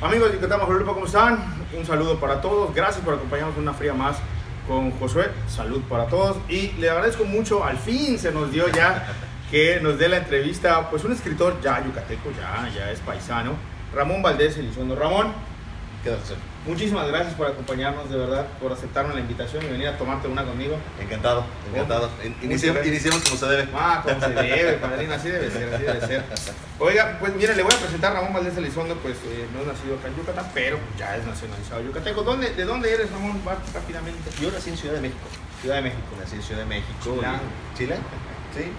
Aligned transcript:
Amigos 0.00 0.30
de 0.30 0.36
Yucatán 0.36 0.60
¿cómo 0.60 1.06
están? 1.06 1.44
Un 1.76 1.84
saludo 1.84 2.20
para 2.20 2.40
todos. 2.40 2.72
Gracias 2.72 3.04
por 3.04 3.14
acompañarnos 3.14 3.56
una 3.56 3.74
fría 3.74 3.92
más 3.92 4.16
con 4.68 4.92
Josué. 4.92 5.28
Salud 5.48 5.82
para 5.88 6.06
todos. 6.06 6.36
Y 6.48 6.68
le 6.78 6.88
agradezco 6.88 7.24
mucho, 7.24 7.64
al 7.64 7.78
fin 7.78 8.16
se 8.16 8.30
nos 8.30 8.52
dio 8.52 8.68
ya 8.68 9.08
que 9.50 9.80
nos 9.80 9.98
dé 9.98 10.08
la 10.08 10.18
entrevista, 10.18 10.88
pues 10.88 11.02
un 11.02 11.10
escritor 11.10 11.60
ya 11.60 11.84
yucateco, 11.84 12.30
ya, 12.30 12.70
ya 12.72 12.92
es 12.92 13.00
paisano, 13.00 13.54
Ramón 13.92 14.22
Valdés 14.22 14.56
Elizondo. 14.58 14.94
Ramón, 14.94 15.32
Quédate. 16.04 16.34
Muchísimas 16.68 17.08
gracias 17.08 17.34
por 17.34 17.46
acompañarnos, 17.46 18.10
de 18.10 18.16
verdad, 18.16 18.46
por 18.60 18.72
aceptarme 18.72 19.14
la 19.14 19.20
invitación 19.20 19.64
y 19.64 19.68
venir 19.68 19.88
a 19.88 19.98
tomarte 19.98 20.28
una 20.28 20.44
conmigo. 20.44 20.76
Encantado, 21.00 21.44
encantado. 21.72 22.10
Iniciemos, 22.42 22.86
iniciemos 22.86 23.22
como 23.22 23.36
se 23.36 23.46
debe. 23.46 23.68
Ah, 23.74 24.02
como 24.04 24.20
se 24.20 24.28
debe, 24.28 24.72
padrino, 24.80 25.14
así 25.14 25.28
debe 25.28 25.50
ser, 25.50 25.74
así 25.74 25.84
debe 25.84 26.06
ser. 26.06 26.22
Oiga, 26.78 27.16
pues 27.18 27.34
mire, 27.34 27.56
le 27.56 27.62
voy 27.62 27.72
a 27.72 27.78
presentar 27.78 28.12
a 28.12 28.14
Ramón 28.16 28.34
Valdés 28.34 28.56
Elizondo, 28.56 28.94
pues 28.96 29.16
eh, 29.26 29.48
no 29.52 29.62
es 29.62 29.66
nacido 29.66 29.96
acá 29.96 30.08
en 30.08 30.16
Yucatán, 30.16 30.50
pero 30.54 30.78
ya 30.96 31.16
es 31.16 31.26
nacionalizado 31.26 31.82
yucateco. 31.82 32.22
¿Dónde, 32.22 32.50
¿De 32.54 32.64
dónde 32.64 32.92
eres, 32.92 33.10
Ramón? 33.10 33.40
Va 33.46 33.56
rápidamente. 33.74 34.30
Yo 34.40 34.50
nací 34.50 34.70
en 34.70 34.76
Ciudad 34.76 34.94
de 34.94 35.00
México. 35.00 35.26
Ciudad 35.60 35.76
de 35.76 35.82
México. 35.82 36.02
Nací 36.20 36.36
en 36.36 36.42
Ciudad 36.42 36.60
de 36.60 36.66
México. 36.66 37.20
¿Chile? 37.76 37.96
Sí. 38.54 38.70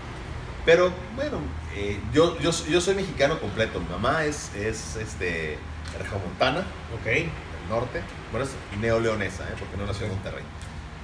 Pero 0.65 0.91
bueno, 1.15 1.39
eh, 1.75 1.99
yo, 2.13 2.37
yo, 2.39 2.51
yo 2.51 2.81
soy 2.81 2.95
mexicano 2.95 3.39
completo. 3.39 3.79
Mi 3.79 3.89
mamá 3.89 4.23
es, 4.25 4.53
es 4.55 4.95
este, 4.97 5.57
regiomontana, 5.97 6.59
Ok. 6.93 7.29
Norte. 7.69 8.01
Bueno, 8.31 8.45
es 8.45 8.79
neoleonesa, 8.79 9.43
¿eh? 9.43 9.55
porque 9.59 9.77
no 9.77 9.85
nació 9.85 10.07
en 10.07 10.13
Monterrey. 10.13 10.43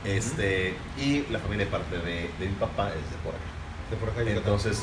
Este, 0.03 0.75
y 0.97 1.25
la 1.31 1.39
familia 1.39 1.65
de 1.65 1.71
parte 1.71 1.97
de, 1.97 2.29
de 2.39 2.45
mi 2.47 2.55
papá 2.55 2.89
es 2.89 3.09
de 3.09 3.17
por 3.23 3.33
acá. 3.33 3.43
De 3.89 3.97
por 3.97 4.09
acá. 4.09 4.21
Entonces, 4.29 4.81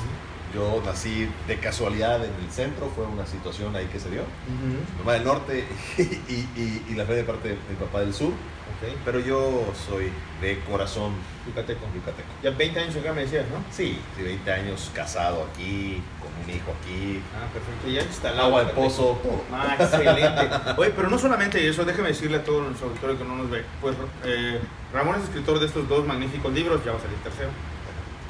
yo 0.54 0.82
nací 0.84 1.28
de 1.48 1.58
casualidad 1.58 2.16
en 2.24 2.32
el 2.44 2.50
centro, 2.50 2.90
fue 2.94 3.04
una 3.06 3.26
situación 3.26 3.74
ahí 3.76 3.86
que 3.86 3.98
se 4.00 4.10
dio. 4.10 4.20
Ujú. 4.22 4.66
Mi 4.92 4.98
mamá 4.98 5.12
del 5.14 5.24
norte 5.24 5.64
y, 5.98 6.02
y, 6.02 6.84
y 6.88 6.94
la 6.94 7.04
familia 7.04 7.22
de 7.22 7.24
parte 7.24 7.48
de 7.48 7.54
mi 7.68 7.76
papá 7.78 8.00
del 8.00 8.12
sur. 8.14 8.28
Ok. 8.28 8.88
Pero 9.04 9.20
yo 9.20 9.64
soy 9.88 10.10
de 10.40 10.58
corazón 10.60 11.12
Yucateco. 11.46 11.80
yucateco. 11.94 12.28
Ya 12.42 12.50
20 12.50 12.80
años 12.80 12.96
acá 12.96 13.12
me 13.12 13.22
decías, 13.22 13.44
¿no? 13.48 13.56
Sí, 13.70 13.98
sí, 14.16 14.22
20 14.22 14.52
años 14.52 14.90
casado 14.94 15.46
aquí, 15.52 16.02
con 16.20 16.30
un 16.44 16.50
hijo 16.50 16.72
aquí, 16.80 17.20
Ah, 17.34 17.46
perfecto. 17.52 17.88
Ya 17.88 18.02
instalado. 18.02 18.46
agua 18.48 18.64
de 18.64 18.72
pozo, 18.72 19.20
todo. 19.22 19.42
Ah, 19.52 19.76
excelente. 19.78 20.48
Oye, 20.76 20.90
pero 20.96 21.10
no 21.10 21.18
solamente 21.18 21.66
eso, 21.68 21.84
déjeme 21.84 22.08
decirle 22.08 22.38
a 22.38 22.44
todo 22.44 22.62
nuestro 22.62 22.88
auditorio 22.88 23.18
que 23.18 23.24
no 23.24 23.36
nos 23.36 23.50
ve. 23.50 23.64
Pues 23.80 23.96
eh, 24.24 24.60
Ramón 24.92 25.16
es 25.16 25.24
escritor 25.24 25.58
de 25.60 25.66
estos 25.66 25.88
dos 25.88 26.06
magníficos 26.06 26.52
libros, 26.52 26.84
ya 26.84 26.92
va 26.92 26.98
a 26.98 27.00
salir 27.00 27.16
el 27.16 27.22
tercero, 27.22 27.50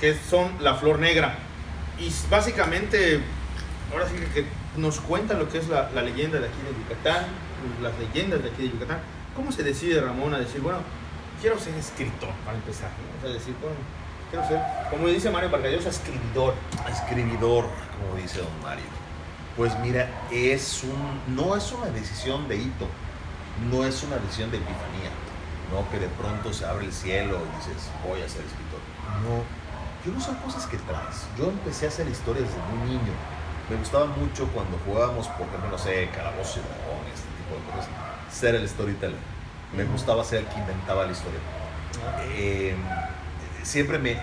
que 0.01 0.15
son 0.29 0.53
La 0.61 0.75
Flor 0.75 0.99
Negra. 0.99 1.39
Y 1.99 2.13
básicamente, 2.31 3.21
ahora 3.93 4.09
sí 4.09 4.15
que, 4.35 4.47
nos 4.77 5.01
cuenta 5.01 5.35
lo 5.35 5.49
que 5.51 5.59
es 5.59 5.69
la, 5.69 5.91
la 5.91 6.03
leyenda 6.03 6.39
de 6.39 6.47
aquí 6.47 6.57
de 6.63 6.83
Yucatán, 6.83 7.27
las 7.83 7.93
leyendas 7.99 8.43
de 8.43 8.51
aquí 8.51 8.63
de 8.63 8.71
Yucatán. 8.71 9.01
¿Cómo 9.37 9.53
se 9.53 9.63
decide 9.63 10.01
Ramón 10.01 10.35
a 10.35 10.39
decir, 10.39 10.61
bueno, 10.61 10.79
quiero 11.41 11.59
ser 11.59 11.75
escritor 11.75 12.31
para 12.45 12.57
empezar? 12.57 12.91
¿no? 12.91 13.19
O 13.19 13.23
sea, 13.23 13.33
decir, 13.33 13.55
bueno, 13.61 13.77
quiero 14.31 14.47
ser, 14.47 14.61
como 14.91 15.09
dice 15.09 15.31
Mario 15.31 15.51
Vargas 15.51 15.73
Llosa, 15.73 15.91
escribidor. 15.91 16.55
Escribidor, 16.91 17.67
como 17.99 18.21
dice 18.21 18.39
don 18.39 18.63
Mario. 18.63 18.85
Pues 19.57 19.79
mira, 19.81 20.09
es 20.31 20.83
un, 20.85 21.37
no 21.37 21.57
es 21.57 21.73
una 21.73 21.87
decisión 21.87 22.49
de 22.49 22.57
hito, 22.57 22.89
no 23.71 23.85
es 23.85 24.03
una 24.03 24.17
decisión 24.17 24.51
de 24.51 24.57
epifanía, 24.57 25.11
no 25.71 25.89
que 25.91 25.99
de 25.99 26.09
pronto 26.09 26.53
se 26.55 26.65
abre 26.65 26.87
el 26.87 26.93
cielo 26.93 27.39
y 27.39 27.57
dices, 27.59 27.91
voy 28.07 28.23
a 28.23 28.29
ser 28.29 28.43
escritor. 28.45 28.81
No, 29.23 29.45
yo 30.05 30.13
no 30.13 30.21
son 30.21 30.35
cosas 30.37 30.67
que 30.67 30.77
traes. 30.79 31.27
Yo 31.39 31.49
empecé 31.51 31.87
a 31.87 31.89
hacer 31.89 32.09
historias 32.09 32.49
desde 32.49 32.61
muy 32.75 32.89
niño. 32.91 33.13
Me 33.71 33.77
gustaba 33.77 34.07
mucho 34.07 34.49
cuando 34.49 34.79
jugábamos, 34.85 35.29
por 35.29 35.47
ejemplo, 35.47 35.71
no 35.71 35.79
sé, 35.79 36.09
calabozos 36.15 36.57
y 36.57 36.61
dragones, 36.61 37.15
este 37.15 37.29
tipo 37.39 37.55
de 37.55 37.71
cosas, 37.71 37.89
ser 38.31 38.55
el 38.57 38.69
storyteller. 38.69 39.19
Me 39.77 39.85
gustaba 39.85 40.25
ser 40.25 40.41
el 40.41 40.47
que 40.47 40.59
inventaba 40.59 41.07
la 41.07 41.13
historia. 41.13 41.39
Eh, 42.35 42.75
siempre 43.63 43.99
me 43.99 44.17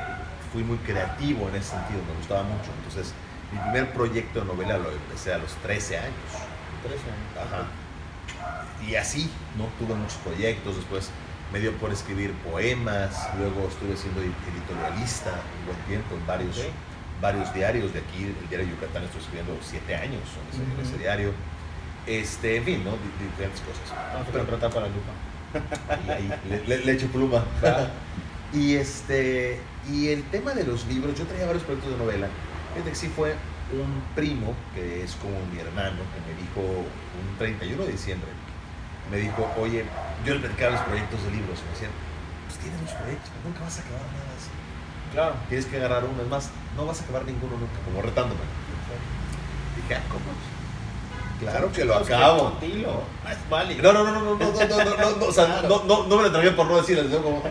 fui 0.52 0.64
muy 0.64 0.78
creativo 0.80 1.48
en 1.48 1.56
ese 1.56 1.72
sentido, 1.72 2.02
me 2.08 2.18
gustaba 2.18 2.44
mucho. 2.44 2.70
Entonces, 2.78 3.14
mi 3.52 3.60
primer 3.60 3.94
proyecto 3.94 4.42
de 4.42 4.46
novela 4.46 4.78
lo 4.78 4.92
empecé 4.92 5.34
a 5.34 5.38
los 5.38 5.54
13 5.64 5.98
años. 5.98 6.32
13 6.84 6.96
años. 6.96 7.48
Ajá. 7.48 8.86
Y 8.86 8.96
así, 8.96 9.32
¿no? 9.58 9.66
Tuve 9.80 9.96
muchos 9.96 10.18
proyectos, 10.18 10.76
después 10.76 11.10
me 11.52 11.60
dio 11.60 11.72
por 11.78 11.92
escribir 11.92 12.32
poemas, 12.50 13.28
luego 13.38 13.68
estuve 13.68 13.98
siendo 13.98 14.22
editorialista 14.22 15.32
un 15.60 15.66
buen 15.74 15.78
tiempo 15.88 16.16
en 16.16 16.26
varios, 16.28 16.58
Ok. 16.58 16.66
varios 17.22 17.54
diarios 17.54 17.94
de 17.94 18.00
aquí, 18.00 18.24
el 18.26 18.50
diario 18.50 18.68
Yucatán, 18.68 19.04
estuve 19.04 19.22
escribiendo 19.22 19.58
siete 19.62 19.96
años 19.96 20.22
en 20.38 20.54
ese, 20.54 20.74
en 20.74 20.80
ese 20.80 20.92
Ujú. 20.94 21.00
diario. 21.00 21.32
Este, 22.06 22.58
en 22.58 22.64
fin, 22.64 22.84
¿no? 22.84 22.92
Di- 22.92 23.26
diferentes 23.30 23.62
cosas. 23.62 23.90
Vamos 24.14 24.28
a 24.28 24.32
Pero- 24.32 24.46
contratar 24.48 24.72
para 24.72 24.88
lupa. 24.88 25.12
y 26.08 26.10
ahí 26.12 26.34
le, 26.50 26.64
le- 26.68 26.86
le 26.86 26.92
echo 26.94 27.08
pluma. 27.08 27.44
Y 28.52 28.74
este 28.78 29.60
y 29.88 30.08
el 30.08 30.24
tema 30.24 30.56
de 30.56 30.64
los 30.64 30.88
libros, 30.88 31.16
yo 31.16 31.24
traía 31.26 31.46
varios 31.46 31.62
proyectos 31.64 31.92
de 31.92 31.98
novela. 32.00 32.28
Fíjate 32.74 32.90
que 32.90 32.96
sí 32.96 33.08
fue 33.08 33.36
un 33.72 34.02
primo, 34.16 34.56
que 34.74 35.04
es 35.04 35.14
como 35.18 35.36
mi 35.54 35.60
hermano, 35.60 35.98
que 36.14 36.20
me 36.26 36.34
dijo 36.42 36.80
un 36.80 37.38
31 37.38 37.84
de 37.86 37.92
diciembre, 37.92 38.28
me 39.12 39.18
dijo, 39.18 39.48
oye, 39.58 39.86
yo 40.26 40.34
le 40.36 40.40
platicaba 40.40 40.72
los 40.72 40.82
proyectos 40.82 41.24
de 41.24 41.32
libros, 41.32 41.60
me 41.64 41.72
decían, 41.72 41.92
pues 42.48 42.60
tienes 42.60 42.80
muchos 42.82 42.96
proyectos, 42.96 43.30
pero 43.34 43.50
nunca 43.50 43.64
vas 43.64 43.78
a 43.78 43.82
acabar 43.82 44.02
nada 44.02 44.32
así. 44.38 44.50
Claro. 45.14 45.34
Tienes 45.50 45.66
que 45.66 45.78
agarrar 45.78 46.04
uno, 46.06 46.22
es 46.22 46.28
más, 46.28 46.50
no 46.76 46.86
vas 46.86 47.02
a 47.02 47.04
acabar 47.04 47.26
ninguno 47.26 47.58
nunca, 47.58 47.80
como 47.86 48.02
retándome. 48.02 48.42
Dije, 49.76 49.96
ah, 49.96 50.04
¿cómo? 50.10 50.26
Claro 51.40 51.72
que 51.72 51.86
lo 51.86 51.96
acabo. 51.96 52.58
Ah, 53.26 53.32
es 53.32 53.50
válido. 53.50 53.82
No, 53.82 53.94
no, 53.94 54.04
no, 54.04 54.12
no, 54.12 54.22
no, 54.22 54.36
no, 54.36 54.52
no, 54.52 54.68
no, 54.68 54.96
no, 54.96 55.16
no, 55.18 55.26
o 55.26 55.32
sea, 55.32 55.46
Claro. 55.46 55.70
no, 55.70 55.84
no, 55.86 56.08
no 56.08 56.18
me 56.18 56.24
lo 56.24 56.32
tragué 56.32 56.52
por 56.52 56.68
no 56.68 56.78
decirles, 56.78 57.10
¿no? 57.10 57.22
Como... 57.24 57.42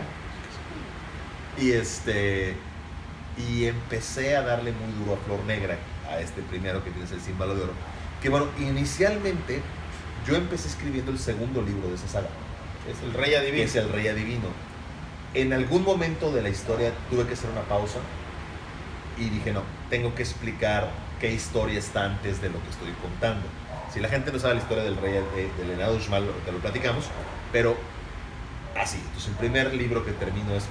Y 1.57 1.71
este, 1.71 2.55
y 3.37 3.65
empecé 3.65 4.37
a 4.37 4.43
darle 4.43 4.71
muy 4.71 4.93
duro 4.93 5.19
a 5.19 5.25
Flor 5.25 5.43
Negra, 5.45 5.77
a 6.09 6.19
este 6.19 6.41
primero 6.43 6.83
que 6.83 6.91
tienes 6.91 7.11
el 7.11 7.19
símbolo 7.19 7.55
de 7.55 7.63
oro. 7.63 7.73
Que 8.21 8.29
bueno, 8.29 8.47
inicialmente 8.59 9.61
yo 10.29 10.35
empecé 10.35 10.67
escribiendo 10.67 11.11
el 11.11 11.17
segundo 11.17 11.61
libro 11.61 11.89
de 11.89 11.95
esa 11.95 12.07
saga, 12.07 12.29
Es 12.89 13.01
el 13.03 13.13
rey 13.13 13.33
adivino. 13.33 13.63
es 13.63 13.75
El 13.75 13.89
Rey 13.91 14.07
Adivino. 14.07 14.47
En 15.33 15.53
algún 15.53 15.83
momento 15.83 16.31
de 16.31 16.41
la 16.41 16.49
historia 16.49 16.91
tuve 17.09 17.25
que 17.25 17.33
hacer 17.33 17.49
una 17.49 17.61
pausa 17.61 17.99
y 19.17 19.29
dije, 19.29 19.51
no, 19.51 19.63
tengo 19.89 20.13
que 20.15 20.23
explicar 20.23 20.89
qué 21.19 21.31
historia 21.33 21.79
está 21.79 22.05
antes 22.05 22.41
de 22.41 22.49
lo 22.49 22.61
que 22.61 22.69
estoy 22.69 22.91
contando. 23.01 23.45
Si 23.93 23.99
la 23.99 24.07
gente 24.07 24.31
no 24.31 24.39
sabe 24.39 24.55
la 24.55 24.61
historia 24.61 24.83
del 24.83 24.97
rey 24.97 25.13
de, 25.13 25.51
del 25.57 25.71
Henao 25.71 25.95
Uxmal, 25.95 26.25
te 26.45 26.51
lo 26.51 26.59
platicamos, 26.59 27.05
pero 27.51 27.75
así. 28.79 28.97
Entonces, 28.97 29.29
el 29.29 29.35
primer 29.35 29.73
libro 29.73 30.05
que 30.05 30.11
termino 30.11 30.53
es 30.55 30.65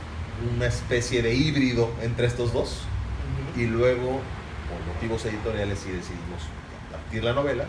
una 0.55 0.67
especie 0.67 1.21
de 1.23 1.35
híbrido 1.35 1.91
entre 2.03 2.27
estos 2.27 2.53
dos, 2.53 2.83
y 3.57 3.67
luego, 3.67 4.21
por 4.71 4.95
motivos 4.95 5.25
editoriales, 5.25 5.81
sí 5.81 5.91
decidimos 5.91 6.43
partir 6.93 7.25
la 7.25 7.33
novela, 7.33 7.65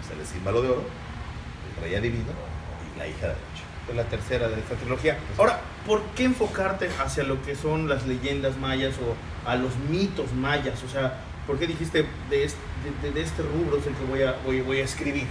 hacer 0.00 0.18
el 0.18 0.26
símbolo 0.26 0.62
de 0.62 0.70
oro, 0.70 0.84
el 1.76 1.82
rey 1.82 1.94
adivino 1.94 2.32
y 2.94 2.98
la 2.98 3.06
hija 3.06 3.20
de 3.22 3.28
la 3.28 3.32
noche. 3.34 3.64
Es 3.90 3.96
la 3.96 4.04
tercera 4.04 4.48
de 4.48 4.60
esta 4.60 4.74
trilogía. 4.76 5.18
Ahora, 5.38 5.60
¿por 5.86 6.02
qué 6.14 6.24
enfocarte 6.24 6.88
hacia 7.02 7.24
lo 7.24 7.42
que 7.42 7.56
son 7.56 7.88
las 7.88 8.06
leyendas 8.06 8.56
mayas 8.58 8.94
o 8.98 9.48
a 9.48 9.56
los 9.56 9.76
mitos 9.88 10.32
mayas? 10.32 10.82
O 10.84 10.88
sea, 10.88 11.18
¿por 11.46 11.58
qué 11.58 11.66
dijiste 11.66 12.06
de 12.28 12.44
este, 12.44 12.58
de, 13.02 13.10
de 13.12 13.22
este 13.22 13.42
rubro 13.42 13.78
es 13.78 13.86
el 13.86 13.94
que 13.94 14.04
voy 14.04 14.22
a, 14.22 14.36
voy, 14.44 14.60
voy 14.60 14.78
a 14.80 14.84
escribir? 14.84 15.26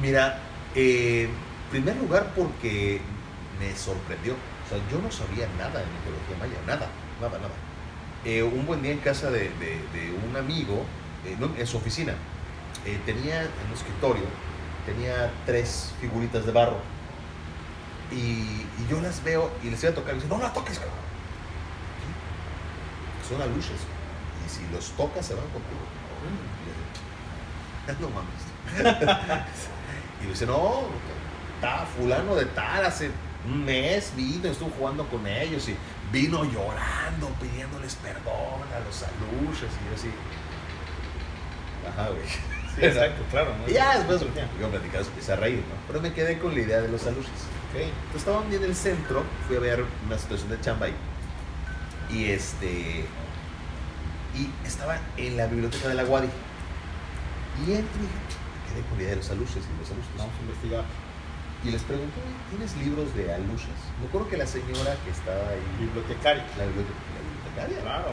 Mira, 0.00 0.38
eh, 0.74 1.24
en 1.24 1.70
primer 1.70 1.96
lugar 1.96 2.32
porque 2.36 3.00
me 3.60 3.74
sorprendió. 3.76 4.34
O 4.34 4.68
sea, 4.68 4.78
yo 4.90 5.02
no 5.02 5.10
sabía 5.10 5.46
nada 5.58 5.80
de 5.80 5.86
mitología 5.86 6.36
maya, 6.38 6.58
nada, 6.66 6.88
nada, 7.20 7.38
nada. 7.38 7.54
Eh, 8.24 8.42
un 8.42 8.64
buen 8.66 8.82
día 8.82 8.92
en 8.92 8.98
casa 8.98 9.30
de, 9.30 9.50
de- 9.58 9.82
de 9.92 10.12
un 10.28 10.36
amigo, 10.36 10.84
eh, 11.26 11.36
en 11.58 11.66
su 11.66 11.76
oficina, 11.76 12.14
eh, 12.86 12.98
tenía 13.04 13.42
en 13.42 13.48
el 13.68 13.74
escritorio, 13.74 14.22
tenía 14.86 15.30
tres 15.46 15.92
figuritas 16.00 16.46
de 16.46 16.52
barro. 16.52 16.78
Y, 18.10 18.16
y 18.16 18.86
yo 18.90 19.00
las 19.00 19.22
veo 19.24 19.50
y 19.62 19.70
les 19.70 19.82
iba 19.82 19.92
a 19.92 19.94
tocar 19.94 20.10
y 20.10 20.16
me 20.16 20.22
dice, 20.22 20.34
no 20.34 20.40
las 20.40 20.52
toques, 20.52 20.78
cabrón. 20.78 20.96
Son 23.28 23.40
aluches. 23.40 23.80
Y 24.44 24.48
si 24.48 24.66
los 24.72 24.90
tocas 24.92 25.24
se 25.24 25.34
van 25.34 25.44
contigo. 25.44 25.80
Y 27.86 27.88
yo, 27.88 27.94
no 28.08 28.10
mames. 28.10 28.42
y 30.20 30.24
me 30.24 30.30
dice, 30.30 30.46
no, 30.46 30.82
está 31.54 31.86
fulano 31.86 32.34
de 32.34 32.46
tal, 32.46 32.84
hace 32.84 33.10
un 33.46 33.64
mes 33.64 34.12
vino, 34.16 34.48
estuvo 34.48 34.70
jugando 34.70 35.06
con 35.06 35.26
ellos 35.26 35.68
y 35.68 35.76
vino 36.12 36.44
llorando, 36.44 37.28
pidiéndoles 37.40 37.96
perdón 37.96 38.62
a 38.74 38.80
los 38.84 39.02
aluches 39.02 39.70
y 39.70 39.88
yo 39.88 39.94
así. 39.94 40.10
Ajá, 41.88 42.08
güey. 42.10 42.61
Sí, 42.74 42.84
exacto, 42.86 43.22
claro. 43.30 43.54
¿no? 43.58 43.70
Y 43.70 43.74
ya 43.74 43.96
después, 43.98 44.20
Mitología. 44.22 44.48
yo 44.60 44.68
platicaba, 44.70 45.04
empecé 45.04 45.32
a 45.32 45.36
reír, 45.36 45.58
¿no? 45.58 45.74
Pero 45.86 46.00
me 46.00 46.12
quedé 46.12 46.38
con 46.38 46.54
la 46.54 46.60
idea 46.60 46.80
de 46.80 46.88
los 46.88 47.06
aluches. 47.06 47.28
Ok. 47.72 47.80
Entonces 47.80 48.16
estaba 48.16 48.40
un 48.40 48.48
día 48.50 48.58
en 48.58 48.64
el 48.64 48.74
centro, 48.76 49.22
fui 49.46 49.56
a 49.56 49.60
ver 49.60 49.84
una 50.06 50.18
situación 50.18 50.48
de 50.50 50.60
chamba 50.60 50.86
ahí. 50.86 50.94
Y 52.10 52.30
este. 52.30 53.04
Y 54.34 54.48
estaba 54.66 54.98
en 55.18 55.36
la 55.36 55.46
biblioteca 55.46 55.88
de 55.88 55.94
la 55.94 56.04
Guadi. 56.04 56.28
Y 57.66 57.72
entro 57.72 57.98
y 57.98 58.02
dije, 58.02 58.18
¿qué 58.68 58.74
quedé 58.74 58.82
con 58.88 58.96
la 58.96 59.02
idea 59.04 59.10
de 59.10 59.16
los 59.16 59.30
aluches 59.30 59.56
y 59.56 59.78
los 59.80 59.90
aluches. 59.90 60.10
Vamos 60.16 60.32
a 60.38 60.40
investigar. 60.42 60.84
Y 61.64 61.70
les 61.70 61.82
pregunté, 61.82 62.18
¿tienes 62.50 62.76
libros 62.78 63.14
de 63.14 63.32
aluches? 63.34 63.76
Me 64.00 64.08
acuerdo 64.08 64.28
que 64.28 64.36
la 64.38 64.46
señora 64.46 64.96
que 65.04 65.10
estaba 65.12 65.48
ahí, 65.52 65.62
Bibliotecario. 65.78 66.42
la, 66.58 66.64
biblioteca- 66.64 67.06
la 67.12 67.20
bibliotecaria, 67.22 67.78
Claro. 67.84 68.10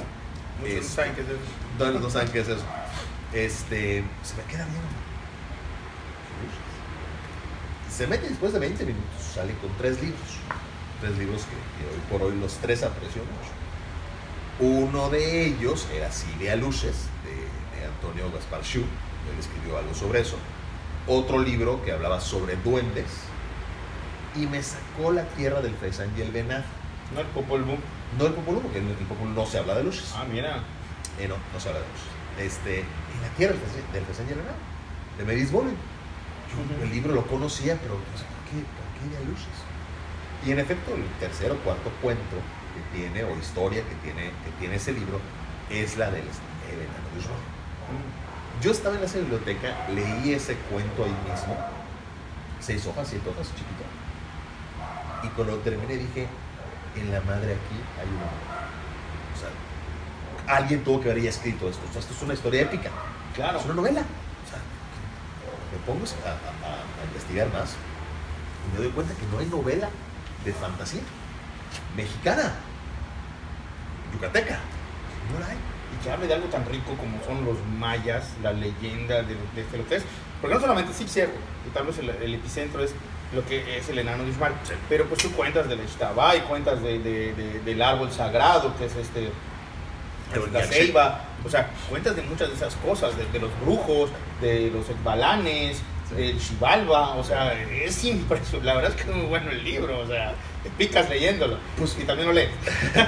Muchos 0.60 0.84
no 0.84 0.90
saben 0.92 1.16
qué 1.16 1.22
es 1.22 1.28
eso. 1.30 1.40
no, 1.80 2.00
no 2.00 2.10
saben 2.10 2.28
qué 2.30 2.40
es 2.42 2.48
eso. 2.50 2.64
Este, 3.34 4.04
se 4.24 4.36
me 4.36 4.44
queda. 4.44 4.64
Aluches. 4.64 4.90
Se 7.96 8.08
mete 8.08 8.30
después 8.30 8.54
de 8.54 8.60
20 8.60 8.86
minutos, 8.86 9.22
sale 9.34 9.54
con 9.56 9.70
tres 9.78 10.02
libros. 10.02 10.38
Tres 11.02 11.18
libros 11.18 11.44
que, 11.44 11.50
que 11.50 11.90
hoy 11.90 12.02
por 12.10 12.22
hoy 12.24 12.38
los 12.40 12.54
tres 12.56 12.84
aprecio 12.84 13.22
mucho. 13.22 13.60
Uno 14.60 15.10
de 15.10 15.46
ellos 15.46 15.88
era 15.96 16.12
Silvia 16.12 16.56
Luces, 16.56 17.08
de, 17.24 17.80
de 17.80 17.86
Antonio 17.86 18.30
Gaspar 18.32 18.64
Schu, 18.64 18.80
él 18.80 19.40
escribió 19.40 19.78
algo 19.78 19.94
sobre 19.94 20.22
eso. 20.22 20.38
Otro 21.08 21.40
libro 21.40 21.84
que 21.84 21.92
hablaba 21.92 22.20
sobre 22.20 22.56
duendes. 22.58 23.08
Y 24.36 24.46
me 24.48 24.62
sacó 24.62 25.12
La 25.12 25.24
Tierra 25.30 25.62
del 25.62 25.74
Faisán 25.76 26.12
y 26.18 26.22
el 26.22 26.32
Venado. 26.32 26.64
No 27.14 27.22
el 27.22 27.28
Popol 27.28 27.64
Vuh. 27.64 27.78
No 28.18 28.28
el 28.28 28.34
Popolo, 28.34 28.60
porque 28.60 28.80
en 28.80 28.88
el 28.88 28.96
Popolo 28.96 29.32
no 29.32 29.46
se 29.46 29.58
habla 29.58 29.76
de 29.76 29.84
luces. 29.84 30.14
Ah, 30.16 30.26
mira. 30.32 30.64
Eh, 31.20 31.28
no, 31.28 31.36
no 31.54 31.60
se 31.60 31.70
habla 31.70 31.82
de 31.82 31.88
luces. 31.88 32.19
Este, 32.40 32.80
en 32.80 33.22
La 33.22 33.30
Tierra 33.38 33.54
del 33.94 34.04
el 34.04 34.36
Venado, 34.36 34.56
de 35.18 35.26
Meris 35.26 35.52
Bowling. 35.52 35.76
Yo 36.50 36.84
el 36.84 36.90
libro 36.90 37.14
lo 37.14 37.28
conocía, 37.28 37.78
pero 37.82 37.96
por 37.96 38.04
qué, 38.50 38.64
por 38.64 38.88
qué 38.96 39.18
de 39.20 39.26
luces. 39.26 39.48
Y 40.46 40.52
en 40.52 40.60
efecto, 40.60 40.96
el 40.96 41.04
tercer 41.20 41.52
o 41.52 41.58
cuarto 41.58 41.92
cuento 42.02 42.38
que 42.74 42.98
tiene, 42.98 43.24
o 43.24 43.38
historia 43.38 43.84
que 43.84 43.96
tiene, 43.96 44.32
que 44.44 44.52
tiene 44.60 44.76
ese 44.76 44.94
libro, 44.94 45.20
es 45.70 45.98
la 45.98 46.10
del 46.10 46.24
el 46.24 46.80
enano 46.82 47.10
de. 47.16 47.22
Yo 48.62 48.72
estaba 48.72 48.98
en 48.98 49.04
esa 49.04 49.20
biblioteca, 49.20 49.88
leí 49.90 50.34
ese 50.34 50.56
cuento 50.70 51.04
ahí 51.04 51.16
mismo, 51.30 51.58
seis 52.60 52.86
hojas, 52.86 53.08
siete 53.10 53.30
hojas, 53.30 53.48
chiquito. 53.48 53.84
Y 55.24 55.28
cuando 55.30 55.58
terminé 55.58 55.98
dije, 55.98 56.28
en 56.96 57.12
la 57.12 57.22
madre 57.22 57.54
aquí 57.54 57.78
hay. 58.00 58.08
O 58.08 58.20
sea, 58.50 58.59
alguien 60.56 60.84
tuvo 60.84 61.00
que 61.02 61.10
haber 61.12 61.24
ya 61.24 61.30
escrito 61.30 61.70
esto. 61.70 61.82
O 61.88 61.92
sea, 61.92 62.02
esto 62.02 62.14
es 62.14 62.22
una 62.22 62.34
historia 62.34 62.62
épica. 62.62 62.90
Claro. 63.36 63.60
Es 63.60 63.66
una 63.66 63.76
novela. 63.76 64.02
O 64.02 64.50
sea, 64.50 64.60
me 65.72 65.86
pongo 65.86 66.06
a, 66.26 66.30
a- 66.30 66.74
a 67.02 67.06
investigar 67.06 67.48
más 67.54 67.76
y 68.68 68.74
me 68.78 68.84
doy 68.84 68.92
cuenta 68.94 69.14
que 69.14 69.26
no 69.32 69.40
hay 69.40 69.46
novela 69.46 69.90
de 70.46 70.54
fantasía 70.54 71.02
mexicana, 71.96 72.54
yucateca. 74.14 74.60
No 75.34 75.40
la 75.40 75.48
hay. 75.48 75.58
y 75.58 76.04
que 76.04 76.12
hable 76.12 76.28
de 76.28 76.34
algo 76.36 76.48
tan 76.48 76.66
rico 76.66 76.94
como 76.98 77.24
son 77.26 77.46
los 77.46 77.58
mayas, 77.78 78.30
la 78.42 78.52
leyenda 78.54 79.22
de, 79.24 79.36
de, 79.56 79.64
de 79.72 79.78
lo 79.78 79.88
que 79.88 79.98
es. 79.98 80.04
Porque 80.42 80.56
no 80.56 80.62
solamente, 80.62 80.94
sí, 80.94 81.06
cierto, 81.08 81.36
que 81.64 81.70
tal 81.72 81.86
vez 81.88 81.98
el, 82.00 82.10
el 82.10 82.34
epicentro 82.36 82.84
es 82.84 82.94
lo 83.34 83.46
que 83.46 83.78
es 83.78 83.88
el 83.90 84.00
enano 84.00 84.24
de 84.24 84.32
Uxmal, 84.32 84.54
pero 84.88 85.06
pues 85.06 85.22
tú 85.22 85.32
cuentas 85.34 85.68
del 85.68 85.82
Ixtabá 85.82 86.36
y 86.36 86.42
cuentas 86.42 86.82
de, 86.82 86.98
de- 87.00 87.34
de- 87.34 87.60
del 87.60 87.82
árbol 87.82 88.12
sagrado, 88.12 88.76
que 88.78 88.86
es 88.86 88.96
este, 88.96 89.30
La 90.52 90.64
ceiba, 90.64 91.26
o 91.44 91.50
sea, 91.50 91.70
cuentas 91.90 92.16
de 92.16 92.22
muchas 92.22 92.50
de 92.50 92.56
esas 92.56 92.76
cosas, 92.76 93.18
de, 93.18 93.26
de 93.26 93.40
los 93.40 93.50
brujos, 93.62 94.12
de 94.42 94.70
los 94.72 94.86
balanes, 95.04 95.82
del 96.16 96.40
Xibalba, 96.40 97.16
o 97.16 97.24
sea, 97.24 97.54
es 97.54 98.04
impresionante, 98.04 98.66
la 98.66 98.76
verdad 98.76 98.92
es 98.92 98.98
que 98.98 99.10
es 99.10 99.16
muy 99.16 99.26
bueno 99.28 99.52
el 99.52 99.64
libro, 99.64 100.00
o 100.00 100.08
sea, 100.08 100.34
te 100.64 100.70
picas 100.72 101.10
leyéndolo, 101.10 101.58
pues, 101.78 101.98
y 102.00 102.04
también 102.04 102.28
lo 102.28 102.34
lees. 102.34 102.52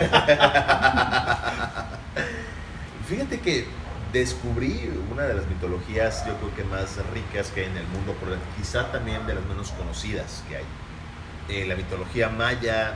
Fíjate 3.07 3.39
que 3.39 3.65
descubrí 4.13 4.89
una 5.11 5.23
de 5.23 5.33
las 5.33 5.47
mitologías, 5.47 6.25
yo 6.25 6.35
creo 6.37 6.55
que 6.55 6.63
más 6.63 6.97
ricas 7.13 7.49
que 7.51 7.61
hay 7.61 7.67
en 7.67 7.77
el 7.77 7.87
mundo, 7.87 8.15
pero 8.19 8.35
quizá 8.57 8.91
también 8.91 9.25
de 9.25 9.35
las 9.35 9.45
menos 9.45 9.71
conocidas 9.71 10.43
que 10.47 10.57
hay. 10.57 10.63
Eh, 11.49 11.65
la 11.65 11.75
mitología 11.75 12.29
maya 12.29 12.95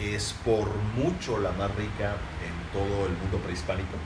es 0.00 0.34
por 0.44 0.74
mucho 0.96 1.38
la 1.38 1.52
más 1.52 1.70
rica 1.76 2.14
en 2.44 2.72
todo 2.72 3.06
el 3.06 3.12
mundo 3.12 3.38
prehispánico. 3.44 3.96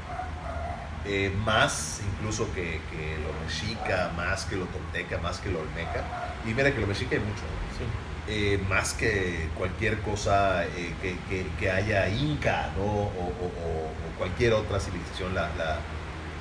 Eh, 1.06 1.31
más 1.44 2.00
incluso 2.14 2.50
que, 2.55 2.81
que 2.91 3.19
lo 3.23 3.32
mexica, 3.44 4.11
más 4.17 4.44
que 4.46 4.56
lo 4.56 4.64
tolteca, 4.67 5.19
más 5.19 5.38
que 5.38 5.50
lo 5.50 5.61
olmeca. 5.61 6.02
Y 6.46 6.55
mira 6.55 6.73
que 6.75 6.81
lo 6.81 6.87
mexica 6.87 7.14
hay 7.17 7.20
mucho. 7.20 7.43
¿no? 7.43 8.05
eh, 8.26 8.58
más 8.70 8.94
que 8.94 9.50
cualquier 9.55 10.00
cosa 10.00 10.64
eh, 10.64 10.94
que, 11.02 11.19
que- 11.29 11.46
que 11.58 11.70
haya 11.70 12.08
inca 12.08 12.70
¿no? 12.75 12.82
o, 12.82 13.02
o- 13.05 13.52
o- 13.67 13.88
o 13.91 14.19
cualquier 14.19 14.55
otra 14.55 14.81
civilización, 14.81 15.35
la, 15.35 15.50
la, 15.58 15.76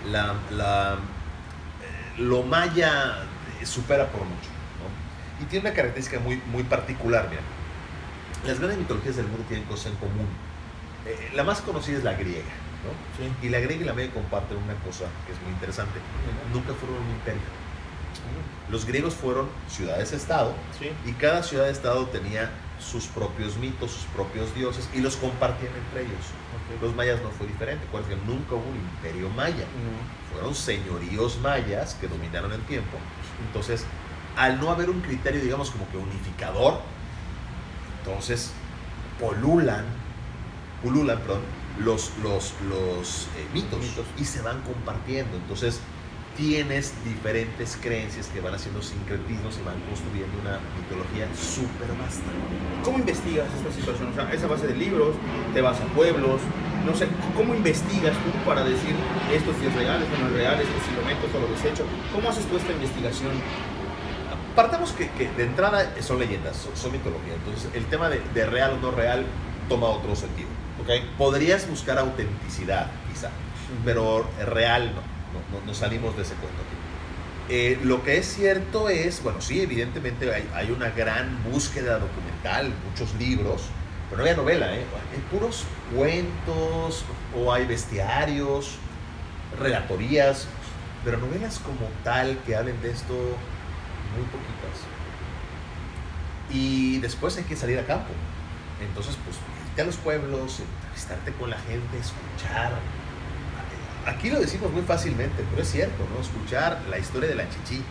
la- 0.09 0.35
la, 0.51 0.95
lo 2.17 2.43
maya 2.43 3.17
supera 3.65 4.07
por 4.07 4.21
mucho. 4.21 4.49
¿no? 4.79 5.43
Y 5.43 5.49
tiene 5.49 5.67
una 5.67 5.75
característica 5.75 6.19
muy, 6.21 6.41
muy 6.51 6.63
particular. 6.63 7.27
Mira. 7.29 7.41
Las 8.45 8.57
grandes 8.59 8.79
mitologías 8.79 9.15
del 9.15 9.27
mundo 9.27 9.43
tienen 9.47 9.65
cosas 9.67 9.87
en 9.87 9.95
común. 9.97 10.27
Eh, 11.05 11.31
la 11.35 11.43
más 11.43 11.61
conocida 11.61 11.97
es 11.97 12.03
la 12.03 12.13
griega. 12.13 12.53
¿no? 12.83 12.91
Sí. 13.17 13.31
Y 13.45 13.49
la 13.49 13.59
griega 13.59 13.83
y 13.83 13.85
la 13.85 13.93
media 13.93 14.11
comparten 14.13 14.57
una 14.57 14.73
cosa 14.75 15.05
que 15.25 15.33
es 15.33 15.41
muy 15.41 15.51
interesante. 15.53 15.99
Nunca 16.53 16.73
fueron 16.73 16.97
un 17.01 17.09
imperio. 17.11 17.41
Los 18.69 18.85
griegos 18.85 19.13
fueron 19.15 19.47
ciudades-estado 19.67 20.53
Sí. 20.79 20.89
y 21.05 21.11
cada 21.13 21.43
ciudad-estado 21.43 22.07
tenía 22.07 22.49
sus 22.79 23.05
propios 23.07 23.57
mitos, 23.57 23.91
sus 23.91 24.03
propios 24.05 24.53
dioses 24.55 24.89
y 24.93 24.99
los 25.01 25.15
compartían 25.17 25.71
entre 25.75 26.01
ellos. 26.01 26.25
Los 26.81 26.95
mayas 26.95 27.21
no 27.21 27.29
fue 27.29 27.47
diferente, 27.47 27.85
acuérdense 27.87 28.15
que 28.17 28.25
nunca 28.25 28.55
hubo 28.55 28.69
un 28.69 28.77
imperio 28.77 29.29
maya. 29.29 29.65
Fueron 30.31 30.55
señoríos 30.55 31.39
mayas 31.39 31.95
que 31.95 32.07
dominaron 32.07 32.51
el 32.51 32.61
tiempo. 32.61 32.97
Entonces, 33.47 33.85
al 34.37 34.59
no 34.59 34.71
haber 34.71 34.89
un 34.89 35.01
criterio, 35.01 35.41
digamos, 35.41 35.69
como 35.69 35.89
que 35.89 35.97
unificador, 35.97 36.79
entonces 38.05 38.51
polulan, 39.19 39.85
pululan, 40.81 41.19
perdón, 41.19 41.41
los, 41.79 42.11
los, 42.21 42.53
los 42.69 43.27
eh, 43.37 43.47
mitos, 43.53 43.79
Mitos. 43.79 44.05
y 44.19 44.25
se 44.25 44.41
van 44.41 44.61
compartiendo. 44.61 45.37
Entonces, 45.37 45.79
tienes 46.35 46.93
diferentes 47.05 47.77
creencias 47.81 48.27
que 48.27 48.41
van 48.41 48.55
haciendo 48.55 48.81
sincretismos 48.81 49.57
y 49.57 49.63
van 49.63 49.79
construyendo 49.81 50.33
una 50.41 50.59
mitología 50.81 51.29
súper 51.35 51.87
vasta. 52.01 52.25
¿Cómo 52.83 52.99
investigas 52.99 53.47
esta 53.55 53.71
situación? 53.71 54.09
O 54.09 54.15
sea, 54.15 54.31
¿es 54.33 54.43
a 54.43 54.47
base 54.47 54.67
de 54.67 54.75
libros? 54.75 55.15
¿Te 55.53 55.61
vas 55.61 55.79
a 55.79 55.85
pueblos? 55.93 56.41
No 56.85 56.93
sé, 56.95 57.07
¿cómo 57.37 57.55
investigas 57.55 58.13
tú 58.17 58.31
para 58.45 58.63
decir 58.63 58.93
esto 59.31 59.53
sí 59.59 59.65
es 59.67 59.73
real, 59.75 60.01
esto 60.01 60.17
no 60.19 60.27
es 60.27 60.33
real, 60.33 60.59
esto 60.59 60.73
sí 60.83 60.91
lo 60.99 61.05
meto, 61.05 61.25
esto 61.27 61.39
lo 61.39 61.47
desecho? 61.47 61.85
¿Cómo 62.11 62.29
haces 62.29 62.45
tú 62.45 62.57
esta 62.57 62.73
investigación? 62.73 63.31
Partamos 64.55 64.91
que, 64.91 65.09
que 65.11 65.29
de 65.31 65.43
entrada 65.45 65.91
son 66.01 66.19
leyendas, 66.19 66.57
son, 66.57 66.75
son 66.75 66.91
mitología. 66.91 67.33
Entonces, 67.33 67.69
el 67.73 67.85
tema 67.85 68.09
de, 68.09 68.21
de 68.33 68.45
real 68.45 68.73
o 68.73 68.77
no 68.77 68.91
real 68.91 69.25
toma 69.67 69.87
otro 69.87 70.15
sentido. 70.15 70.49
¿Ok? 70.81 70.89
Podrías 71.17 71.67
buscar 71.69 71.97
autenticidad, 71.97 72.87
quizá, 73.11 73.29
pero 73.85 74.27
real 74.45 74.87
no, 74.93 75.01
no, 75.01 75.59
no- 75.59 75.65
no 75.65 75.73
salimos 75.73 76.15
de 76.15 76.23
ese 76.23 76.33
cuento 76.35 76.61
aquí. 76.61 76.75
Eh, 77.49 77.79
lo 77.83 78.03
que 78.03 78.17
es 78.17 78.25
cierto 78.33 78.89
es, 78.89 79.21
bueno, 79.23 79.41
sí, 79.41 79.61
evidentemente 79.61 80.33
hay, 80.33 80.49
hay 80.53 80.71
una 80.71 80.89
gran 80.89 81.43
búsqueda 81.51 81.99
documental, 81.99 82.71
muchos 82.89 83.13
libros, 83.15 83.63
pero 84.09 84.23
no 84.23 84.29
hay 84.29 84.35
novela, 84.35 84.73
¿eh? 84.75 84.83
hay 85.13 85.19
puros 85.31 85.65
cuentos 85.95 87.03
o 87.35 87.51
hay 87.51 87.65
bestiarios, 87.65 88.77
relatorías, 89.59 90.47
pero 91.03 91.17
novelas 91.17 91.59
como 91.59 91.89
tal 92.03 92.37
que 92.45 92.55
hablen 92.55 92.81
de 92.81 92.91
esto, 92.91 93.13
muy 94.15 94.23
poquitas. 94.25 94.85
Y 96.49 96.99
después 96.99 97.37
hay 97.37 97.43
que 97.43 97.55
salir 97.55 97.79
a 97.79 97.85
campo. 97.85 98.13
Entonces, 98.81 99.17
pues, 99.23 99.37
irte 99.69 99.81
a 99.81 99.85
los 99.85 99.97
pueblos, 99.97 100.59
entrevistarte 100.59 101.31
con 101.33 101.49
la 101.49 101.57
gente, 101.57 101.97
escuchar. 101.97 102.73
Aquí 104.05 104.29
lo 104.29 104.39
decimos 104.39 104.71
muy 104.71 104.81
fácilmente, 104.81 105.43
pero 105.49 105.61
es 105.61 105.71
cierto, 105.71 106.05
¿no? 106.13 106.21
Escuchar 106.21 106.81
la 106.89 106.99
historia 106.99 107.29
de 107.29 107.35
la 107.35 107.49
chichi, 107.49 107.81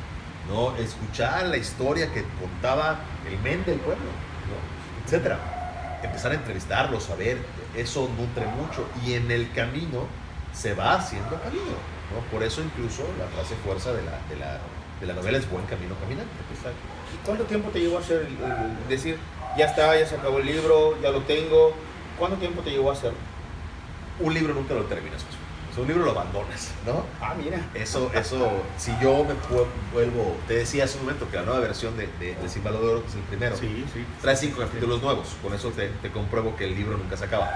¿no? 0.49 0.77
Escuchar 0.77 1.47
la 1.47 1.57
historia 1.57 2.13
que 2.13 2.25
contaba 2.41 3.01
el 3.27 3.39
men 3.39 3.65
del 3.65 3.79
pueblo, 3.79 4.05
¿no? 4.05 5.05
Etcétera. 5.05 6.01
Empezar 6.03 6.33
a 6.33 6.35
entrevistarlos, 6.35 7.11
a 7.11 7.17
ver, 7.17 7.39
eso 7.77 8.11
nutre 8.19 8.47
mucho. 8.47 8.87
Y 9.07 9.15
en 9.15 9.31
el 9.31 9.51
camino 9.53 10.07
se 10.53 10.75
va 10.75 10.95
haciendo 10.95 11.41
camino, 11.41 11.79
¿no? 12.13 12.21
Por 12.31 12.43
eso 12.43 12.61
incluso 12.63 13.05
la 13.19 13.27
frase 13.29 13.55
fuerza 13.65 13.93
de 13.93 14.03
la, 14.03 14.19
de 14.29 14.37
la, 14.37 14.61
de 15.03 15.07
la 15.09 15.15
novela 15.15 15.37
es 15.39 15.51
buen 15.51 15.67
camino 15.67 15.95
caminante. 16.01 16.31
Exacto. 16.55 16.79
¿Y 17.13 17.27
cuánto 17.27 17.45
tiempo 17.45 17.69
te 17.71 17.81
llevó 17.81 17.99
a 17.99 18.01
hacer 18.01 18.21
el, 18.23 18.29
el- 18.33 18.89
decir, 18.89 19.19
ya 19.59 19.67
está, 19.67 19.99
ya 19.99 20.07
se 20.07 20.15
acabó 20.17 20.39
el 20.39 20.47
libro, 20.47 20.97
ya 21.03 21.11
lo 21.11 21.21
tengo? 21.23 21.75
¿Cuánto 22.19 22.37
tiempo 22.39 22.63
te 22.63 22.71
llevó 22.71 22.91
a 22.91 22.95
hacerlo? 22.95 23.19
Un 24.21 24.33
libro 24.33 24.55
nunca 24.55 24.75
lo 24.75 24.85
terminas. 24.85 25.23
O 25.71 25.75
sea, 25.75 25.83
un 25.83 25.89
libro 25.89 26.05
lo 26.05 26.11
abandonas, 26.11 26.71
¿no? 26.87 27.05
Ah, 27.21 27.35
mira. 27.37 27.59
Eso, 27.75 28.11
eso, 28.15 28.51
si 28.79 28.93
yo 29.03 29.25
me 29.25 29.33
vuelvo, 29.93 30.37
te 30.47 30.55
decía 30.55 30.85
hace 30.85 30.99
un 30.99 31.05
momento 31.05 31.29
que 31.31 31.37
la 31.37 31.43
nueva 31.45 31.61
versión 31.61 31.97
de, 31.97 32.09
de, 32.21 32.35
de 32.35 32.49
Símbolo 32.49 32.79
de 32.81 32.89
Oro, 32.89 33.03
que 33.03 33.09
es 33.09 33.15
el 33.15 33.21
primero, 33.23 33.57
Sí, 33.57 33.85
sí. 33.93 34.05
trae 34.21 34.37
cinco 34.37 34.61
capítulos 34.61 35.03
nuevos. 35.03 35.29
Con 35.43 35.55
eso 35.55 35.71
te, 35.71 35.89
te 35.89 36.11
compruebo 36.11 36.55
que 36.57 36.65
el 36.65 36.77
libro 36.77 36.97
nunca 36.99 37.17
se 37.17 37.25
acaba. 37.25 37.51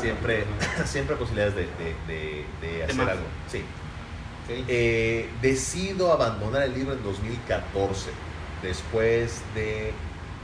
Siempre, 0.00 0.44
siempre 0.86 1.16
posibilidades 1.16 1.56
de, 1.56 1.66
de, 2.06 2.84
hacer 2.84 3.00
algo. 3.10 3.24
Sí. 3.50 3.64
Ok. 4.44 4.64
Eh, 4.68 5.28
decido 5.42 6.12
abandonar 6.12 6.62
el 6.62 6.74
libro 6.74 6.94
en 6.94 7.02
2014, 7.02 8.10
después 8.62 9.42
de 9.54 9.92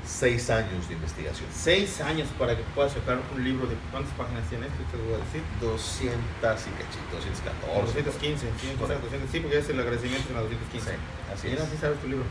seis 0.07 0.51
años 0.51 0.89
de 0.89 0.95
investigación. 0.95 1.49
Seis 1.53 2.01
años 2.01 2.29
para 2.39 2.57
que 2.57 2.63
puedas 2.75 2.93
sacar 2.93 3.19
un 3.35 3.43
libro 3.43 3.67
de 3.67 3.75
cuántas 3.91 4.13
páginas 4.15 4.49
tiene 4.49 4.67
esto, 4.67 4.79
te 4.93 4.97
voy 5.03 5.15
a 5.15 5.25
decir. 5.25 5.43
200 5.61 6.15
y 6.15 6.71
cachito, 6.79 7.11
214. 7.11 8.03
215, 8.03 8.47
sí, 8.61 8.77
Por 8.79 8.91
ahí. 8.91 8.99
215, 9.03 9.33
sí, 9.33 9.41
porque 9.41 9.59
es 9.59 9.69
el 9.69 9.81
agradecimiento 9.81 10.29
en 10.31 10.35
la 10.37 10.43
215. 10.43 10.91
Sí, 10.91 10.97
así 11.35 11.49
Mira, 11.49 11.65
es. 11.65 11.71
sí 11.71 11.77
sabes 11.81 11.99
tu 11.99 12.07
libro. 12.07 12.25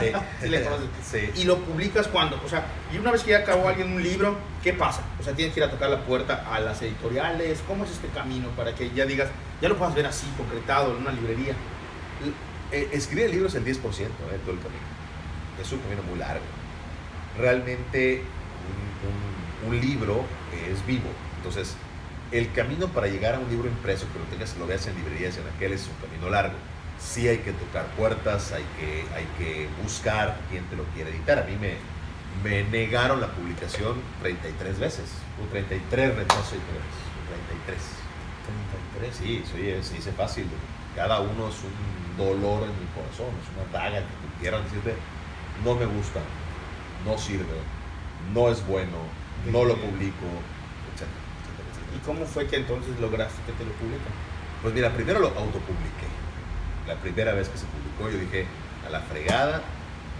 Sí, 0.00 0.12
Sí 0.42 0.48
le 0.48 0.62
conoces. 0.62 0.86
Sí. 1.10 1.30
Y 1.40 1.44
lo 1.44 1.58
publicas 1.58 2.08
cuando, 2.08 2.40
o 2.44 2.48
sea, 2.48 2.64
y 2.92 2.98
una 2.98 3.10
vez 3.12 3.22
que 3.22 3.30
ya 3.32 3.38
acabó 3.38 3.68
alguien 3.68 3.92
un 3.92 4.02
libro, 4.02 4.36
¿qué 4.62 4.72
pasa? 4.72 5.02
O 5.20 5.22
sea, 5.22 5.34
tienes 5.34 5.54
que 5.54 5.60
ir 5.60 5.64
a 5.64 5.70
tocar 5.70 5.90
la 5.90 6.00
puerta 6.04 6.44
a 6.52 6.60
las 6.60 6.80
editoriales, 6.82 7.62
¿cómo 7.66 7.84
es 7.84 7.90
este 7.90 8.08
camino 8.08 8.48
para 8.50 8.74
que 8.74 8.90
ya 8.90 9.06
digas, 9.06 9.28
ya 9.60 9.68
lo 9.68 9.76
puedas 9.76 9.94
ver 9.94 10.06
así, 10.06 10.26
concretado 10.36 10.92
en 10.92 10.98
una 11.02 11.12
librería? 11.12 11.54
Eh, 12.72 12.88
escribir 12.92 13.26
el 13.26 13.32
libro 13.32 13.48
es 13.48 13.54
el 13.54 13.64
10% 13.64 13.72
de 14.30 14.38
todo 14.38 14.52
el 14.52 14.58
camino. 14.60 14.84
Es 15.62 15.70
un 15.72 15.78
camino 15.80 16.02
muy 16.02 16.18
largo. 16.18 16.42
Realmente 17.38 18.22
un, 19.64 19.68
un- 19.70 19.74
un 19.74 19.80
libro 19.80 20.24
es 20.70 20.84
vivo. 20.86 21.08
Entonces, 21.36 21.74
el 22.32 22.52
camino 22.52 22.88
para 22.88 23.06
llegar 23.06 23.34
a 23.34 23.38
un 23.38 23.48
libro 23.48 23.68
impreso, 23.68 24.06
que 24.12 24.18
lo 24.18 24.24
tengas, 24.26 24.56
lo 24.58 24.66
veas 24.66 24.86
en 24.86 24.94
librerías 24.96 25.36
en 25.36 25.44
aquel, 25.54 25.72
es 25.72 25.86
un 25.86 26.06
camino 26.08 26.30
largo. 26.30 26.54
Sí 26.98 27.28
hay 27.28 27.38
que 27.38 27.52
tocar 27.52 27.86
puertas, 27.96 28.52
hay 28.52 28.64
que, 28.78 29.04
hay 29.14 29.26
que 29.38 29.68
buscar 29.82 30.38
quién 30.50 30.64
te 30.64 30.76
lo 30.76 30.84
quiere 30.94 31.10
editar. 31.10 31.38
A 31.38 31.44
mí 31.44 31.56
me, 31.56 31.76
me 32.42 32.64
negaron 32.64 33.20
la 33.20 33.28
publicación 33.28 34.00
33 34.22 34.78
veces. 34.78 35.10
Hubo 35.38 35.48
33 35.48 36.16
rechazos 36.16 36.52
editoriales. 36.52 37.04
33. 37.64 38.04
33, 39.00 39.16
sí, 39.16 39.42
sí, 39.44 39.88
se 39.88 39.94
dice 39.94 40.12
fácil. 40.12 40.46
Cada 40.94 41.20
uno 41.20 41.48
es 41.48 41.56
un 41.64 42.16
dolor 42.16 42.62
en 42.62 42.78
mi 42.78 42.86
corazón, 42.94 43.34
es 43.42 43.48
una 43.54 43.66
daga 43.72 43.98
que 43.98 44.04
te 44.04 44.40
quieran 44.40 44.62
decirte, 44.64 44.94
no 45.64 45.74
me 45.74 45.86
gusta, 45.86 46.20
no 47.04 47.18
sirve, 47.18 47.58
no 48.32 48.48
es 48.48 48.64
bueno, 48.66 48.98
no 49.50 49.64
lo 49.64 49.74
publico, 49.76 50.26
etcétera. 50.92 51.24
¿Y 51.96 51.98
cómo 52.06 52.24
fue 52.24 52.46
que 52.46 52.56
entonces 52.56 52.98
lograste 53.00 53.40
que 53.46 53.52
te 53.52 53.64
lo 53.64 53.72
publican? 53.72 54.12
Pues 54.62 54.74
mira, 54.74 54.90
primero 54.90 55.20
lo 55.20 55.28
autopubliqué. 55.28 56.08
La 56.86 56.96
primera 56.96 57.32
vez 57.32 57.48
que 57.48 57.58
se 57.58 57.66
publicó, 57.66 58.10
yo 58.10 58.18
dije, 58.18 58.46
a 58.86 58.90
la 58.90 59.00
fregada. 59.00 59.62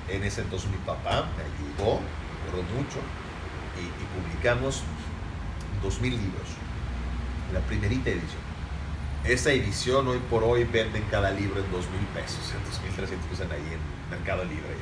En 0.09 0.23
ese 0.23 0.43
entonces 0.43 0.71
mi 0.71 0.77
papá 0.79 1.29
me 1.37 1.43
ayudó, 1.45 2.01
me 2.01 2.77
mucho, 2.77 2.99
y, 3.79 3.85
y 3.85 4.07
publicamos 4.21 4.83
2.000 5.83 6.03
libros, 6.11 6.49
la 7.53 7.61
primerita 7.61 8.11
edición. 8.11 8.43
Esa 9.25 9.53
edición 9.53 10.07
hoy 10.09 10.19
por 10.29 10.45
hoy 10.45 10.65
venden 10.65 11.03
cada 11.11 11.31
libro 11.31 11.61
en 11.61 11.67
2.000 11.73 11.81
pesos, 12.15 12.53
en 12.53 12.61
2.300 12.95 13.17
pesos 13.31 13.47
ahí 13.51 13.73
en 13.73 14.11
Mercado 14.11 14.45
Libre. 14.45 14.77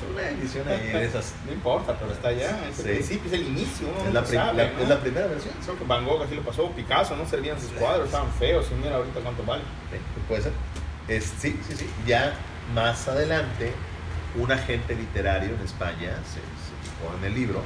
No, 0.00 0.12
Una 0.14 0.28
edición 0.28 0.68
ahí 0.68 0.88
de 0.88 1.04
esas. 1.04 1.34
no 1.46 1.52
importa, 1.52 1.96
pero 1.98 2.12
está 2.12 2.28
allá, 2.28 2.56
es 2.68 2.76
Sí. 2.76 2.82
el 2.88 2.94
principio, 2.96 3.26
es 3.26 3.32
el 3.32 3.46
inicio, 3.48 3.88
Es 4.06 4.12
la, 4.14 4.24
sabe, 4.24 4.64
la- 4.64 4.70
¿no? 4.72 4.78
es 4.80 4.88
la 4.88 5.00
primera 5.00 5.26
versión. 5.26 5.54
Que 5.78 5.84
Van 5.84 6.04
Gogh 6.04 6.22
así 6.22 6.34
lo 6.34 6.42
pasó, 6.42 6.70
Picasso, 6.72 7.16
no 7.16 7.26
servían 7.26 7.60
sus 7.60 7.70
cuadros, 7.70 8.06
estaban 8.06 8.30
feos, 8.32 8.66
y 8.70 8.74
mira 8.74 8.96
ahorita 8.96 9.20
cuánto 9.20 9.44
vale. 9.44 9.62
Sí, 9.90 9.98
puede 10.28 10.42
ser. 10.42 10.52
Es, 11.08 11.24
sí, 11.38 11.58
sí, 11.68 11.74
sí. 11.76 11.90
Ya 12.06 12.34
más 12.74 13.06
adelante, 13.08 13.72
un 14.36 14.50
agente 14.50 14.94
literario 14.94 15.54
en 15.54 15.60
España 15.60 16.16
se, 16.24 16.40
se 16.40 16.90
fijó 16.90 17.16
en 17.18 17.24
el 17.24 17.34
libro, 17.34 17.62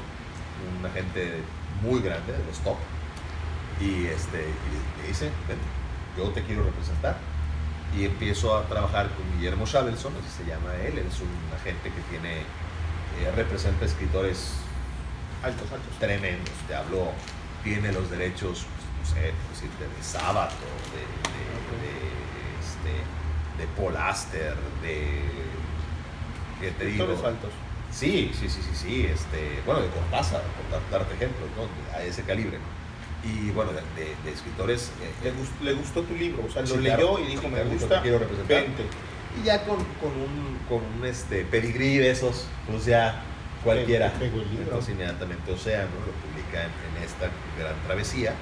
un 0.78 0.86
agente 0.86 1.40
muy 1.82 2.00
grande, 2.00 2.32
de 2.32 2.44
los 2.44 2.58
top, 2.60 2.76
y, 3.80 4.06
este, 4.06 4.38
y 4.40 5.02
le 5.02 5.08
dice, 5.08 5.26
"Ven, 5.46 5.58
yo 6.16 6.30
te 6.30 6.42
quiero 6.42 6.64
representar. 6.64 7.18
Y 7.96 8.04
empiezo 8.04 8.56
a 8.56 8.64
trabajar 8.64 9.08
con 9.10 9.24
Guillermo 9.38 9.64
Shavelson, 9.64 10.12
así 10.20 10.42
se 10.44 10.50
llama 10.50 10.74
él, 10.84 10.98
él 10.98 11.06
es 11.08 11.20
un 11.20 11.28
agente 11.58 11.90
que 11.90 12.00
tiene, 12.10 12.40
eh, 12.40 13.32
representa 13.34 13.84
escritores 13.86 14.52
Altos, 15.42 15.70
altos. 15.72 15.98
tremendos. 15.98 16.50
Te 16.68 16.74
hablo, 16.74 17.12
tiene 17.64 17.92
los 17.92 18.10
derechos, 18.10 18.66
pues, 18.66 19.08
no 19.08 19.14
sé, 19.14 19.32
decirte, 19.50 19.84
de 19.84 20.02
Sábato, 20.02 20.54
de, 20.92 21.00
de, 21.30 21.82
de, 21.82 21.94
este, 22.60 23.62
de 23.62 23.66
Paul 23.76 23.96
Aster, 23.96 24.54
de. 24.82 25.20
¿Qué 26.60 26.70
te 26.72 26.84
digo? 26.86 27.04
Escritores 27.04 27.24
altos. 27.34 27.50
Sí, 27.92 28.30
sí, 28.38 28.48
sí, 28.50 28.60
sí, 28.62 28.74
sí. 28.74 29.06
Este, 29.06 29.62
bueno, 29.64 29.80
de 29.82 29.88
Cortázar, 29.88 30.42
por 30.42 30.70
dar- 30.70 30.90
darte 30.90 31.14
ejemplos, 31.14 31.48
¿no? 31.56 31.96
A 31.96 32.02
ese 32.02 32.22
calibre, 32.24 32.58
¿no? 32.58 32.64
Y 33.26 33.50
bueno, 33.50 33.72
de, 33.72 33.80
de- 34.00 34.14
de 34.24 34.30
escritores. 34.32 34.90
eh, 35.02 35.10
Le, 35.24 35.30
gust- 35.32 35.60
le 35.62 35.72
gustó 35.74 36.02
tu 36.02 36.14
libro, 36.14 36.44
o 36.46 36.50
sea, 36.50 36.62
lo 36.62 36.68
Sí, 36.68 36.78
leyó 36.78 36.96
claro. 36.96 37.18
y 37.20 37.26
dijo, 37.26 37.42
Sí, 37.42 37.48
me 37.48 37.64
gusta, 37.64 37.96
"Te 37.96 38.02
quiero 38.02 38.18
representar". 38.20 38.62
vente. 38.62 38.82
Y 39.40 39.44
ya 39.44 39.64
con, 39.64 39.76
con 40.00 40.12
un, 40.12 40.58
con 40.68 40.82
un 40.98 41.04
este, 41.06 41.44
pedigrí 41.44 41.98
de 41.98 42.10
esos, 42.10 42.46
pues 42.70 42.84
ya 42.86 43.22
cualquiera. 43.64 44.12
Entonces 44.20 44.94
inmediatamente 44.94 45.52
Océano 45.52 45.90
lo 46.06 46.12
publica 46.30 46.62
en, 46.64 46.70
en 46.96 47.02
esta 47.04 47.26
Gran 47.58 47.74
Travesía. 47.86 48.32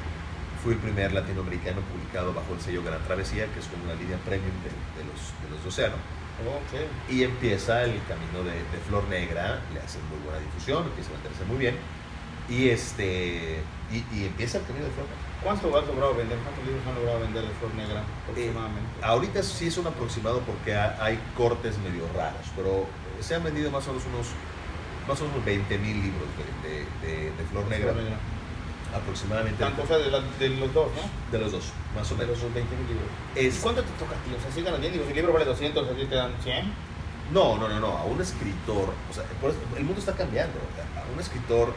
Fui 0.63 0.75
el 0.75 0.79
primer 0.79 1.13
latinoamericano 1.13 1.81
publicado 1.83 2.33
bajo 2.33 2.55
el 2.55 2.61
sello 2.61 2.83
Gran 2.85 3.03
Travesía, 3.05 3.47
que 3.53 3.61
es 3.61 3.67
como 3.67 3.85
una 3.85 3.95
línea 3.95 4.17
premium 4.25 4.55
de, 4.63 4.71
de 4.71 5.05
los, 5.11 5.21
de 5.43 5.51
los 5.51 5.63
de 5.63 5.69
Océano. 5.69 5.97
Ok. 6.45 7.11
Y 7.13 7.23
empieza 7.25 7.83
el 7.85 8.01
camino 8.09 8.43
de, 8.45 8.53
de 8.55 8.79
Flor 8.89 9.05
Negra, 9.09 9.61
le 9.73 9.81
hacen 9.81 10.01
muy 10.09 10.19
buena 10.25 10.39
difusión, 10.41 10.85
empieza 10.85 11.11
a 11.11 11.17
meterse 11.19 11.45
muy 11.47 11.59
bien. 11.59 11.77
Y, 12.49 12.69
este, 12.69 13.61
y, 13.95 14.05
y 14.17 14.25
empieza 14.27 14.59
el 14.59 14.65
camino 14.65 14.85
de 14.87 14.91
Flor 14.93 15.07
Negra. 15.07 15.23
¿Cuánto 15.43 15.77
has 15.79 15.87
logrado 15.87 16.15
vender? 16.15 16.39
¿Cuántos 16.39 16.65
libros 16.65 16.83
han 16.89 16.95
logrado 16.97 17.21
vender 17.21 17.43
de 17.45 17.55
Flor 17.55 17.75
Negra 17.75 18.03
aproximadamente? 18.25 18.91
Ahorita 19.03 19.43
sí 19.43 19.67
es 19.69 19.77
un 19.79 19.87
aproximado 19.87 20.41
porque 20.41 20.75
ha- 20.75 20.97
hay 21.01 21.19
cortes 21.37 21.79
medio 21.79 22.05
raros, 22.17 22.47
pero 22.57 22.87
se 23.21 23.35
han 23.35 23.45
vendido 23.45 23.71
más 23.71 23.87
o 23.87 23.93
menos 23.93 24.05
unos, 24.07 24.27
más 25.07 25.21
o 25.21 25.25
menos 25.29 25.45
20 25.45 25.79
mil 25.79 26.03
libros 26.03 26.29
de, 26.63 26.69
de- 26.69 26.87
de- 27.07 27.31
de 27.33 27.45
Flor 27.51 27.67
Negra, 27.69 27.93
aproximadamente 28.95 29.59
Tanto, 29.63 29.83
o 29.83 29.87
sea, 29.87 29.99
de, 29.99 30.11
la- 30.11 30.21
de 30.21 30.49
los 30.51 30.73
dos, 30.73 30.87
¿no? 30.95 31.03
de 31.33 31.39
los 31.45 31.53
dos, 31.53 31.73
más 31.97 32.11
o 32.13 32.15
De 32.15 32.27
menos. 32.27 32.43
los 32.43 32.55
20 32.55 32.77
mil 32.77 32.87
libros. 32.89 33.09
Es- 33.35 33.59
¿Y 33.59 33.61
cuánto 33.61 33.83
te 33.83 33.91
toca 33.99 34.13
a 34.15 34.23
ti? 34.23 34.31
O 34.37 34.41
sea, 34.41 34.51
si 34.53 34.63
ganas 34.63 34.81
bien, 34.81 34.93
digo, 34.93 35.05
si 35.05 35.11
el 35.11 35.17
libro 35.17 35.33
vale 35.33 35.45
200, 35.45 35.89
a 35.89 35.93
ti 35.95 36.05
te 36.07 36.15
dan 36.15 36.33
100. 36.43 36.73
No, 37.33 37.57
no, 37.57 37.69
no, 37.69 37.81
no, 37.81 37.99
a 37.99 38.05
un 38.05 38.21
escritor, 38.21 38.93
o 39.11 39.13
sea, 39.15 39.25
por 39.41 39.51
eso- 39.51 39.59
el 39.77 39.85
mundo 39.85 39.99
está 39.99 40.15
cambiando, 40.15 40.59
a 40.97 41.13
un 41.13 41.19
escritor 41.21 41.73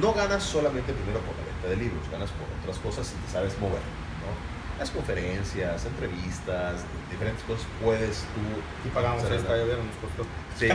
no 0.00 0.12
ganas 0.14 0.42
solamente 0.42 0.92
primero 0.92 1.20
por 1.20 1.34
la 1.36 1.44
venta 1.44 1.68
de 1.68 1.76
libros, 1.76 2.02
ganas 2.10 2.30
por 2.30 2.46
otras 2.62 2.78
cosas 2.78 3.06
si 3.06 3.14
te 3.14 3.32
sabes 3.32 3.58
mover, 3.60 3.80
¿no? 4.22 4.52
Las 4.78 4.90
conferencias, 4.90 5.84
entrevistas, 5.84 6.80
diferentes 7.10 7.42
cosas 7.44 7.66
puedes 7.82 8.18
tú... 8.34 8.88
Y 8.88 8.90
pagamos 8.92 9.22
esta, 9.24 9.56
ya 9.56 9.64
vieron, 9.64 9.86
nos 9.86 9.96
costó. 9.96 10.24
Sí, 10.58 10.68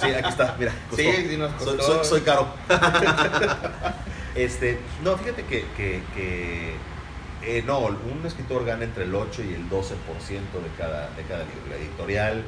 sí, 0.00 0.14
aquí 0.14 0.28
está, 0.28 0.56
mira. 0.58 0.72
costó. 0.90 1.02
Sí, 1.02 1.26
sí 1.28 1.36
nos 1.36 1.52
Soy, 1.62 1.76
costó. 1.76 1.92
soy- 1.98 2.04
soy 2.04 2.20
caro. 2.22 2.48
este, 4.34 4.78
no, 5.02 5.16
fíjate 5.16 5.44
que, 5.44 5.64
que, 5.76 6.02
que, 6.14 6.74
eh, 7.42 7.62
no, 7.66 7.78
un 7.80 8.22
escritor 8.26 8.64
gana 8.64 8.84
entre 8.84 9.04
el 9.04 9.14
8 9.14 9.42
y 9.42 9.54
el 9.54 9.68
12% 9.70 9.70
de 9.80 10.70
cada, 10.78 11.10
de 11.10 11.22
cada 11.24 11.44
libro. 11.44 11.66
La 11.70 11.76
editorial 11.76 12.42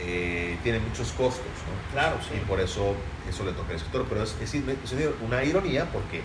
eh, 0.00 0.58
tiene 0.62 0.78
muchos 0.80 1.08
costos, 1.12 1.44
¿no? 1.44 1.92
Claro, 1.92 2.16
sí. 2.26 2.34
Y 2.42 2.44
por 2.46 2.60
eso 2.60 2.94
eso 3.30 3.44
le 3.44 3.52
toca 3.52 3.70
al 3.70 3.76
escritor. 3.76 4.06
Pero 4.08 4.22
es, 4.22 4.36
una 5.26 5.42
ironía 5.44 5.86
porque 5.86 6.22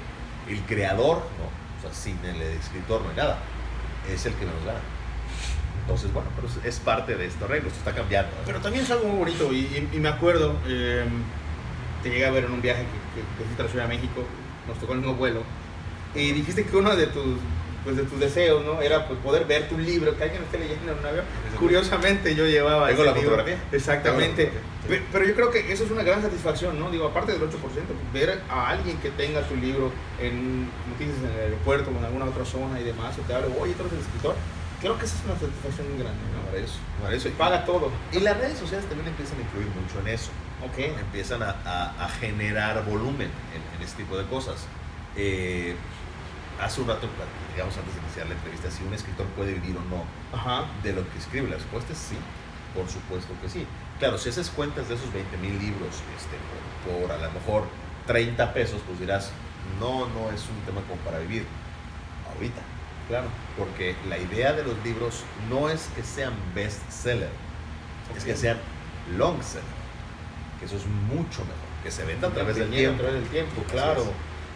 el 0.50 0.60
creador, 0.62 1.18
¿no? 1.18 1.46
o 1.78 1.82
sea, 1.82 1.94
sin 1.94 2.24
el 2.26 2.42
escritor 2.42 3.02
no 3.02 3.10
hay 3.10 3.16
nada, 3.16 3.40
es 4.12 4.26
el 4.26 4.34
que 4.34 4.46
menos 4.46 4.64
gana. 4.66 4.80
Entonces, 5.82 6.12
bueno, 6.14 6.30
pero 6.36 6.48
es, 6.68 6.80
parte 6.80 7.16
de 7.16 7.28
este 7.28 7.44
arreglo, 7.44 7.68
esto 7.68 7.80
está 7.80 7.94
cambiando. 7.94 8.32
Pero 8.46 8.60
también 8.60 8.84
es 8.84 8.92
algo 8.92 9.08
muy 9.08 9.20
bonito 9.20 9.54
y, 9.54 10.00
me 10.00 10.10
acuerdo, 10.10 10.56
eh, 10.68 11.06
te 12.02 12.10
llegué 12.10 12.26
a 12.26 12.32
ver 12.32 12.46
en 12.46 12.54
un 12.54 12.62
viaje 12.62 12.84
que, 12.84 13.22
que, 13.22 13.54
que 13.54 13.64
fuiste 13.64 13.82
a 13.82 13.88
México, 13.88 14.24
nos 14.68 14.80
tocó 14.80 14.94
el 14.94 15.00
mismo 15.00 15.14
vuelo, 15.14 15.44
y 16.16 16.32
dijiste 16.32 16.66
que 16.66 16.76
uno 16.78 16.96
de 16.96 17.08
tus, 17.08 17.38
pues, 17.86 17.96
de 17.96 18.04
tus 18.04 18.20
deseos 18.20 18.65
¿no? 18.65 18.82
era 18.82 19.08
pues, 19.08 19.18
poder 19.20 19.46
ver 19.46 19.70
tu 19.70 19.77
libro, 19.77 20.18
que 20.18 20.24
alguien 20.24 20.44
esté 20.44 20.58
leyendo 20.58 20.92
en 20.92 21.00
un 21.00 21.06
avión. 21.06 21.24
Curiosamente 21.58 22.36
yo 22.36 22.46
llevaba 22.46 22.88
¿Tengo 22.88 23.04
ese 23.04 23.12
la 23.12 23.18
libro. 23.18 23.32
fotografía? 23.38 23.63
Exactamente. 23.72 24.51
Pero 25.12 25.25
yo 25.25 25.34
creo 25.34 25.50
que 25.50 25.72
eso 25.72 25.84
es 25.86 25.92
una 25.92 26.04
gran 26.04 26.22
satisfacción, 26.22 26.77
¿no? 26.80 26.92
Digo, 26.92 27.08
aparte 27.08 27.32
del 27.32 27.42
8%, 27.42 27.51
ver 28.13 28.42
a 28.50 28.70
alguien 28.70 28.98
que 28.98 29.10
tenga 29.12 29.42
tu 29.48 29.56
libro 29.56 29.92
en, 30.20 30.70
dices, 31.00 31.15
en 31.24 31.32
el 31.32 31.39
aeropuerto 31.46 31.89
o 31.89 31.98
en 31.98 32.06
alguna 32.06 32.25
otra 32.25 32.44
zona 32.46 32.80
y 32.80 32.84
demás, 32.84 33.15
y 33.18 33.22
te 33.22 33.34
hable, 33.34 33.48
oye, 33.60 33.74
tú 33.74 33.82
eres 33.84 33.94
el 33.94 34.00
escritor, 34.00 34.36
creo 34.82 35.00
que 35.00 35.06
esa 35.06 35.15
es 35.18 35.25
una 35.25 35.39
satisfacción 35.39 35.89
muy 35.89 35.98
grande, 36.04 36.20
¿no? 36.36 36.44
Maravilloso, 36.46 36.77
maravilloso. 37.01 37.30
Se 37.30 37.36
paga 37.36 37.65
todo. 37.65 37.92
Y 38.12 38.20
las 38.20 38.38
redes 38.38 38.60
sociales 38.60 38.86
también 38.88 39.08
empiezan 39.08 39.38
a 39.39 39.42
influir 39.42 39.68
mucho 39.70 40.00
en 40.01 40.08
eso. 40.13 40.30
Ok. 40.63 40.77
Empiezan 41.00 41.42
a, 41.42 41.56
a- 41.65 42.06
a 42.06 42.10
generar 42.10 42.84
volumen 42.86 43.30
en, 43.56 43.62
en 43.77 43.82
este 43.84 44.04
tipo 44.04 44.18
de 44.18 44.25
cosas. 44.25 44.68
Eh, 45.15 45.75
hace 46.62 46.82
un 46.82 46.88
rato, 46.88 47.08
digamos 47.54 47.78
antes 47.78 47.94
de 47.96 48.02
iniciar 48.02 48.28
la 48.28 48.34
entrevista, 48.36 48.72
si 48.72 48.84
un 48.84 48.94
escritor 48.94 49.26
puede 49.28 49.54
vivir 49.54 49.78
o 49.78 49.82
no 49.90 50.04
Ajá. 50.38 50.66
de 50.84 50.94
lo 50.94 51.10
que 51.10 51.18
escribe. 51.18 51.50
La 51.50 51.56
respuesta 51.58 51.94
es 51.94 52.00
sí, 52.00 52.18
por 52.74 52.90
supuesto 52.90 53.34
que 53.42 53.50
sí. 53.50 53.66
Claro, 54.00 54.18
si 54.18 54.30
haces 54.30 54.50
cuentas 54.50 54.90
de 54.90 54.96
esos 54.96 55.12
20 55.14 55.38
mil 55.38 55.58
libros 55.60 55.96
este, 56.18 56.38
por, 56.86 57.08
por 57.08 57.12
a 57.12 57.18
lo 57.18 57.32
mejor 57.32 57.64
30 58.08 58.54
pesos, 58.54 58.82
pues 58.86 59.00
dirás, 59.00 59.32
no, 59.80 60.08
no 60.08 60.32
es 60.32 60.42
un 60.50 60.60
tema 60.66 60.82
como 60.88 61.00
para 61.02 61.20
vivir 61.20 61.46
ahorita. 62.34 62.62
Claro. 63.08 63.28
Porque 63.58 63.96
la 64.10 64.18
idea 64.18 64.54
de 64.54 64.64
los 64.64 64.84
libros 64.84 65.24
no 65.50 65.70
es 65.70 65.90
que 65.96 66.04
sean 66.04 66.34
bestseller, 66.54 67.30
es 68.16 68.24
que 68.24 68.36
sean 68.36 68.58
long 69.18 69.42
seller. 69.42 69.64
Que 70.60 70.66
eso 70.66 70.78
es 70.78 70.86
mucho 70.86 71.42
mejor. 71.42 71.66
Que 71.84 71.92
se 71.92 72.04
venda 72.04 72.30
a 72.30 72.32
través 72.32 72.56
del 72.56 72.70
tiempo. 72.72 72.96
A 72.96 73.06
través 73.06 73.22
del 73.22 73.30
tiempo, 73.30 73.62
Así 73.62 73.72
claro. 73.72 74.06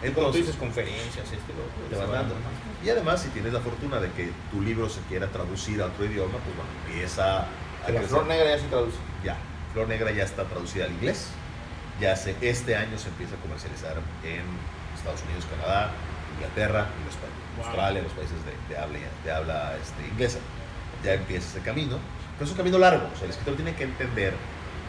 Es. 0.02 0.08
Entonces, 0.08 0.32
tú 0.32 0.38
dices 0.38 0.56
conferencias, 0.56 1.24
este, 1.24 1.52
lo 1.52 1.88
te 1.88 1.96
van 1.96 2.12
dando. 2.12 2.34
Y 2.84 2.88
además, 2.88 3.22
si 3.22 3.28
tienes 3.28 3.52
la 3.52 3.60
fortuna 3.60 4.00
de 4.00 4.10
que 4.12 4.30
tu 4.50 4.60
libro 4.62 4.88
se 4.88 5.00
quiera 5.02 5.26
traducir 5.28 5.82
a 5.82 5.86
otro 5.86 6.04
idioma, 6.04 6.38
pues 6.38 6.56
bueno, 6.56 6.70
empieza 6.86 7.46
a 7.86 7.90
la 7.90 8.02
flor 8.02 8.26
negra 8.26 8.50
ya 8.50 8.58
se 8.58 8.68
traduce. 8.68 8.96
Ya, 9.24 9.36
Flor 9.72 9.88
Negra 9.88 10.10
ya 10.10 10.24
está 10.24 10.44
traducida 10.44 10.84
al 10.84 10.92
inglés. 10.92 11.28
Ya 12.00 12.16
se, 12.16 12.34
este 12.40 12.76
año 12.76 12.98
se 12.98 13.08
empieza 13.08 13.36
a 13.36 13.38
comercializar 13.38 13.96
en 14.24 14.42
Estados 14.96 15.22
Unidos, 15.22 15.46
Canadá, 15.50 15.90
Inglaterra 16.36 16.86
y 17.00 17.04
los 17.06 17.14
Wow. 17.56 17.66
Australia, 17.66 18.02
los 18.02 18.12
países 18.12 18.36
de, 18.44 18.74
de 18.74 18.80
habla, 18.80 18.98
de 19.24 19.32
habla 19.32 19.76
este, 19.82 20.06
inglesa. 20.06 20.38
Ya 21.04 21.14
empieza 21.14 21.48
ese 21.48 21.60
camino. 21.60 21.98
Pero 22.38 22.44
es 22.44 22.50
un 22.52 22.56
camino 22.56 22.78
largo. 22.78 23.08
O 23.12 23.16
sea, 23.16 23.24
el 23.24 23.30
escritor 23.30 23.56
tiene 23.56 23.74
que 23.74 23.84
entender 23.84 24.34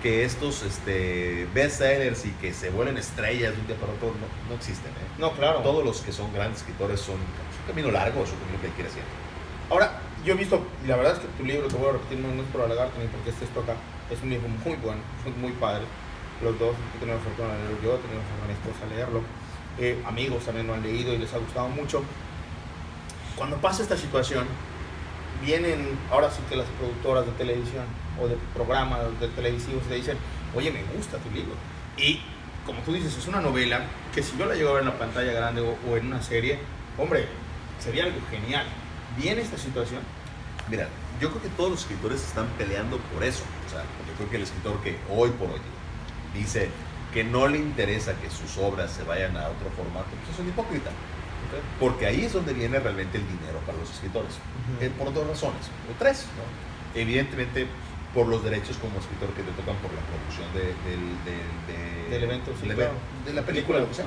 que 0.01 0.25
estos 0.25 0.63
este, 0.63 1.47
bestsellers 1.53 2.25
y 2.25 2.31
que 2.31 2.53
se 2.53 2.69
vuelven 2.69 2.97
estrellas 2.97 3.53
de 3.53 3.61
un 3.61 3.67
día 3.67 3.75
para 3.75 3.93
otro 3.93 4.07
no, 4.09 4.49
no 4.49 4.55
existen. 4.55 4.91
¿eh? 4.91 5.07
No, 5.19 5.31
claro. 5.33 5.59
Todos 5.59 5.85
los 5.85 6.01
que 6.01 6.11
son 6.11 6.33
grandes 6.33 6.59
escritores 6.59 6.99
son 6.99 7.15
es 7.15 7.59
un 7.61 7.67
camino 7.67 7.91
largo, 7.91 8.23
es 8.23 8.31
un 8.31 8.39
camino 8.39 8.59
que 8.61 8.67
hay 8.67 8.73
que 8.73 8.81
ir 8.81 8.87
haciendo. 8.87 9.09
Ahora, 9.69 10.01
yo 10.25 10.33
he 10.33 10.37
visto, 10.37 10.61
la 10.87 10.97
verdad 10.97 11.13
es 11.13 11.19
que 11.19 11.27
tu 11.37 11.45
libro, 11.45 11.67
te 11.67 11.75
voy 11.75 11.89
a 11.89 11.91
repetir, 11.93 12.19
no 12.19 12.33
no 12.33 12.41
es 12.41 12.49
por 12.49 12.61
alegarte 12.61 12.99
ni 12.99 13.07
porque 13.07 13.29
estés 13.29 13.49
acá, 13.49 13.75
es 14.09 14.21
un 14.21 14.29
libro 14.29 14.47
muy 14.49 14.75
bueno, 14.77 15.01
es 15.25 15.37
muy 15.37 15.51
padre. 15.53 15.85
Los 16.43 16.57
dos, 16.59 16.75
he 16.95 16.99
tenido 16.99 17.17
la 17.17 17.23
fortuna 17.23 17.53
de 17.53 17.57
leerlo 17.59 17.77
yo, 17.83 17.95
he 17.95 17.99
tenido 17.99 18.19
la 18.19 18.27
fortuna 18.27 18.41
de 18.41 18.53
mi 18.53 18.59
esposa 18.59 18.95
leerlo. 18.95 19.21
Eh, 19.79 20.03
amigos 20.05 20.45
también 20.45 20.67
lo 20.67 20.73
han 20.73 20.83
leído 20.83 21.13
y 21.13 21.17
les 21.17 21.33
ha 21.33 21.37
gustado 21.37 21.69
mucho. 21.69 22.03
Cuando 23.35 23.57
pasa 23.57 23.83
esta 23.83 23.95
situación, 23.95 24.45
vienen 25.45 25.97
ahora 26.11 26.29
sí 26.29 26.41
que 26.49 26.55
las 26.55 26.67
productoras 26.77 27.25
de 27.25 27.31
televisión 27.33 27.85
o 28.19 28.27
de 28.27 28.37
programas 28.53 28.99
de 29.19 29.27
televisivos 29.29 29.83
te 29.83 29.95
dicen, 29.95 30.17
oye, 30.55 30.71
me 30.71 30.83
gusta 30.95 31.17
tu 31.17 31.29
libro. 31.31 31.53
Y 31.97 32.19
como 32.65 32.81
tú 32.81 32.93
dices, 32.93 33.15
es 33.17 33.27
una 33.27 33.41
novela 33.41 33.85
que 34.13 34.23
si 34.23 34.37
yo 34.37 34.45
la 34.45 34.55
llego 34.55 34.69
a 34.69 34.73
ver 34.73 34.83
en 34.83 34.89
la 34.89 34.97
pantalla 34.97 35.31
grande 35.31 35.61
o, 35.61 35.77
o 35.89 35.97
en 35.97 36.07
una 36.07 36.21
serie, 36.21 36.59
hombre, 36.97 37.27
sería 37.79 38.03
algo 38.05 38.19
genial. 38.29 38.65
Viene 39.17 39.41
esta 39.41 39.57
situación, 39.57 39.99
Mira, 40.71 40.87
yo 41.19 41.29
creo 41.29 41.41
que 41.41 41.49
todos 41.49 41.71
los 41.71 41.81
escritores 41.81 42.23
están 42.23 42.47
peleando 42.57 42.97
por 43.13 43.23
eso. 43.23 43.43
O 43.67 43.69
sea, 43.69 43.81
yo 44.07 44.13
creo 44.17 44.29
que 44.29 44.35
el 44.37 44.43
escritor 44.43 44.81
que 44.81 44.97
hoy 45.09 45.29
por 45.31 45.49
hoy 45.49 45.59
dice 46.33 46.69
que 47.13 47.25
no 47.25 47.47
le 47.47 47.57
interesa 47.57 48.13
que 48.15 48.29
sus 48.29 48.57
obras 48.57 48.91
se 48.91 49.03
vayan 49.03 49.35
a 49.35 49.49
otro 49.49 49.69
formato, 49.75 50.07
pues 50.23 50.33
es 50.33 50.39
un 50.39 50.47
hipócrita. 50.47 50.89
Porque 51.79 52.05
ahí 52.05 52.23
es 52.23 52.31
donde 52.31 52.53
viene 52.53 52.79
realmente 52.79 53.17
el 53.17 53.27
dinero 53.27 53.59
para 53.65 53.77
los 53.77 53.89
escritores. 53.91 54.31
Ujú. 54.31 54.85
Eh, 54.85 54.91
por 54.97 55.13
dos 55.13 55.27
razones, 55.27 55.67
o 55.91 55.99
tres. 55.99 56.25
¿no? 56.37 56.99
Evidentemente, 56.99 57.67
por 58.13 58.27
los 58.27 58.43
derechos 58.43 58.77
como 58.77 58.99
escritor 58.99 59.29
que 59.29 59.41
te 59.43 59.51
tocan 59.51 59.75
por 59.77 59.91
la 59.93 60.01
producción 60.01 60.47
de, 60.53 60.73
del, 60.89 60.99
del- 61.23 61.65
de- 61.67 62.09
Del 62.09 62.23
evento, 62.23 62.51
sí, 62.61 62.67
claro. 62.67 62.91
de 63.25 63.33
la 63.33 63.41
película. 63.43 63.79
lo 63.79 63.87
que 63.87 63.93
sea. 63.95 64.05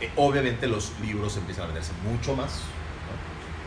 Eh, 0.00 0.10
obviamente 0.16 0.66
los 0.66 0.92
libros 1.00 1.36
empiezan 1.36 1.64
a 1.64 1.66
venderse 1.66 1.92
mucho 2.04 2.34
más. 2.36 2.60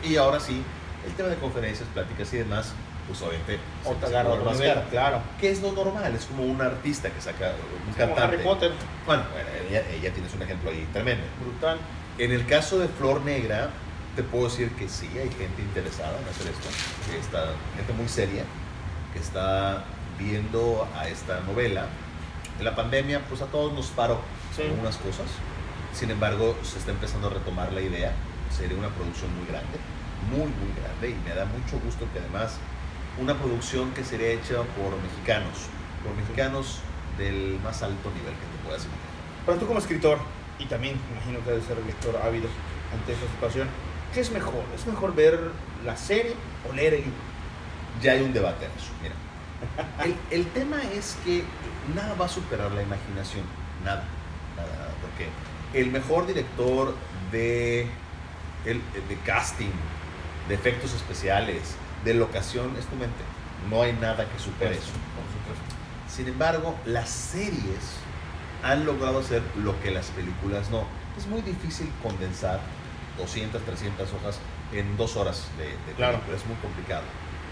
¿no? 0.03 0.09
Y 0.09 0.15
ahora 0.17 0.39
sí, 0.39 0.61
el 1.05 1.13
tema 1.13 1.29
de 1.29 1.35
conferencias, 1.35 1.87
pláticas 1.93 2.33
y 2.33 2.37
demás, 2.37 2.73
pues 3.07 3.21
obviamente 3.21 3.59
se 3.83 3.89
O 3.89 3.91
te 3.91 3.93
empieza 3.95 4.05
a 4.05 4.19
agarra 4.21 4.29
volver 4.35 4.47
otro 4.47 4.81
más 4.81 4.89
claro. 4.89 5.21
Que 5.39 5.51
es 5.51 5.61
lo 5.61 5.71
normal, 5.73 6.15
es 6.15 6.25
como 6.25 6.43
un 6.43 6.61
artista 6.61 7.09
que 7.09 7.21
saca, 7.21 7.51
un 7.87 7.93
Como 7.93 8.15
cantante. 8.15 8.35
Harry 8.35 8.43
Potter, 8.43 8.71
Bueno, 9.05 9.23
ella, 9.69 9.83
ella 9.91 10.11
tienes 10.13 10.33
un 10.33 10.41
ejemplo 10.41 10.71
ahí 10.71 10.87
tremendo. 10.93 11.23
brutal. 11.41 11.77
En 12.17 12.31
el 12.31 12.45
caso 12.45 12.79
de 12.79 12.87
Flor 12.87 13.21
Negra, 13.21 13.69
te 14.15 14.23
puedo 14.23 14.45
decir 14.45 14.69
que 14.71 14.87
sí, 14.87 15.07
hay 15.13 15.29
gente 15.29 15.61
interesada 15.61 16.17
en 16.17 16.27
hacer 16.29 16.47
esto, 16.47 16.69
está, 17.19 17.47
gente 17.75 17.91
muy 17.93 18.07
seria, 18.07 18.43
que 19.15 19.21
está 19.21 19.85
viendo 20.19 20.85
a 20.93 21.07
esta 21.07 21.39
novela. 21.41 21.87
La 22.61 22.75
pandemia, 22.75 23.21
pues 23.29 23.41
a 23.41 23.45
todos 23.45 23.71
nos 23.73 23.87
paró 23.87 24.19
Sí. 24.55 24.63
algunas 24.63 24.97
cosas. 24.97 25.27
Sin 25.93 26.11
embargo, 26.11 26.55
se 26.63 26.77
está 26.79 26.91
empezando 26.91 27.27
a 27.27 27.29
retomar 27.31 27.71
la 27.71 27.79
idea. 27.81 28.11
Sería 28.51 28.77
una 28.77 28.89
producción 28.89 29.33
muy 29.37 29.47
grande, 29.47 29.79
muy, 30.29 30.47
muy 30.51 30.71
grande, 30.81 31.09
y 31.11 31.15
me 31.27 31.33
da 31.33 31.45
mucho 31.45 31.79
gusto 31.83 32.05
que 32.13 32.19
además 32.19 32.57
una 33.17 33.33
producción 33.35 33.91
que 33.91 34.03
sería 34.03 34.29
hecha 34.31 34.55
por 34.75 34.91
mexicanos, 35.01 35.67
por 36.03 36.13
mexicanos 36.15 36.79
del 37.17 37.57
más 37.63 37.81
alto 37.81 38.09
nivel 38.11 38.33
que 38.33 38.47
te 38.51 38.63
puedas 38.65 38.83
imaginar. 38.83 39.15
Pero 39.45 39.57
tú 39.57 39.67
como 39.67 39.79
escritor, 39.79 40.19
y 40.59 40.65
también 40.65 40.99
imagino 41.11 41.39
que 41.43 41.51
debes 41.51 41.65
ser 41.65 41.77
el 41.77 41.85
lector 41.85 42.15
ávido 42.23 42.49
ante 42.93 43.13
esta 43.13 43.25
situación, 43.27 43.67
¿qué 44.13 44.19
es 44.19 44.31
mejor? 44.31 44.63
¿Es 44.75 44.85
mejor 44.85 45.15
ver 45.15 45.39
la 45.85 45.95
serie 45.95 46.35
o 46.69 46.73
leer 46.73 46.95
el 46.95 46.99
libro? 47.01 47.34
Ya 48.01 48.13
hay 48.13 48.21
un 48.21 48.33
debate 48.33 48.65
en 48.65 48.71
eso. 48.71 48.91
Mira, 49.01 49.15
el, 50.03 50.15
el 50.31 50.47
tema 50.51 50.77
es 50.93 51.17
que 51.25 51.43
nada 51.95 52.13
va 52.15 52.25
a 52.25 52.29
superar 52.29 52.71
la 52.71 52.81
imaginación. 52.83 53.43
Nada, 53.83 54.03
nada, 54.57 54.69
nada. 54.77 54.91
Porque 55.01 55.27
el 55.79 55.91
mejor 55.91 56.27
director 56.27 56.95
de, 57.31 57.87
el, 58.65 58.81
de 59.09 59.15
casting, 59.25 59.71
de 60.47 60.55
efectos 60.55 60.93
especiales, 60.93 61.75
de 62.03 62.13
locación, 62.13 62.75
es 62.77 62.85
tu 62.85 62.95
mente. 62.95 63.23
No 63.69 63.81
hay 63.81 63.93
nada 63.93 64.27
que 64.29 64.39
supere 64.39 64.75
eso. 64.75 64.91
Sin 66.07 66.27
embargo, 66.27 66.75
las 66.85 67.09
series 67.09 67.97
han 68.63 68.85
logrado 68.85 69.19
hacer 69.19 69.41
lo 69.57 69.79
que 69.81 69.91
las 69.91 70.07
películas 70.07 70.69
no. 70.69 70.85
Es 71.17 71.27
muy 71.27 71.41
difícil 71.41 71.89
condensar 72.03 72.59
200, 73.17 73.61
300 73.63 74.13
hojas 74.13 74.39
en 74.71 74.97
dos 74.97 75.15
horas 75.15 75.47
de, 75.57 75.65
de 75.65 75.93
Claro. 75.97 76.13
película. 76.19 76.37
Es 76.37 76.45
muy 76.45 76.55
complicado. 76.57 77.03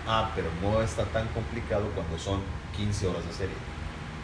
Ah, 0.07 0.31
pero 0.35 0.47
no 0.61 0.81
está 0.81 1.03
tan 1.05 1.27
complicado 1.29 1.85
cuando 1.95 2.17
son 2.19 2.41
15 2.75 3.07
horas 3.07 3.25
de 3.25 3.33
serie. 3.33 3.55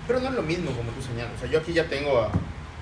Pero 0.07 0.19
no 0.19 0.27
es 0.29 0.33
lo 0.35 0.41
mismo 0.41 0.71
como 0.71 0.91
tú 0.91 1.01
señalas. 1.01 1.31
O 1.37 1.39
sea, 1.39 1.49
yo 1.49 1.59
aquí 1.59 1.71
ya 1.73 1.85
tengo 1.87 2.19
a, 2.21 2.29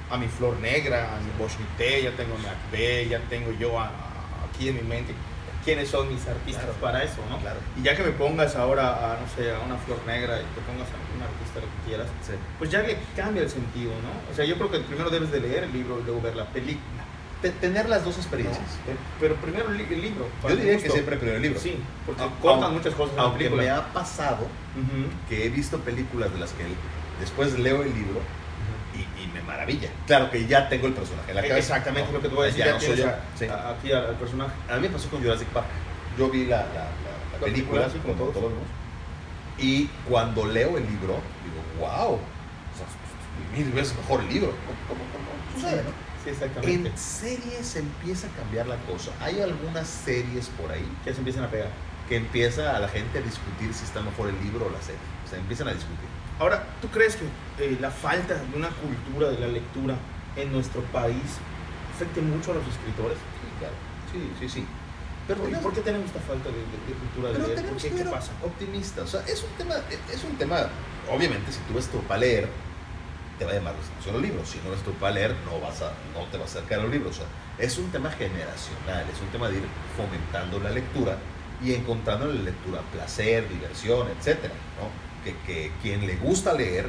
a 0.09 0.17
mi 0.17 0.27
Flor 0.27 0.57
Negra, 0.59 1.15
a 1.15 1.19
mi 1.19 1.29
Boschnité, 1.37 2.01
ya 2.03 2.11
tengo 2.11 2.35
a 2.35 2.37
mi 2.39 2.45
Acbe, 2.47 3.07
ya 3.09 3.19
tengo 3.29 3.51
yo 3.51 3.79
a- 3.79 3.85
a- 3.87 4.45
aquí 4.49 4.69
en 4.69 4.75
mi 4.75 4.81
mente 4.81 5.13
quiénes 5.63 5.89
son 5.89 6.07
mis 6.07 6.25
artistas 6.25 6.63
Claro. 6.63 6.79
para 6.79 7.03
eso, 7.03 7.17
¿no? 7.29 7.37
Claro. 7.39 7.59
Y 7.77 7.83
ya 7.83 7.93
que 7.95 8.01
me 8.03 8.11
pongas 8.11 8.55
ahora 8.55 8.87
a, 9.13 9.19
no 9.19 9.27
sé, 9.35 9.51
a 9.53 9.59
una 9.59 9.75
Flor 9.75 9.99
Negra 10.07 10.39
y 10.39 10.45
te 10.55 10.61
pongas 10.61 10.87
a 10.87 10.95
un 11.13 11.21
artista 11.21 11.59
lo 11.59 11.65
que 11.67 11.89
quieras, 11.89 12.07
Sí. 12.25 12.31
pues 12.57 12.71
ya 12.71 12.81
le 12.83 12.97
cambia 13.17 13.43
el 13.43 13.49
sentido, 13.49 13.91
¿no? 14.01 14.31
O 14.31 14.33
sea, 14.33 14.45
yo 14.45 14.55
creo 14.55 14.71
que 14.71 14.79
primero 14.79 15.09
debes 15.09 15.29
de 15.29 15.41
leer 15.41 15.65
el 15.65 15.73
libro 15.73 15.99
y 15.99 16.03
luego 16.03 16.21
ver 16.21 16.37
la 16.37 16.45
película. 16.45 17.03
Te- 17.41 17.51
tener 17.51 17.87
las 17.87 18.03
dos 18.03 18.15
¿no? 18.15 18.21
experiencias. 18.23 18.65
Pero 19.19 19.35
primero 19.35 19.69
el, 19.69 19.77
li- 19.77 19.87
el 19.91 20.01
libro. 20.01 20.27
Yo 20.47 20.55
diría 20.55 20.77
que 20.77 20.89
siempre 20.89 21.17
primero 21.17 21.37
el 21.37 21.43
libro. 21.43 21.59
Sí, 21.59 21.77
porque 22.05 22.23
Au- 22.23 22.39
cortan 22.41 22.73
muchas 22.73 22.93
cosas 22.95 23.11
en 23.11 23.17
la 23.17 23.23
Aunque 23.23 23.37
película. 23.45 23.63
me 23.63 23.69
ha 23.69 23.93
pasado 23.93 24.47
que 25.29 25.45
he 25.45 25.49
visto 25.49 25.79
películas 25.79 26.33
de 26.33 26.39
las 26.39 26.51
que 26.53 26.63
después 27.19 27.57
leo 27.59 27.83
el 27.83 27.93
libro 27.93 28.21
y, 28.95 29.23
y 29.23 29.27
me 29.33 29.41
maravilla. 29.43 29.89
Claro 30.07 30.31
que 30.31 30.47
ya 30.47 30.67
tengo 30.69 30.87
el 30.87 30.93
personaje 30.93 31.29
en 31.29 31.35
la 31.35 31.41
cabeza. 31.43 31.57
Exactamente 31.59 32.07
¿no? 32.11 32.17
lo 32.17 32.21
que 32.23 32.29
te 32.29 32.35
voy 32.35 32.43
a 32.43 32.47
decir. 32.47 32.59
Ya 32.61 32.65
Ya, 32.65 32.73
no 32.73 32.79
soy 32.79 32.95
yo. 32.97 33.07
a- 33.07 33.19
Sí. 33.37 33.45
a- 33.45 33.69
aquí 33.69 33.91
al, 33.91 34.15
personaje. 34.15 34.51
A 34.69 34.75
mí 34.77 34.81
me 34.81 34.89
pasó 34.89 35.09
con 35.09 35.21
Jurassic 35.21 35.47
Park. 35.49 35.67
Yo 36.17 36.29
vi 36.29 36.45
la, 36.45 36.57
la- 36.57 36.65
la- 36.65 36.73
la 36.73 37.37
La 37.39 37.45
película, 37.45 37.81
película, 37.81 37.89
sí, 37.89 37.99
como 37.99 38.13
todos. 38.15 38.33
todos 38.33 38.49
vimos, 38.51 38.67
y 39.59 39.87
cuando 40.09 40.45
leo 40.45 40.77
el 40.77 40.85
libro, 40.87 41.19
digo, 41.45 41.61
wow, 41.79 42.13
o 42.15 42.19
sea, 42.75 42.87
mil 43.55 43.71
veces 43.71 43.95
mejor 43.97 44.21
el 44.21 44.29
libro. 44.29 44.51
¿Cómo, 44.65 44.77
cómo, 44.87 45.01
cómo 45.13 45.53
sucede, 45.61 45.83
no? 45.83 46.06
Sí, 46.35 46.43
exactamente. 46.43 46.89
En 46.89 46.97
series 46.97 47.75
empieza 47.75 48.27
a 48.27 48.29
cambiar 48.31 48.67
la 48.67 48.77
cosa. 48.85 49.11
Hay 49.21 49.39
algunas 49.41 49.87
series 49.87 50.47
por 50.49 50.71
ahí 50.71 50.85
Que 51.03 51.11
se 51.13 51.19
empiezan 51.19 51.43
a 51.45 51.49
pegar. 51.49 51.69
que 52.09 52.15
empieza 52.17 52.75
a 52.75 52.79
la 52.79 52.87
gente 52.89 53.19
a 53.19 53.21
discutir 53.21 53.73
si 53.73 53.83
está 53.85 54.01
mejor 54.01 54.29
el 54.29 54.39
libro 54.43 54.65
o 54.67 54.69
la 54.69 54.81
serie. 54.81 54.99
O 55.25 55.29
sea, 55.29 55.39
empiezan 55.39 55.67
a 55.67 55.73
discutir. 55.73 56.07
Ahora, 56.39 56.65
¿tú 56.81 56.87
crees 56.89 57.15
que 57.17 57.25
eh, 57.63 57.77
la 57.81 57.91
falta 57.91 58.35
de 58.35 58.55
una 58.57 58.69
cultura 58.69 59.29
de 59.29 59.39
la 59.39 59.47
lectura 59.47 59.95
en 60.35 60.51
nuestro 60.51 60.81
país 60.83 61.39
afecte 61.93 62.21
mucho 62.21 62.51
a 62.51 62.55
los 62.55 62.67
escritores? 62.67 63.17
Sí, 63.17 63.47
claro. 63.59 63.73
Sí, 64.13 64.31
sí, 64.39 64.49
sí. 64.61 64.65
Pero, 65.27 65.41
¿Por, 65.41 65.59
por 65.59 65.73
qué 65.73 65.81
tenemos 65.81 66.07
esta 66.07 66.21
falta 66.21 66.47
de, 66.47 66.55
de- 66.55 66.87
de 66.87 66.93
cultura 66.93 67.31
de 67.33 67.39
leer? 67.55 67.65
¿Por 67.69 67.77
qué? 67.81 67.89
¿Qué 67.89 68.03
pasa? 68.05 68.31
optimistas. 68.43 69.03
O 69.03 69.07
sea, 69.07 69.21
es 69.27 69.43
un 69.43 69.49
tema, 69.57 69.75
es 70.13 70.23
un 70.23 70.37
tema, 70.37 70.69
obviamente, 71.11 71.51
si 71.51 71.59
tú 71.67 71.73
ves 71.73 71.87
tu 71.87 71.99
para 72.03 72.21
leer, 72.21 72.47
te 73.37 73.45
va 73.45 73.51
a 73.51 73.55
llamar 73.55 73.73
la 73.73 73.79
atención 73.79 74.13
los 74.13 74.21
libros. 74.21 74.49
Si 74.49 74.59
no 74.63 74.71
ves 74.71 74.81
tu 74.81 74.91
para 74.93 75.13
leer, 75.13 75.35
no, 75.45 75.59
vas 75.59 75.81
a, 75.81 75.91
no 76.13 76.25
te 76.31 76.37
va 76.37 76.43
a 76.43 76.47
acercar 76.47 76.79
a 76.79 76.83
los 76.83 76.91
libros. 76.91 77.15
O 77.15 77.19
sea, 77.19 77.27
es 77.57 77.77
un 77.77 77.89
tema 77.91 78.11
generacional, 78.11 79.05
es 79.13 79.21
un 79.21 79.27
tema 79.27 79.49
de 79.49 79.57
ir 79.57 79.63
fomentando 79.95 80.59
la 80.59 80.71
lectura 80.71 81.17
y 81.63 81.73
encontrando 81.73 82.29
en 82.29 82.37
la 82.37 82.43
lectura 82.51 82.81
placer, 82.91 83.47
diversión, 83.49 84.07
etcétera, 84.17 84.53
¿no? 84.79 84.89
Que, 85.23 85.35
que 85.45 85.71
quien 85.81 86.05
le 86.05 86.15
gusta 86.17 86.53
leer, 86.53 86.87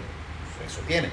pues 0.59 0.73
eso 0.73 0.83
tiene. 0.87 1.09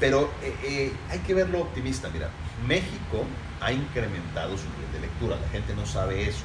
Pero 0.00 0.30
eh, 0.42 0.54
eh, 0.64 0.92
hay 1.10 1.18
que 1.20 1.34
verlo 1.34 1.60
optimista. 1.60 2.08
Mira, 2.08 2.30
México 2.66 3.24
ha 3.60 3.70
incrementado 3.70 4.56
su 4.56 4.64
nivel 4.70 4.92
de 4.92 5.00
lectura. 5.00 5.36
La 5.36 5.48
gente 5.48 5.74
no 5.74 5.86
sabe 5.86 6.28
eso. 6.28 6.42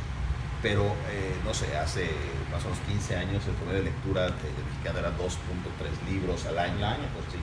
Pero, 0.61 0.83
eh, 0.83 1.35
no 1.45 1.53
sé, 1.53 1.77
hace 1.77 2.09
más 2.51 2.63
o 2.65 2.69
menos 2.69 2.83
15 2.87 3.15
años 3.15 3.43
el 3.47 3.53
promedio 3.53 3.83
de 3.83 3.91
lectura 3.91 4.23
de, 4.23 4.27
de 4.31 4.63
mexicano 4.69 4.99
era 4.99 5.09
2.3 5.09 6.11
libros 6.11 6.45
al 6.45 6.59
año. 6.59 6.77
Al 6.77 6.93
año. 6.95 7.07
Pues 7.13 7.25
sí. 7.31 7.39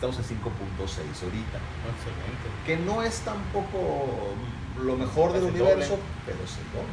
Estamos 0.00 0.16
en 0.16 0.24
5.6 0.24 0.38
ahorita. 0.80 1.58
Excelente. 1.92 2.46
Que 2.64 2.78
no 2.78 3.02
es 3.02 3.20
tampoco 3.20 4.32
lo 4.82 4.96
mejor 4.96 5.34
del 5.34 5.42
universo, 5.42 5.90
doble. 5.90 6.02
pero 6.24 6.38
se 6.46 6.62
doble. 6.72 6.88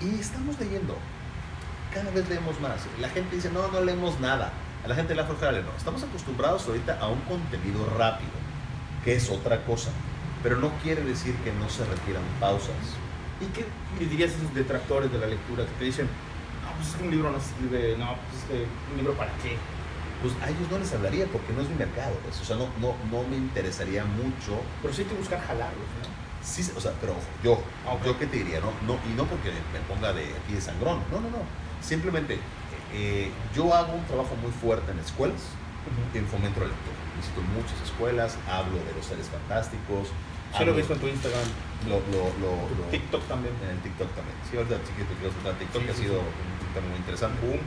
Y 0.00 0.18
estamos 0.18 0.58
leyendo. 0.58 0.96
Cada 1.92 2.10
vez 2.12 2.26
leemos 2.30 2.58
más. 2.62 2.80
La 2.98 3.10
gente 3.10 3.36
dice, 3.36 3.50
no, 3.50 3.68
no 3.68 3.82
leemos 3.82 4.18
nada. 4.20 4.54
A 4.82 4.88
la 4.88 4.94
gente 4.94 5.14
le 5.14 5.22
leer. 5.22 5.64
No, 5.66 5.76
estamos 5.76 6.02
acostumbrados 6.02 6.66
ahorita 6.66 6.98
a 6.98 7.08
un 7.08 7.20
contenido 7.28 7.84
rápido, 7.98 8.30
que 9.04 9.16
es 9.16 9.28
otra 9.28 9.62
cosa. 9.66 9.90
Pero 10.42 10.56
no 10.56 10.70
quiere 10.82 11.04
decir 11.04 11.34
que 11.44 11.52
no 11.52 11.68
se 11.68 11.84
requieran 11.84 12.22
pausas. 12.40 12.72
¿Y 13.42 13.52
qué 13.52 13.66
le 14.00 14.06
dirías 14.06 14.30
a 14.30 14.36
esos 14.36 14.54
detractores 14.54 15.12
de 15.12 15.18
la 15.18 15.26
lectura 15.26 15.66
que 15.66 15.72
te 15.72 15.84
dicen, 15.84 16.06
no, 16.64 16.74
pues 16.74 16.88
es 16.88 16.94
que 16.94 17.04
un 17.04 17.10
libro 17.10 17.30
no 17.30 17.38
sirve, 17.38 17.98
no, 17.98 18.16
pues 18.30 18.42
es 18.44 18.48
que 18.48 18.66
un 18.92 18.96
libro 18.96 19.12
para 19.12 19.30
qué? 19.42 19.58
Pues 20.22 20.34
a 20.40 20.48
ellos 20.48 20.70
no 20.70 20.78
les 20.78 20.92
hablaría 20.94 21.26
porque 21.26 21.52
no 21.52 21.60
es 21.62 21.68
mi 21.68 21.74
mercado. 21.74 22.14
pues. 22.22 22.40
O 22.40 22.44
sea, 22.44 22.56
no, 22.56 22.68
no, 22.80 22.94
no 23.10 23.28
me 23.28 23.36
interesaría 23.36 24.04
mucho 24.04 24.60
Pero 24.80 24.94
sí 24.94 25.02
hay 25.02 25.08
que 25.08 25.14
buscar 25.14 25.40
jalarlos, 25.44 25.88
¿no? 26.00 26.08
Sí, 26.42 26.62
o 26.76 26.80
sea, 26.80 26.92
pero 27.00 27.12
ojo, 27.12 27.22
yo, 27.44 27.62
Ah, 27.86 27.96
yo 28.04 28.18
qué 28.18 28.26
te 28.26 28.38
diría, 28.38 28.60
¿no? 28.60 28.72
no 28.86 28.98
Y 29.10 29.14
no 29.14 29.24
porque 29.26 29.50
me 29.72 29.78
ponga 29.86 30.12
de 30.12 30.24
aquí 30.42 30.54
de 30.54 30.60
sangrón, 30.60 30.98
no, 31.10 31.20
no, 31.20 31.30
no. 31.30 31.42
Simplemente, 31.80 32.38
eh, 32.92 33.30
yo 33.54 33.72
hago 33.74 33.92
un 33.94 34.04
trabajo 34.06 34.34
muy 34.42 34.50
fuerte 34.50 34.90
en 34.92 34.98
escuelas, 34.98 35.40
en 36.14 36.26
fomento 36.26 36.60
de 36.60 36.66
lectura. 36.66 36.96
Visito 37.16 37.40
muchas 37.54 37.78
escuelas, 37.84 38.36
hablo 38.48 38.78
de 38.78 38.92
los 38.96 39.06
seres 39.06 39.26
fantásticos. 39.28 40.08
Sí 40.56 40.64
lo 40.64 40.72
he 40.72 40.76
visto 40.76 40.92
en 40.94 41.00
tu 41.00 41.06
Instagram, 41.08 41.46
lo, 41.88 41.98
lo, 42.12 42.28
lo- 42.42 42.68
lo- 42.76 42.90
TikTok 42.90 43.22
también. 43.26 43.54
En 43.64 43.70
el 43.70 43.80
TikTok 43.80 44.10
también. 44.14 44.36
Sí, 44.50 44.56
ahorita 44.56 44.76
sí 44.84 44.92
que 44.98 45.04
te 45.04 45.14
quiero 45.14 45.32
soltar 45.32 45.54
TikTok, 45.54 45.80
Sí, 45.82 45.86
que 45.86 45.92
ha 45.92 45.96
sido 45.96 46.18
un 46.20 46.74
tema 46.74 46.88
muy 46.88 46.98
interesante. 46.98 47.38
Boom. 47.46 47.60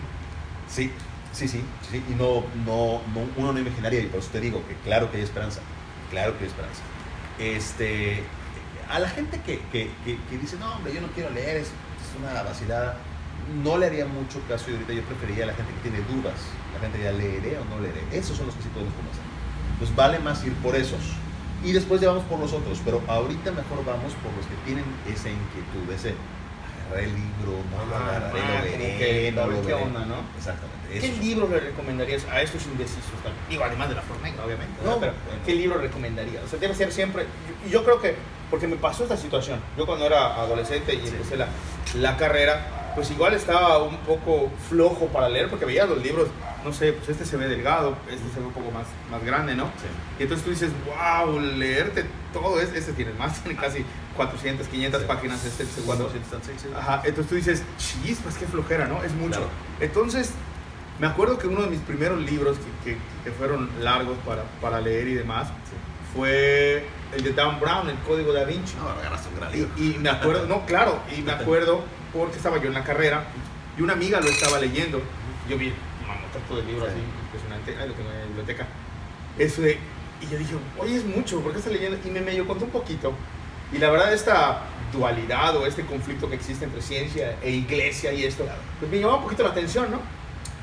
Sí, 0.67 0.91
sí, 1.35 1.47
sí, 1.47 1.61
sí, 1.91 2.03
y 2.09 2.13
no, 2.15 2.43
no, 2.65 3.01
no, 3.13 3.27
uno 3.37 3.53
no 3.53 3.59
imaginaría, 3.59 3.99
y 4.01 4.07
por 4.07 4.19
eso 4.19 4.29
te 4.31 4.39
digo 4.39 4.63
que 4.67 4.75
claro 4.83 5.11
que 5.11 5.17
hay 5.17 5.23
esperanza, 5.23 5.59
claro 6.09 6.37
que 6.37 6.45
hay 6.45 6.49
esperanza. 6.49 6.81
Este, 7.39 8.23
a 8.89 8.99
la 8.99 9.09
gente 9.09 9.41
que, 9.41 9.59
que, 9.71 9.91
que, 10.03 10.17
que 10.29 10.37
dice, 10.37 10.57
no, 10.57 10.73
hombre, 10.75 10.93
yo 10.93 11.01
no 11.01 11.07
quiero 11.07 11.29
leer, 11.31 11.57
es, 11.57 11.67
es 11.67 12.19
una 12.19 12.41
vacilada, 12.43 12.97
no 13.63 13.77
le 13.77 13.87
haría 13.87 14.05
mucho 14.05 14.39
caso 14.47 14.69
y 14.69 14.73
ahorita 14.73 14.93
yo 14.93 15.03
preferiría 15.03 15.43
a 15.43 15.47
la 15.47 15.53
gente 15.53 15.71
que 15.73 15.89
tiene 15.89 15.99
dudas, 16.07 16.39
la 16.73 16.79
gente 16.79 16.99
ya 17.03 17.11
leeré 17.11 17.57
o 17.59 17.65
no 17.65 17.79
leeré, 17.79 18.01
esos 18.11 18.37
son 18.37 18.47
los 18.47 18.55
que 18.55 18.63
sí 18.63 18.69
podemos 18.69 18.93
comenzar. 18.95 19.23
Pues 19.77 19.93
vale 19.95 20.19
más 20.19 20.43
ir 20.45 20.53
por 20.55 20.75
esos. 20.75 21.01
Y 21.63 21.71
después 21.71 21.99
ya 21.99 22.09
vamos 22.09 22.23
por 22.25 22.39
los 22.39 22.53
otros, 22.53 22.79
pero 22.85 23.01
ahorita 23.07 23.51
mejor 23.51 23.83
vamos 23.85 24.13
por 24.23 24.31
los 24.37 24.45
que 24.45 24.55
tienen 24.65 24.85
esa 25.07 25.29
inquietud, 25.29 25.89
ese 25.93 26.15
agarraré 26.87 27.05
el 27.05 27.15
libro, 27.15 27.65
no 27.71 27.85
lo 27.85 27.95
Ah, 27.95 28.07
agarraré, 28.09 28.39
ah, 28.41 28.59
lo 28.59 28.63
veré, 28.63 28.97
que, 28.97 29.31
no 29.31 29.47
lo 29.47 29.61
veré. 29.61 29.73
onda, 29.73 30.05
¿no? 30.05 30.15
Exactamente. 30.37 30.74
¿Qué 30.91 31.07
libro 31.21 31.47
le 31.49 31.59
recomendarías 31.59 32.25
a 32.25 32.41
estos 32.41 32.65
indecisos? 32.65 33.03
Digo, 33.49 33.63
además 33.63 33.89
de 33.89 33.95
la 33.95 34.01
Flor 34.01 34.21
Negra, 34.21 34.45
obviamente. 34.45 34.73
¿no? 34.83 34.99
Pero. 34.99 35.13
¿qué 35.45 35.53
libro 35.55 35.77
recomendarías? 35.77 36.43
O 36.43 36.47
sea, 36.47 36.59
debe 36.59 36.73
ser 36.75 36.91
siempre. 36.91 37.25
Y 37.67 37.69
yo, 37.69 37.83
creo 37.83 37.99
que, 38.01 38.15
porque 38.49 38.67
me 38.67 38.75
pasó 38.77 39.03
esta 39.03 39.17
situación. 39.17 39.59
Yo 39.77 39.85
cuando 39.85 40.05
era 40.05 40.35
adolescente 40.35 40.93
y 40.95 40.99
Sí. 41.01 41.07
empecé 41.07 41.37
la, 41.37 41.47
la 41.95 42.17
carrera, 42.17 42.91
pues 42.95 43.11
igual 43.11 43.33
estaba 43.33 43.79
un 43.83 43.97
poco 43.97 44.49
flojo 44.69 45.07
para 45.07 45.27
leer, 45.27 45.49
porque 45.49 45.65
veía 45.65 45.85
los 45.85 46.01
libros, 46.01 46.29
no 46.63 46.71
sé, 46.71 46.93
pues 46.93 47.09
este 47.09 47.25
se 47.25 47.35
ve 47.35 47.47
delgado, 47.47 47.97
este 48.09 48.29
se 48.33 48.39
ve 48.39 48.45
un 48.45 48.53
poco 48.53 48.71
más, 48.71 48.85
más 49.11 49.23
grande, 49.23 49.53
¿no? 49.53 49.65
Sí. 49.65 49.87
Y 50.19 50.23
entonces 50.23 50.45
tú 50.45 50.51
dices, 50.51 50.69
wow, 50.85 51.39
leerte 51.39 52.05
todo, 52.31 52.59
es- 52.61 52.73
este 52.73 52.93
tiene 52.93 53.11
más, 53.13 53.39
tiene 53.43 53.59
casi 53.59 53.83
400, 54.15 54.67
500 54.67 55.01
Sí. 55.01 55.07
páginas, 55.07 55.43
este, 55.43 55.63
este 55.63 55.81
cuando- 55.81 56.05
400, 56.05 56.39
sí, 56.47 56.53
sí. 56.57 56.73
Ajá, 56.73 57.01
entonces 57.03 57.27
tú 57.29 57.35
dices, 57.35 57.63
chispas, 57.77 58.35
qué 58.37 58.45
flojera, 58.45 58.87
¿no? 58.87 59.03
Es 59.03 59.11
mucho. 59.13 59.31
Claro. 59.39 59.49
Entonces, 59.81 60.31
me 60.99 61.07
acuerdo 61.07 61.37
que 61.37 61.47
uno 61.47 61.61
de 61.61 61.67
mis 61.67 61.79
primeros 61.81 62.19
libros 62.21 62.57
que, 62.83 62.91
que- 62.93 62.97
que 63.23 63.31
fueron 63.31 63.69
largos 63.81 64.17
para, 64.25 64.43
para 64.61 64.79
leer 64.81 65.07
y 65.07 65.13
demás 65.15 65.47
Sí. 65.47 65.75
fue 66.13 66.85
el 67.13 67.23
de 67.23 67.33
Dan 67.33 67.59
Brown, 67.59 67.89
El 67.89 67.97
Código 67.99 68.31
da 68.33 68.43
Vinci. 68.45 68.75
No, 68.77 68.85
un 68.87 69.35
gran 69.37 69.51
libro. 69.51 69.69
Y, 69.77 69.95
y 69.95 69.97
me 69.99 70.09
acuerdo, 70.09 70.45
no, 70.47 70.65
claro, 70.65 70.99
y 71.17 71.21
me 71.21 71.31
acuerdo 71.33 71.83
porque 72.13 72.37
estaba 72.37 72.57
yo 72.61 72.67
en 72.67 72.73
la 72.73 72.83
carrera 72.83 73.25
y 73.77 73.81
una 73.81 73.93
amiga 73.93 74.19
lo 74.21 74.27
estaba 74.29 74.59
leyendo. 74.59 75.01
Yo 75.49 75.57
vi 75.57 75.73
mamotato 76.07 76.55
de 76.57 76.63
libros 76.63 76.87
así, 76.89 76.99
impresionante, 77.25 77.75
ahí 77.81 77.87
lo 77.89 77.93
tengo 77.93 78.09
en 78.11 78.19
la 78.19 78.25
biblioteca. 78.25 78.67
Eso 79.37 79.61
de, 79.61 79.77
y 80.21 80.27
yo 80.31 80.37
dije, 80.37 80.55
oye, 80.79 80.95
es 80.95 81.05
mucho, 81.05 81.41
¿por 81.41 81.51
qué 81.51 81.57
estás 81.59 81.73
leyendo? 81.73 81.97
Y 82.05 82.09
me 82.09 82.21
medio 82.21 82.47
contó 82.47 82.65
un 82.65 82.71
poquito. 82.71 83.13
Y 83.73 83.77
la 83.79 83.89
verdad, 83.91 84.13
esta 84.13 84.61
dualidad 84.93 85.57
o 85.57 85.65
este 85.65 85.83
conflicto 85.85 86.29
que 86.29 86.35
existe 86.35 86.63
entre 86.65 86.81
ciencia 86.81 87.35
e 87.43 87.51
iglesia 87.51 88.13
y 88.13 88.23
esto, 88.23 88.45
pues 88.79 88.89
me 88.89 88.99
llamó 88.99 89.17
un 89.17 89.23
poquito 89.23 89.43
la 89.43 89.49
atención, 89.49 89.91
¿no? 89.91 89.99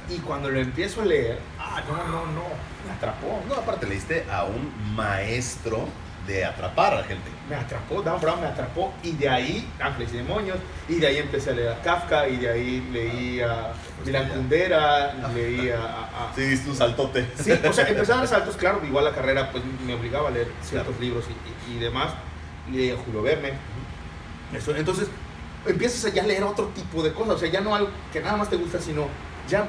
Y 0.08 0.18
cuando 0.18 0.50
lo 0.50 0.58
empiezo 0.58 1.02
a 1.02 1.04
leer, 1.04 1.38
ah, 1.58 1.80
no, 1.88 1.96
no, 2.08 2.26
no, 2.26 2.42
me 2.86 2.92
atrapó. 2.96 3.40
No, 3.48 3.54
aparte 3.54 3.86
leíste 3.86 4.24
a 4.30 4.44
un 4.44 4.72
maestro 4.94 5.86
de 6.26 6.44
atrapar 6.44 6.92
a 6.94 6.96
la 7.00 7.04
gente. 7.04 7.28
me 7.50 7.56
atrapó, 7.56 8.00
Dan 8.00 8.20
Brown 8.20 8.40
me 8.40 8.46
atrapó 8.46 8.92
y 9.02 9.10
de 9.12 9.28
ahí 9.28 9.68
Ángeles 9.80 10.12
y 10.14 10.18
Demonios 10.18 10.56
y 10.88 10.94
de 10.94 11.06
ahí 11.08 11.16
empecé 11.18 11.50
a 11.50 11.52
leer 11.54 11.68
a 11.70 11.82
Kafka 11.82 12.28
y 12.28 12.36
de 12.36 12.48
ahí 12.48 12.88
leí 12.92 13.40
a 13.40 13.72
Milan 14.06 14.28
ya. 14.28 14.34
Kundera, 14.34 15.14
leí 15.34 15.70
a... 15.70 15.78
a- 15.82 16.30
a- 16.30 16.34
Sí, 16.36 16.42
diste 16.42 16.70
un 16.70 16.76
saltote. 16.76 17.26
Sí, 17.36 17.50
o 17.50 17.72
sea, 17.72 17.88
empecé 17.88 18.12
a 18.12 18.16
dar 18.18 18.28
saltos, 18.28 18.56
claro, 18.56 18.80
igual 18.86 19.04
la 19.04 19.12
carrera 19.12 19.50
pues 19.50 19.64
me 19.84 19.94
obligaba 19.94 20.28
a 20.28 20.30
leer 20.30 20.46
ciertos 20.62 20.94
Claro. 20.94 21.00
libros 21.04 21.24
y, 21.68 21.72
y- 21.72 21.76
y 21.76 21.80
demás, 21.80 22.12
leí 22.70 22.90
a 22.92 22.96
Julio 22.96 23.22
Verne, 23.22 23.54
Eso, 24.54 24.76
entonces 24.76 25.08
empiezas 25.66 26.04
a 26.04 26.14
ya 26.14 26.22
leer 26.22 26.44
otro 26.44 26.66
tipo 26.68 27.02
de 27.02 27.12
cosas, 27.12 27.34
o 27.34 27.38
sea, 27.38 27.50
ya 27.50 27.60
no 27.60 27.74
algo 27.74 27.90
que 28.12 28.20
nada 28.20 28.36
más 28.36 28.48
te 28.48 28.54
gusta, 28.56 28.80
sino 28.80 29.06
ya 29.48 29.64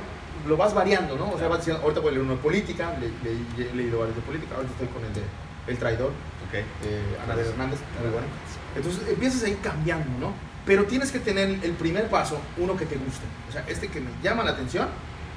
lo 0.47 0.57
vas 0.57 0.73
variando, 0.73 1.15
¿no? 1.17 1.31
O 1.31 1.37
sea, 1.37 1.47
vas 1.47 1.59
diciendo, 1.59 1.81
ahorita 1.83 2.01
voy 2.01 2.09
a 2.09 2.11
leer 2.13 2.23
uno 2.23 2.35
de 2.35 2.41
política, 2.41 2.93
le- 2.99 3.07
le- 3.29 3.69
he 3.71 3.75
leído 3.75 3.99
varios 3.99 4.15
de 4.15 4.21
política, 4.23 4.55
ahorita 4.55 4.73
estoy 4.73 4.87
con 4.87 5.03
el 5.05 5.13
de 5.13 5.21
El 5.67 5.77
Traidor, 5.77 6.09
Ok. 6.09 6.53
eh, 6.53 7.17
Anabel 7.23 7.47
Hernández, 7.47 7.79
muy 8.01 8.11
bueno. 8.11 8.27
Entonces 8.75 9.07
empiezas 9.07 9.43
a 9.43 9.49
ir 9.49 9.59
cambiando, 9.59 10.09
¿no? 10.19 10.33
Pero 10.65 10.85
tienes 10.85 11.11
que 11.11 11.19
tener 11.19 11.49
el 11.63 11.71
primer 11.73 12.09
paso, 12.09 12.39
uno 12.57 12.75
que 12.77 12.85
te 12.85 12.95
guste. 12.95 13.23
O 13.49 13.51
sea, 13.51 13.63
este 13.67 13.87
que 13.87 13.99
me 14.01 14.09
llama 14.21 14.43
la 14.43 14.51
atención 14.51 14.87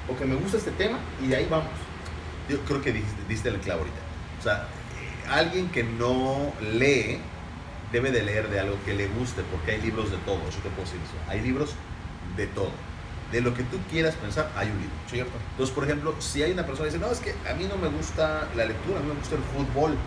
o 0.09 0.17
que 0.17 0.25
me 0.25 0.35
gusta 0.35 0.57
este 0.57 0.71
tema 0.71 0.97
y 1.23 1.27
de 1.27 1.35
ahí 1.37 1.47
vamos. 1.49 1.67
Yo 2.49 2.59
creo 2.61 2.81
que 2.81 2.93
diste, 2.93 3.21
diste 3.27 3.49
el 3.49 3.59
clavo 3.59 3.81
ahorita. 3.81 3.99
O 4.39 4.43
sea, 4.43 4.67
alguien 5.29 5.69
que 5.69 5.83
no 5.83 6.53
lee 6.73 7.19
debe 7.91 8.11
de 8.11 8.23
leer 8.23 8.49
de 8.49 8.59
algo 8.59 8.77
que 8.85 8.93
le 8.93 9.07
guste, 9.07 9.41
porque 9.51 9.71
hay 9.71 9.81
libros 9.81 10.11
de 10.11 10.17
todo, 10.19 10.39
eso 10.47 10.59
te 10.59 10.69
puedo 10.69 10.83
decir 10.83 10.99
eso. 11.03 11.31
Hay 11.31 11.41
libros 11.41 11.73
de 12.37 12.47
todo. 12.47 12.71
De 13.31 13.41
lo 13.41 13.53
que 13.53 13.63
tú 13.63 13.77
quieras 13.91 14.15
pensar, 14.15 14.49
hay 14.55 14.67
un 14.69 14.77
libro. 14.77 14.95
Cierto. 15.09 15.33
Entonces, 15.51 15.75
por 15.75 15.83
ejemplo, 15.83 16.15
si 16.19 16.43
hay 16.43 16.51
una 16.51 16.65
persona 16.65 16.87
que 16.89 16.95
dice, 16.95 17.05
no, 17.05 17.11
es 17.11 17.19
que 17.19 17.35
a 17.49 17.53
mí 17.55 17.65
no 17.65 17.75
me 17.75 17.89
gusta 17.89 18.47
la 18.55 18.65
lectura, 18.65 18.99
a 18.99 19.01
mí 19.01 19.09
me 19.09 19.15
gusta 19.19 19.35
el 19.35 19.41
fútbol, 19.43 19.97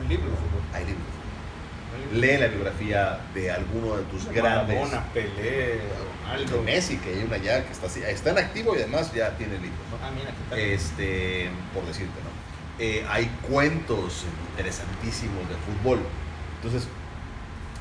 Un 0.00 0.08
libro 0.08 0.30
de 0.30 0.36
fútbol. 0.36 0.62
hay 0.72 0.84
libros. 0.86 1.06
Lee 2.12 2.38
la 2.38 2.46
biografía 2.48 3.20
de 3.34 3.50
alguno 3.50 3.96
de 3.96 4.04
tus 4.04 4.26
grandes. 4.28 4.76
Maradona, 4.76 5.04
Pelé, 5.12 5.42
de 5.42 5.80
Ronaldo. 6.24 6.62
Messi, 6.62 6.96
que 6.98 7.10
hay 7.10 7.24
una 7.24 7.36
ya 7.36 7.64
que 7.64 7.72
está 7.72 7.86
así, 7.86 8.00
está 8.02 8.30
en 8.30 8.38
activo 8.38 8.74
y 8.74 8.78
además 8.78 9.12
ya 9.12 9.36
tiene 9.36 9.54
libros, 9.54 9.80
¿no? 9.90 9.98
Ah, 10.06 10.10
mira, 10.14 10.30
¿qué 10.30 10.50
tal? 10.50 10.58
este, 10.58 11.50
por 11.74 11.84
decirte, 11.86 12.12
¿no? 12.22 12.30
Eh, 12.78 13.04
hay 13.08 13.26
cuentos 13.48 14.24
interesantísimos 14.50 15.48
de 15.48 15.54
fútbol. 15.56 16.00
Entonces, 16.62 16.88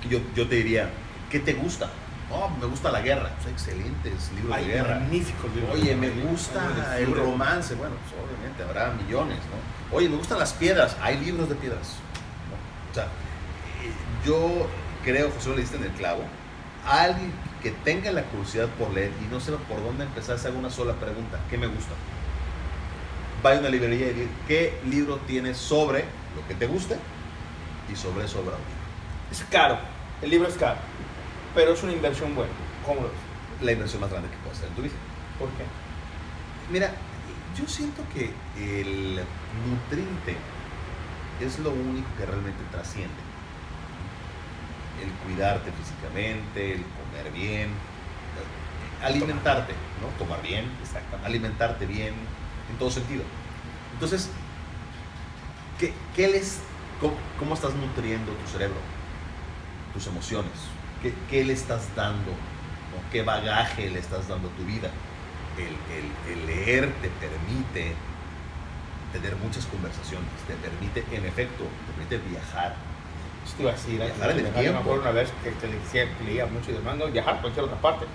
yo, 0.10 0.20
yo 0.36 0.48
te 0.48 0.56
diría, 0.56 0.90
¿qué 1.30 1.40
te 1.40 1.54
gusta? 1.54 1.90
Oh, 2.34 2.50
me 2.50 2.66
gusta 2.66 2.92
la 2.92 3.02
guerra. 3.02 3.30
Pues, 3.42 3.54
excelentes 3.54 4.32
libros 4.36 4.56
Hay 4.56 4.66
de 4.66 4.74
guerra. 4.74 5.00
magníficos 5.00 5.54
libros. 5.54 5.74
Oye, 5.74 5.96
me 5.96 6.10
gusta 6.10 6.98
el 6.98 7.14
romance. 7.14 7.76
Bueno, 7.76 7.96
pues 8.04 8.22
obviamente 8.24 8.64
habrá 8.64 8.92
millones, 8.94 9.38
¿no? 9.38 9.96
Oye, 9.98 10.08
me 10.10 10.16
gustan 10.16 10.40
las 10.40 10.54
piedras. 10.54 10.96
Hay 11.02 11.18
libros 11.20 11.50
de 11.50 11.56
piedras. 11.56 11.96
¿no? 12.50 12.92
O 12.92 12.94
sea, 12.94 13.04
eh, 13.06 13.92
yo 14.26 14.68
creo, 15.04 15.30
José, 15.32 15.50
le 15.50 15.58
diste 15.62 15.78
en 15.78 15.84
el 15.84 15.92
clavo. 15.92 16.24
Alguien 16.88 17.32
que 17.62 17.72
tenga 17.72 18.12
la 18.12 18.24
curiosidad 18.24 18.68
por 18.80 18.92
leer 18.92 19.12
y 19.24 19.32
no 19.32 19.40
sepa 19.40 19.58
por 19.70 19.84
dónde 19.84 20.06
empezar, 20.06 20.40
se 20.40 20.48
haga 20.48 20.58
una 20.58 20.70
sola 20.70 20.94
pregunta. 20.94 21.38
¿Qué 21.50 21.58
me 21.58 21.68
gusta? 21.68 21.92
Vaya 23.44 23.58
a 23.58 23.60
una 23.60 23.70
librería 23.70 24.08
y 24.08 24.14
diga, 24.14 24.32
¿qué 24.48 24.80
libro 24.86 25.18
tienes 25.28 25.58
sobre 25.58 26.06
lo 26.36 26.48
que 26.48 26.56
te 26.56 26.66
guste? 26.66 26.98
Y 27.92 27.96
sobre 27.96 28.26
eso 28.26 28.40
habrá 28.40 28.54
Es 29.32 29.44
caro. 29.52 29.78
El 30.22 30.30
libro 30.30 30.48
es 30.48 30.56
caro. 30.56 30.78
Pero 31.54 31.74
es 31.74 31.84
una 31.84 31.94
inversión 31.94 32.36
buena. 32.36 32.54
¿Cómo 32.86 33.02
lo 33.02 33.08
ves? 33.08 33.18
La 33.62 33.72
inversión 33.74 34.02
más 34.02 34.10
grande 34.10 34.30
que 34.30 34.38
puedes 34.38 34.58
hacer 34.58 34.70
en 34.70 34.76
tu 34.76 34.82
vida. 34.82 34.94
¿Por 35.38 35.50
qué? 35.50 35.64
Mira, 36.72 36.92
yo 37.58 37.68
siento 37.68 38.02
que 38.14 38.34
el 38.58 39.16
nutrirte 39.68 40.38
es 41.42 41.60
lo 41.60 41.72
único 41.72 42.08
que 42.18 42.26
realmente 42.26 42.64
trasciende. 42.72 43.16
El 45.04 45.12
cuidarte 45.26 45.72
físicamente, 45.72 46.74
el 46.74 46.84
comer 46.84 47.32
bien, 47.34 47.70
alimentarte, 49.04 49.74
¿no? 50.02 50.08
Tomar 50.24 50.42
bien, 50.42 50.66
Exactamente. 50.82 51.26
alimentarte 51.26 51.86
bien, 51.86 52.14
en 52.70 52.78
todo 52.78 52.92
sentido. 52.92 53.24
Entonces, 53.94 54.30
¿qué, 55.80 55.94
qué 56.16 56.28
les, 56.28 56.60
cómo, 57.00 57.16
cómo 57.40 57.56
estás 57.56 57.74
nutriendo 57.74 58.32
tu 58.32 58.48
cerebro, 58.48 58.78
tus 59.94 60.06
emociones? 60.08 60.52
¿Qué, 61.02 61.14
qué 61.30 61.44
le 61.44 61.54
estás 61.54 61.88
dando? 61.96 62.32
¿Qué 63.12 63.24
bagaje 63.24 63.90
le 63.90 64.00
estás 64.00 64.28
dando 64.28 64.48
a 64.48 64.52
tu 64.52 64.64
vida? 64.66 64.90
El, 65.58 65.76
el- 65.96 66.40
el 66.40 66.46
leer 66.48 66.94
te 67.02 67.10
permite 67.10 67.94
tener 69.12 69.36
muchas 69.38 69.66
conversaciones, 69.66 70.30
te 70.48 70.54
permite, 70.56 71.04
en 71.16 71.26
efecto, 71.26 71.64
te 71.66 71.92
permite 72.08 72.30
viajar, 72.30 72.76
te 73.58 73.62
iba 73.64 73.72
a 73.72 73.74
decir, 73.76 73.98
Viajar 74.00 74.32
en 74.32 74.46
el 74.46 74.54
tiempo. 74.54 74.80
acuerdo 74.80 75.02
una 75.02 75.12
vez 75.12 75.30
que, 75.44 75.52
que 75.54 75.68
le 75.68 75.80
decía 75.80 76.06
que 76.18 76.24
leía 76.24 76.46
mucho 76.46 76.72
y 76.72 76.98
no, 76.98 77.08
viajar 77.08 77.36
a 77.36 77.42
cualquier 77.42 77.66
otra 77.66 77.78
parte. 77.82 78.06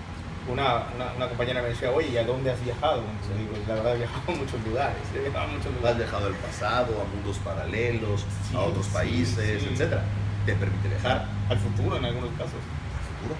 Una, 0.49 0.85
una, 0.95 1.13
una 1.17 1.29
compañera 1.29 1.61
me 1.61 1.69
decía, 1.69 1.91
oye, 1.91 2.09
¿y 2.11 2.17
a 2.17 2.25
dónde 2.25 2.51
has 2.53 2.65
viajado? 2.65 3.03
Sí. 3.27 3.37
digo, 3.37 3.53
la 3.69 3.75
verdad 3.75 3.95
he 3.97 3.99
viajado 3.99 4.33
a 4.33 4.37
muchos 4.37 4.65
lugares, 4.65 4.97
he 5.15 5.19
viajado 5.21 5.45
a 5.45 5.49
muchos 5.49 5.67
Has 5.67 5.75
lugares. 5.75 5.99
viajado 5.99 6.27
al 6.29 6.35
pasado, 6.35 7.03
a 7.03 7.05
mundos 7.15 7.39
paralelos, 7.45 8.25
Sí, 8.49 8.57
a 8.57 8.61
otros 8.61 8.87
sí, 8.87 8.93
países, 8.95 9.63
etcétera. 9.65 10.03
Te 10.47 10.55
permite 10.55 10.89
viajar 10.89 11.27
Al 11.49 11.59
futuro 11.59 11.97
en 11.97 12.05
algunos 12.05 12.31
casos. 12.31 12.55
al 12.55 13.05
futuro. 13.21 13.37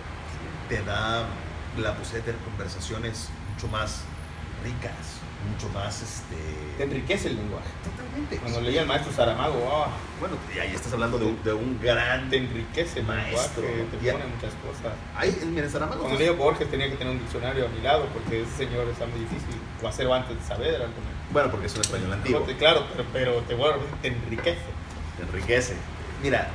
Te 0.69 0.83
da 0.83 1.25
la 1.79 1.95
posibilidad 1.95 2.25
de 2.27 2.33
tener 2.33 2.41
conversaciones 2.49 3.29
mucho 3.53 3.69
más 3.69 4.03
ricas, 4.65 5.21
mucho 5.53 5.69
más 5.73 6.03
este. 6.03 6.37
Te 6.79 6.85
enriquece 6.85 7.29
el 7.29 7.37
lenguaje. 7.37 7.69
Totalmente. 7.85 8.37
Cuando 8.39 8.61
leía 8.63 8.81
al 8.83 8.87
maestro 8.87 9.13
Saramago, 9.13 9.69
ah, 9.73 9.89
Bueno, 10.19 10.37
y 10.55 10.59
ahí 10.59 10.75
estás 10.75 10.93
hablando 10.93 11.19
de 11.19 11.27
un, 11.27 11.43
de 11.43 11.53
un 11.53 11.79
gran. 11.81 12.31
te 12.31 12.39
enriquece 12.39 13.01
el 13.01 13.07
Maestro, 13.07 13.63
lenguaje, 13.63 13.85
te 13.91 14.13
pone 14.13 14.25
muchas 14.27 14.55
cosas. 14.65 14.95
Ahí, 15.15 15.37
mira, 15.53 15.69
Saramago. 15.69 16.01
Cuando 16.01 16.19
leía 16.19 16.33
Borges 16.33 16.71
tenía 16.71 16.89
que 16.91 16.97
tener 16.97 17.13
un 17.13 17.21
diccionario 17.21 17.67
a 17.67 17.69
mi 17.69 17.81
lado 17.81 18.07
porque 18.13 18.43
ese 18.43 18.57
señor 18.57 18.89
está 18.89 19.07
muy 19.07 19.21
difícil. 19.21 19.61
O 19.83 19.87
hacerlo 19.89 20.15
antes 20.15 20.37
de 20.37 20.43
saber 20.43 20.77
algo. 20.77 20.95
Bueno, 21.33 21.51
porque 21.51 21.67
es 21.67 21.75
un 21.75 21.83
español 21.83 22.13
antiguo. 22.13 22.45
Claro, 22.59 22.87
pero, 23.13 23.43
pero 23.47 23.79
te 24.01 24.09
enriquece. 24.09 24.61
te 25.17 25.23
enriquece. 25.23 25.77
Mira, 26.23 26.49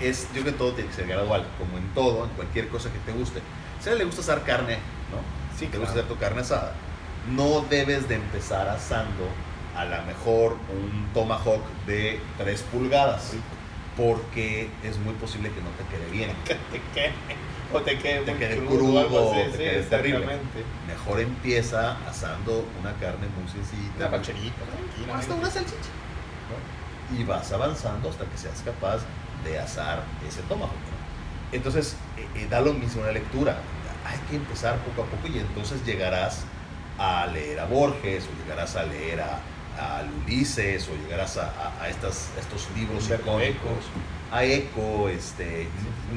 es, 0.00 0.26
yo 0.34 0.42
creo 0.42 0.44
que 0.44 0.52
todo 0.52 0.72
tiene 0.72 0.90
que 0.90 0.96
ser 0.96 1.06
gradual, 1.06 1.46
como 1.58 1.76
en 1.78 1.88
todo, 1.94 2.24
en 2.24 2.30
cualquier 2.30 2.68
cosa 2.68 2.90
que 2.92 2.98
te 3.00 3.12
guste. 3.12 3.40
Si 3.80 3.88
a 3.88 3.92
él 3.92 3.98
le 3.98 4.04
gusta 4.04 4.20
asar 4.20 4.44
carne, 4.44 4.74
¿no? 5.10 5.18
Sí, 5.58 5.66
te 5.66 5.72
claro. 5.72 5.80
gusta 5.86 6.00
hacer 6.00 6.08
tu 6.08 6.16
carne 6.18 6.40
asada, 6.42 6.72
no 7.30 7.60
debes 7.68 8.08
de 8.08 8.14
empezar 8.16 8.68
asando 8.68 9.28
a 9.76 9.84
lo 9.84 10.02
mejor 10.04 10.52
un 10.72 11.08
tomahawk 11.14 11.62
de 11.86 12.20
3 12.38 12.62
pulgadas, 12.72 13.32
porque 13.96 14.70
es 14.84 14.98
muy 14.98 15.14
posible 15.14 15.50
que 15.50 15.60
no 15.60 15.70
te 15.70 15.84
quede 15.96 16.10
bien. 16.10 16.30
Que 16.44 16.54
te 16.54 16.80
quede, 16.94 17.12
o 17.72 17.80
te 17.82 17.98
quede, 17.98 18.20
Te 18.20 18.30
muy 18.30 18.38
quede 18.40 18.56
crudo, 18.66 19.00
o 19.00 19.06
crudo, 19.08 19.32
así, 19.32 19.40
te 19.42 19.52
sí, 19.52 19.58
quede 19.58 19.82
terrible. 19.82 20.26
Mejor 20.86 21.20
empieza 21.20 21.96
asando 22.08 22.64
una 22.80 22.92
carne 22.94 23.26
muy 23.38 23.50
sencilla. 23.50 24.06
Una 24.08 24.08
muy- 24.08 24.20
tranquila. 24.20 25.18
hasta 25.18 25.34
una 25.34 25.50
salchicha. 25.50 25.90
Y 27.16 27.24
vas 27.24 27.50
avanzando 27.52 28.10
hasta 28.10 28.24
que 28.26 28.36
seas 28.36 28.60
capaz 28.64 28.98
de 29.44 29.58
asar 29.58 30.02
ese 30.28 30.42
tomahawk. 30.42 30.72
Entonces, 31.52 31.96
eh, 32.16 32.26
eh, 32.34 32.46
da 32.50 32.60
lo 32.60 32.74
mismo 32.74 33.02
la 33.04 33.12
lectura. 33.12 33.56
Hay 34.04 34.18
que 34.30 34.36
empezar 34.36 34.76
poco 34.78 35.02
a 35.02 35.06
poco 35.06 35.26
y 35.28 35.38
entonces 35.38 35.84
llegarás 35.84 36.44
a 36.98 37.26
leer 37.26 37.60
a 37.60 37.64
Borges 37.66 38.24
o 38.24 38.42
llegarás 38.42 38.76
a 38.76 38.82
leer 38.84 39.20
a, 39.20 39.38
a 39.78 40.02
Ulises 40.24 40.88
o 40.88 40.96
llegarás 41.04 41.36
a, 41.38 41.44
a- 41.46 41.82
a 41.82 41.88
estas, 41.88 42.30
estos 42.38 42.68
libros 42.76 43.04
icónicos. 43.08 43.84
A 44.30 44.44
Eco, 44.44 45.08
este, 45.08 45.68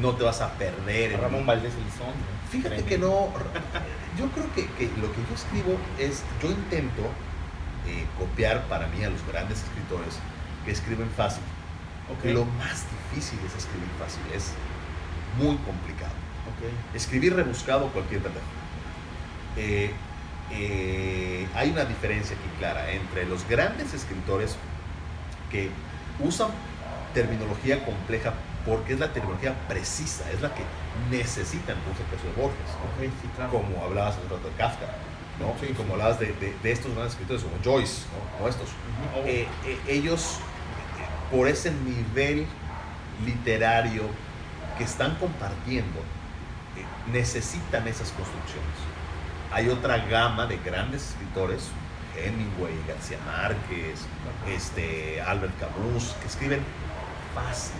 no 0.01 0.13
te 0.15 0.23
vas 0.23 0.41
a 0.41 0.51
perder. 0.53 1.13
en- 1.13 1.21
Ramón 1.21 1.45
Valdés 1.45 1.73
Elizondo. 1.75 2.13
Fíjate 2.49 2.81
Tremendo. 2.83 2.89
que 2.89 2.97
no, 2.97 3.29
yo 4.19 4.29
creo 4.31 4.53
que, 4.53 4.65
que 4.75 4.85
lo 4.99 5.09
que 5.13 5.21
yo 5.29 5.35
escribo 5.35 5.77
es, 5.97 6.23
yo 6.43 6.49
intento 6.49 7.03
eh, 7.87 8.05
copiar 8.19 8.63
para 8.63 8.87
mí 8.87 9.01
a 9.05 9.09
los 9.09 9.25
grandes 9.25 9.59
escritores 9.63 10.19
que 10.65 10.71
escriben 10.71 11.09
fácil. 11.15 11.43
Lo 12.25 12.45
más 12.45 12.83
difícil 13.13 13.39
es 13.45 13.55
escribir 13.55 13.87
fácil, 13.99 14.21
es 14.35 14.51
muy 15.37 15.55
complicado. 15.57 16.11
Escribir 16.93 17.35
rebuscado 17.35 17.87
cualquier 17.89 18.21
pendejo. 18.21 18.45
Eh, 19.57 19.91
eh, 20.51 21.47
hay 21.55 21.69
una 21.71 21.85
diferencia 21.85 22.35
aquí 22.35 22.49
clara 22.59 22.91
entre 22.91 23.25
los 23.25 23.47
grandes 23.47 23.93
escritores 23.93 24.57
que 25.49 25.69
usan 26.19 26.49
terminología 27.13 27.83
compleja 27.85 28.33
porque 28.65 28.93
es 28.93 28.99
la 28.99 29.11
terminología 29.11 29.55
precisa, 29.67 30.29
es 30.31 30.41
la 30.41 30.53
que 30.53 30.61
necesitan, 31.09 31.75
es 31.77 31.99
el 31.99 32.05
caso 32.15 32.27
de 32.27 32.41
Borges, 32.41 32.69
¿no? 32.77 33.05
Ok, 33.05 33.11
sí, 33.21 33.27
claro. 33.35 33.51
como 33.51 33.83
hablabas 33.83 34.15
hace 34.17 34.23
rato 34.23 34.47
de 34.49 34.55
Kafka, 34.55 34.85
¿no? 35.39 35.55
Sí, 35.59 35.73
como 35.73 35.87
sí. 35.87 35.91
hablabas 35.93 36.19
de, 36.19 36.27
de- 36.33 36.55
de 36.61 36.71
estos 36.71 36.91
grandes 36.93 37.13
escritores 37.13 37.43
como 37.43 37.55
Joyce, 37.63 38.03
¿no? 38.13 38.37
como 38.37 38.47
estos. 38.49 38.69
Eh, 39.25 39.47
eh, 39.65 39.79
ellos, 39.87 40.37
por 41.31 41.47
ese 41.47 41.71
nivel 41.71 42.45
literario 43.25 44.03
que 44.77 44.83
están 44.83 45.15
compartiendo, 45.15 45.99
eh, 46.77 46.83
necesitan 47.11 47.87
esas 47.87 48.11
construcciones. 48.11 48.69
Hay 49.51 49.69
otra 49.69 49.97
gama 49.97 50.45
de 50.45 50.57
grandes 50.57 51.09
escritores, 51.09 51.69
Hemingway, 52.17 52.73
García 52.87 53.17
Márquez, 53.25 54.01
este, 54.47 55.21
Albert 55.21 55.53
Camus, 55.59 56.13
que 56.21 56.27
escriben 56.27 56.61
fácil. 57.33 57.75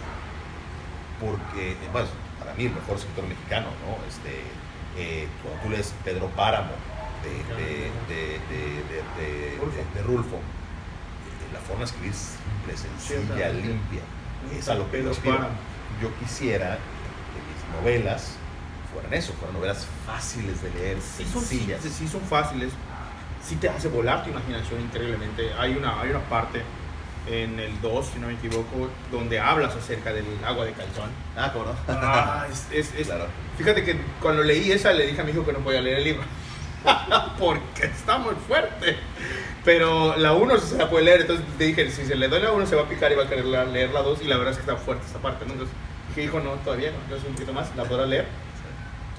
Porque, 1.19 1.71
eh, 1.73 1.77
bueno, 1.91 2.07
para 2.39 2.53
mí 2.55 2.65
el 2.65 2.73
mejor 2.73 2.97
escritor 2.97 3.25
mexicano, 3.27 3.67
¿no? 3.85 3.97
Este, 4.07 4.41
eh, 4.97 5.27
cuando 5.43 5.61
tú 5.63 5.69
lees 5.69 5.93
Pedro 6.03 6.27
Páramo 6.29 6.71
de, 7.23 7.29
de, 7.55 7.91
de, 8.09 8.39
de- 8.49 8.83
de- 8.89 9.51
de- 9.51 9.57
Rulfo. 9.59 9.77
de- 9.77 9.99
de 10.01 10.07
Rulfo, 10.07 10.35
eh, 10.37 11.40
la 11.53 11.59
forma 11.59 11.79
de 11.79 11.85
escribir 11.85 12.11
es 12.11 12.17
simple, 12.17 12.77
sencilla, 12.77 13.25
Ciertamente. 13.27 13.67
limpia. 13.67 14.01
Es 14.57 14.69
a 14.69 14.75
lo 14.75 14.89
que 14.91 15.03
yo 15.03 15.11
aspiro. 15.11 15.39
Yo 16.01 16.09
quisiera 16.19 16.77
que 16.77 17.39
mis 17.47 17.75
novelas 17.81 18.33
fueran 18.93 19.13
eso, 19.13 19.33
fueran 19.33 19.55
novelas 19.55 19.85
fáciles 20.05 20.61
de 20.63 20.69
leer, 20.71 20.97
Sí 21.01 21.25
son, 21.31 21.41
sí, 21.43 21.57
sencillas. 21.59 21.81
sí 21.83 22.07
son 22.07 22.21
fáciles, 22.21 22.71
sí 23.45 23.55
te 23.57 23.69
hace 23.69 23.87
volar 23.87 24.23
tu 24.23 24.29
imaginación 24.31 24.81
increíblemente. 24.81 25.53
Hay 25.59 25.75
una, 25.75 25.99
hay 26.01 26.09
una 26.09 26.21
parte 26.21 26.61
en 27.27 27.59
el 27.59 27.79
2, 27.81 28.05
si 28.13 28.19
no 28.19 28.27
me 28.27 28.33
equivoco, 28.33 28.89
donde 29.11 29.39
hablas 29.39 29.75
acerca 29.75 30.11
del 30.11 30.25
agua 30.43 30.65
de 30.65 30.71
calzón. 30.73 31.09
Ah, 31.37 31.51
¿cómo 31.53 31.65
no? 31.65 31.75
Ah, 31.87 32.47
es, 32.51 32.65
es- 32.71 32.93
es- 32.97 33.07
Claro. 33.07 33.27
Fíjate 33.57 33.83
que 33.83 33.95
cuando 34.21 34.41
leí 34.41 34.71
esa 34.71 34.91
le 34.91 35.05
dije 35.05 35.21
a 35.21 35.23
mi 35.23 35.31
hijo 35.31 35.45
que 35.45 35.53
no 35.53 35.59
podía 35.59 35.81
leer 35.81 35.99
el 35.99 36.03
libro. 36.03 36.23
Porque 37.39 37.85
está 37.85 38.17
muy 38.17 38.35
fuerte. 38.47 38.97
Pero 39.63 40.17
la 40.17 40.33
1 40.33 40.57
sí 40.59 40.67
se 40.67 40.77
la 40.77 40.89
puede 40.89 41.05
leer. 41.05 41.21
Entonces 41.21 41.45
dije, 41.57 41.89
si 41.91 42.05
se 42.05 42.15
le 42.15 42.27
doy 42.27 42.41
la 42.41 42.51
1 42.51 42.65
se 42.65 42.75
va 42.75 42.83
a 42.83 42.89
picar 42.89 43.11
y 43.11 43.15
va 43.15 43.23
a 43.23 43.27
querer 43.29 43.45
leer 43.45 43.91
la 43.91 44.01
2. 44.01 44.21
Y 44.21 44.25
la 44.25 44.37
verdad 44.37 44.51
es 44.51 44.57
que 44.57 44.69
está 44.69 44.75
fuerte 44.75 45.05
esta 45.05 45.19
parte. 45.19 45.45
¿no? 45.45 45.53
Entonces 45.53 45.75
dije, 46.09 46.23
hijo, 46.23 46.39
no, 46.39 46.51
todavía 46.63 46.91
no. 46.91 46.97
Entonces 47.03 47.27
un 47.27 47.35
poquito 47.35 47.53
más, 47.53 47.75
la 47.75 47.83
podrá 47.83 48.05
leer. 48.05 48.25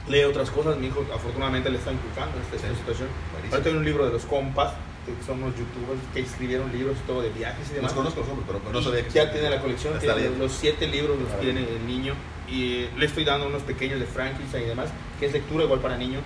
Lee 0.09 0.25
otras 0.25 0.51
cosas. 0.51 0.77
Mi 0.79 0.89
hijo 0.89 1.05
afortunadamente 1.15 1.71
le 1.71 1.79
está 1.79 1.93
inculcando 1.93 2.39
esta, 2.41 2.57
esta 2.57 2.79
situación. 2.79 3.09
Ahorita 3.53 3.69
hay 3.69 3.77
un 3.77 3.85
libro 3.85 4.05
de 4.05 4.13
los 4.13 4.25
compas, 4.25 4.75
que 5.05 5.25
son 5.25 5.43
unos 5.43 5.55
youtubers 5.57 6.01
que 6.15 6.21
escribieron 6.21 6.71
libros 6.73 6.97
todo 7.07 7.23
de 7.23 7.31
viajes 7.31 7.71
y 7.71 7.75
demás. 7.75 7.95
Los 7.95 8.15
conozco 8.15 8.21
los 8.21 8.61
pero, 8.63 8.73
no 8.73 8.83
sabía 8.83 9.05
que 9.05 9.11
ya 9.11 9.33
tiene 9.33 9.51
la 9.51 9.61
colección, 9.61 9.99
tiene 9.99 10.31
los 10.39 10.53
siete 10.53 10.87
libros 10.87 11.19
los 11.19 11.41
tiene 11.41 11.61
el 11.61 11.87
niño 11.87 12.15
y 12.49 12.87
le 12.97 13.07
estoy 13.07 13.25
dando 13.25 13.47
unos 13.47 13.63
pequeños 13.63 13.99
de 13.99 14.07
Frankenstein 14.07 14.65
y 14.65 14.69
demás, 14.69 14.91
que 15.19 15.27
es 15.27 15.33
lectura 15.33 15.65
igual 15.65 15.81
para 15.81 15.97
niño, 15.97 16.21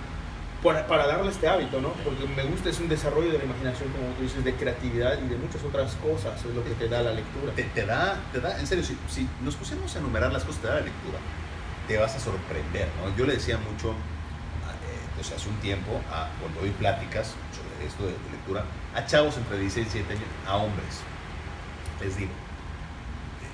para, 0.63 0.87
para 0.87 1.07
darle 1.07 1.29
este 1.31 1.47
hábito, 1.47 1.79
¿no? 1.81 1.89
Porque 2.03 2.25
me 2.35 2.43
gusta, 2.43 2.69
es 2.69 2.79
un 2.79 2.89
desarrollo 2.89 3.31
de 3.31 3.37
la 3.37 3.43
imaginación, 3.45 3.89
como 3.91 4.07
tú 4.15 4.23
dices, 4.23 4.43
de 4.43 4.53
creatividad 4.55 5.17
y 5.23 5.27
de 5.27 5.35
muchas 5.37 5.63
otras 5.63 5.93
cosas, 5.95 6.43
es 6.43 6.53
lo 6.55 6.63
que 6.63 6.71
te 6.71 6.87
da 6.89 7.01
la 7.01 7.11
lectura. 7.11 7.53
Te, 7.53 7.63
te 7.63 7.85
da, 7.85 8.17
te 8.33 8.39
da, 8.41 8.59
en 8.59 8.65
serio, 8.67 8.83
si, 8.83 8.97
si 9.07 9.27
nos 9.43 9.55
pusiéramos 9.55 9.95
a 9.95 9.99
enumerar 9.99 10.31
las 10.33 10.43
cosas 10.43 10.61
que 10.61 10.67
te 10.67 10.73
da 10.73 10.79
la 10.79 10.85
lectura, 10.85 11.19
te 11.87 11.97
vas 11.97 12.15
a 12.15 12.19
sorprender, 12.19 12.87
¿no? 13.01 13.15
Yo 13.15 13.25
le 13.25 13.33
decía 13.33 13.57
mucho, 13.57 13.91
eh, 13.91 15.19
o 15.21 15.23
sea, 15.23 15.37
hace 15.37 15.47
un 15.49 15.55
tiempo, 15.57 16.01
a- 16.11 16.27
cuando 16.41 16.61
doy 16.61 16.71
pláticas 16.71 17.33
sobre 17.55 17.87
esto 17.87 18.03
de, 18.03 18.11
de 18.11 18.31
lectura, 18.31 18.63
a 18.95 19.05
chavos 19.05 19.37
entre 19.37 19.59
16 19.59 19.87
y 19.87 19.89
17 19.99 20.13
años, 20.13 20.29
a 20.47 20.57
hombres, 20.57 21.01
les 22.01 22.17
digo, 22.17 22.31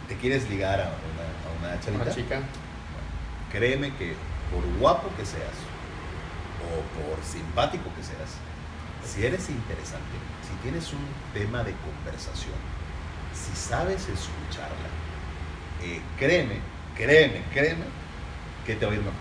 ¿te 0.07 0.15
quieres 0.17 0.49
ligar 0.49 0.79
a 0.79 0.83
una, 0.85 1.67
a 1.67 1.73
una 1.73 1.79
chavita? 1.81 2.03
Una 2.03 2.13
chica, 2.15 2.39
Créeme 3.51 3.93
que 3.97 4.15
por 4.51 4.63
guapo 4.79 5.09
que 5.15 5.25
seas 5.25 5.53
o 6.71 6.81
por 6.95 7.23
simpático 7.23 7.83
que 7.95 8.03
seas, 8.03 8.37
si 9.05 9.25
eres 9.25 9.49
interesante, 9.49 10.15
si 10.47 10.53
tienes 10.63 10.91
un 10.93 11.05
tema 11.33 11.63
de 11.63 11.73
conversación, 11.83 12.55
si 13.33 13.55
sabes 13.55 14.01
escucharla, 14.07 14.89
eh, 15.83 16.01
créeme, 16.17 16.59
créeme, 16.95 17.43
créeme 17.53 17.83
que 18.65 18.75
te 18.75 18.85
va 18.85 18.91
a 18.91 18.95
ir 18.95 19.01
mejor. 19.01 19.13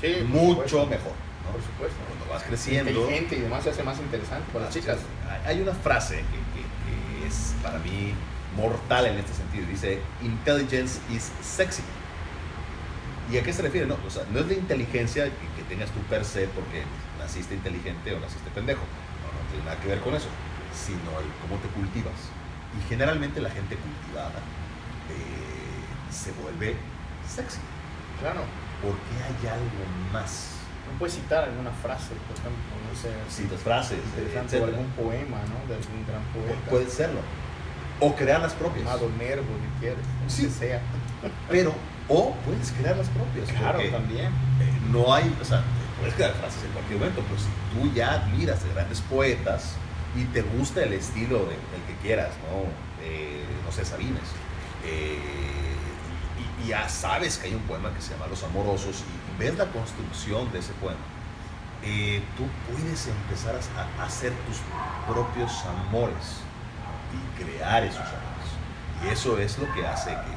sí, 0.00 0.22
Mucho 0.28 0.48
supuesto, 0.68 0.86
mejor. 0.86 1.12
¿no? 1.44 1.52
Por 1.52 1.62
supuesto. 1.62 1.96
Cuando 2.08 2.32
vas 2.32 2.42
creciendo, 2.44 2.90
Inteligente 2.90 3.36
y 3.36 3.40
demás 3.40 3.64
se 3.64 3.70
hace 3.70 3.82
más 3.82 3.98
interesante 3.98 4.44
para 4.52 4.66
las 4.66 4.74
chicas. 4.74 4.98
hay- 5.28 5.56
hay 5.56 5.62
una 5.62 5.72
frase 5.74 6.16
que, 6.16 6.22
que- 6.22 7.20
que 7.20 7.26
es 7.26 7.54
para 7.62 7.78
mí 7.80 8.14
mortal 8.56 9.06
en 9.06 9.18
este 9.18 9.34
sentido. 9.34 9.66
Dice, 9.66 10.00
intelligence 10.22 11.00
is 11.10 11.30
sexy. 11.42 11.82
¿Y 13.32 13.38
a 13.38 13.42
qué 13.42 13.52
se 13.52 13.62
refiere? 13.62 13.86
No, 13.86 13.96
o 14.06 14.10
sea, 14.10 14.22
no 14.32 14.38
es 14.40 14.46
la 14.46 14.54
inteligencia 14.54 15.24
tengas 15.68 15.90
tú 15.90 16.00
per 16.10 16.24
se 16.24 16.46
porque 16.48 16.82
naciste 17.18 17.54
inteligente 17.54 18.14
o 18.14 18.20
naciste 18.20 18.50
pendejo. 18.50 18.80
No, 18.80 19.28
no 19.42 19.48
tiene 19.50 19.64
nada 19.64 19.80
que 19.80 19.88
ver 19.88 20.00
con 20.00 20.14
eso. 20.14 20.28
Sino 20.74 21.10
el 21.20 21.26
cómo 21.42 21.56
te 21.62 21.68
cultivas. 21.68 22.14
Y 22.76 22.88
generalmente 22.88 23.40
la 23.40 23.50
gente 23.50 23.76
cultivada 23.76 24.38
eh, 25.10 26.12
se 26.12 26.32
vuelve 26.32 26.76
sexy. 27.28 27.58
Claro, 28.20 28.40
Porque 28.82 29.14
hay 29.24 29.48
algo 29.52 29.84
más. 30.12 30.52
no 30.90 30.98
puedes 30.98 31.14
citar 31.16 31.44
alguna 31.44 31.70
frase, 31.70 32.14
por 32.28 32.36
ejemplo, 32.36 32.72
no 32.88 32.94
sé, 32.98 33.10
Citas 33.28 33.60
frases, 33.60 33.98
interesante, 33.98 34.56
o 34.60 34.64
etc. 34.64 34.68
algún 34.74 34.90
poema, 34.92 35.38
¿no? 35.48 35.56
De 35.68 35.74
algún 35.76 36.06
gran 36.06 36.22
poeta. 36.32 36.70
Puede 36.70 36.88
serlo. 36.88 37.20
O 38.00 38.14
crear 38.14 38.40
las 38.40 38.52
propias. 38.54 38.84
Llamado 38.84 39.08
Nervo, 39.18 39.48
si 39.62 39.80
quieres, 39.80 40.04
Sí. 40.28 40.44
que 40.44 40.50
sea. 40.50 40.80
Pero, 41.48 41.74
o 42.08 42.34
puedes 42.44 42.70
crear 42.72 42.96
las 42.96 43.08
propias. 43.08 43.48
Claro, 43.58 43.80
también. 43.90 44.26
eh, 44.26 44.78
no 44.92 45.12
hay, 45.12 45.34
o 45.40 45.44
sea, 45.44 45.62
puedes 45.98 46.14
crear 46.14 46.32
frases 46.34 46.62
en 46.64 46.70
cualquier 46.72 46.98
momento, 47.00 47.22
pero 47.28 47.40
si 47.40 47.48
tú 47.88 47.94
ya 47.94 48.12
admiras 48.14 48.60
a 48.64 48.74
grandes 48.74 49.00
poetas 49.02 49.72
y 50.14 50.24
te 50.26 50.42
gusta 50.42 50.82
el 50.82 50.92
estilo 50.92 51.38
de- 51.40 51.44
del 51.72 51.82
que 51.88 51.94
quieras, 52.02 52.30
¿no? 52.50 52.64
Eh, 53.04 53.44
no 53.64 53.72
sé, 53.72 53.84
Sabines. 53.84 54.22
eh, 54.84 55.18
y, 56.60 56.64
y 56.64 56.68
ya 56.68 56.88
sabes 56.88 57.38
que 57.38 57.48
hay 57.48 57.54
un 57.54 57.62
poema 57.62 57.92
que 57.94 58.00
se 58.00 58.12
llama 58.12 58.26
Los 58.28 58.42
Amorosos 58.44 59.02
y 59.02 59.38
ves 59.42 59.56
la 59.58 59.66
construcción 59.66 60.50
de 60.52 60.58
ese 60.60 60.72
poema. 60.74 61.00
eh, 61.82 62.20
tú 62.36 62.44
puedes 62.72 63.06
empezar 63.06 63.54
a, 63.54 64.02
a 64.02 64.06
hacer 64.06 64.32
tus 64.48 64.56
propios 65.12 65.52
amores 65.86 66.40
y 67.12 67.42
crear 67.42 67.84
esos 67.84 68.00
amores. 68.00 68.48
Y 69.04 69.08
eso 69.08 69.38
es 69.38 69.58
lo 69.58 69.72
que 69.74 69.86
hace 69.86 70.10
que, 70.10 70.35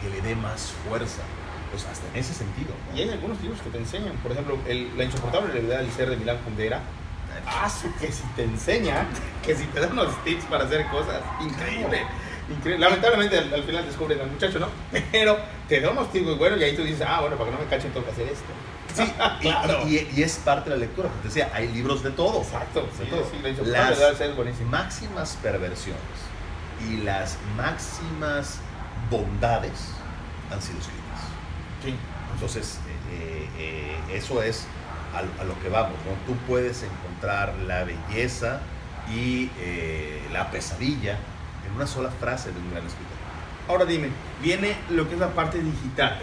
que- 0.00 0.08
le 0.10 0.20
dé 0.22 0.34
más 0.36 0.72
fuerza. 0.88 1.22
Pues 1.70 1.84
hasta 1.86 2.06
en 2.08 2.16
ese 2.16 2.34
sentido. 2.34 2.70
¿no? 2.90 2.98
Y 2.98 3.02
hay 3.02 3.10
algunos 3.10 3.40
libros 3.40 3.60
que 3.60 3.70
te 3.70 3.78
enseñan, 3.78 4.14
por 4.22 4.32
ejemplo, 4.32 4.58
el- 4.66 4.96
La 4.98 5.04
insoportable 5.04 5.52
realidad 5.52 5.78
del 5.78 5.90
ser 5.92 6.10
de 6.10 6.16
Milán 6.16 6.38
Kundera. 6.38 6.80
Ah, 7.46 7.70
su- 7.70 7.94
que 7.94 8.10
si 8.10 8.24
te 8.34 8.42
enseña, 8.42 9.06
que 9.44 9.54
si 9.54 9.64
te 9.66 9.78
da 9.80 9.86
unos 9.86 10.12
tips 10.24 10.44
para 10.46 10.64
hacer 10.64 10.84
cosas, 10.88 11.20
increíble. 11.40 12.02
increíble. 12.50 12.78
Lamentablemente 12.84 13.38
al, 13.38 13.54
al 13.54 13.62
final 13.62 13.86
descubren 13.86 14.20
al 14.20 14.26
muchacho, 14.30 14.58
¿no? 14.58 14.66
Pero 15.12 15.38
te 15.68 15.80
da 15.80 15.90
unos 15.90 16.10
tips 16.10 16.26
muy 16.26 16.34
buenos 16.34 16.60
y 16.60 16.64
ahí 16.64 16.74
tú 16.76 16.82
dices, 16.82 17.06
ah, 17.06 17.20
bueno, 17.20 17.36
para 17.36 17.50
que 17.50 17.56
no 17.56 17.62
me 17.62 17.68
cachen 17.70 17.92
tengo 17.92 18.04
que 18.04 18.12
hacer 18.12 18.26
esto. 18.26 18.52
Sí, 18.92 19.04
y- 19.04 19.42
Claro. 19.42 19.86
y, 19.86 20.08
y 20.16 20.22
es 20.24 20.36
parte 20.38 20.70
de 20.70 20.76
la 20.76 20.80
lectura. 20.80 21.08
Como 21.08 21.20
te 21.22 21.28
decía, 21.28 21.50
hay 21.54 21.68
libros 21.68 22.02
de 22.02 22.10
todo. 22.10 22.42
Exacto, 22.42 22.88
Sí. 22.98 23.04
sí, 23.04 23.16
sí, 23.30 23.38
la 23.42 23.48
insoportable 23.50 23.70
Las 23.70 23.88
realidad 23.90 24.08
del 24.08 24.16
ser 24.18 24.30
es 24.30 24.36
buenísimo. 24.36 24.70
máximas 24.70 25.38
perversiones 25.40 26.02
y 26.88 26.96
las 27.04 27.36
máximas 27.56 28.58
bondades 29.10 29.92
han 30.52 30.62
sido 30.62 30.78
escritas. 30.78 31.20
Sí. 31.84 31.94
Entonces, 32.34 32.78
eh, 33.12 33.48
eh, 33.58 34.16
eso 34.16 34.42
es 34.42 34.66
a, 35.14 35.18
a 35.18 35.44
lo 35.44 35.60
que 35.60 35.68
vamos, 35.68 35.92
¿no? 36.06 36.32
Tú 36.32 36.38
puedes 36.46 36.82
encontrar 36.82 37.54
la 37.66 37.84
belleza 37.84 38.60
y 39.12 39.50
eh, 39.58 40.22
la 40.32 40.50
pesadilla 40.50 41.18
en 41.66 41.74
una 41.74 41.86
sola 41.86 42.10
frase 42.10 42.52
de 42.52 42.58
un 42.58 42.70
gran 42.70 42.86
escritor. 42.86 43.16
Ahora 43.68 43.84
dime, 43.84 44.08
viene 44.42 44.76
lo 44.88 45.08
que 45.08 45.14
es 45.14 45.20
la 45.20 45.34
parte 45.34 45.60
digital. 45.62 46.18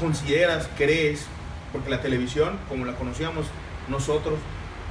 ¿Consideras, 0.00 0.68
crees, 0.76 1.26
porque 1.72 1.88
la 1.88 2.00
televisión, 2.00 2.58
como 2.68 2.84
la 2.84 2.94
conocíamos 2.94 3.46
nosotros, 3.88 4.38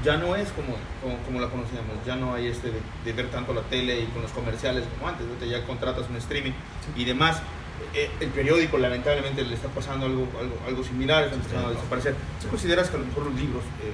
ya 0.04 0.18
no 0.18 0.36
es 0.36 0.50
como, 0.50 0.76
como, 1.02 1.18
como 1.24 1.40
la 1.40 1.48
conocíamos, 1.48 1.96
ya 2.06 2.16
no 2.16 2.34
hay 2.34 2.48
este 2.48 2.72
de, 2.72 2.80
de 3.06 3.14
ver 3.14 3.30
tanto 3.30 3.54
la 3.54 3.62
tele 3.62 4.02
y 4.02 4.06
con 4.08 4.22
los 4.22 4.32
comerciales 4.32 4.84
como 4.98 5.10
antes, 5.10 5.26
ya 5.50 5.66
contratas 5.66 6.10
un 6.10 6.16
streaming 6.18 6.54
y 6.96 7.06
demás. 7.06 7.42
Eh, 7.94 8.10
el 8.20 8.30
periódico 8.30 8.78
lamentablemente 8.78 9.44
le 9.44 9.56
está 9.56 9.68
pasando 9.68 10.06
algo, 10.06 10.28
algo, 10.40 10.56
algo 10.68 10.84
similar, 10.84 11.24
está 11.24 11.36
empezando 11.36 11.68
a 11.68 11.72
desaparecer. 11.72 12.16
¿Tú 12.42 12.48
consideras 12.48 12.90
que 12.90 12.96
a 12.96 13.00
lo 13.00 13.06
mejor 13.08 13.26
los 13.26 13.36
libros 13.36 13.64
eh, 13.82 13.92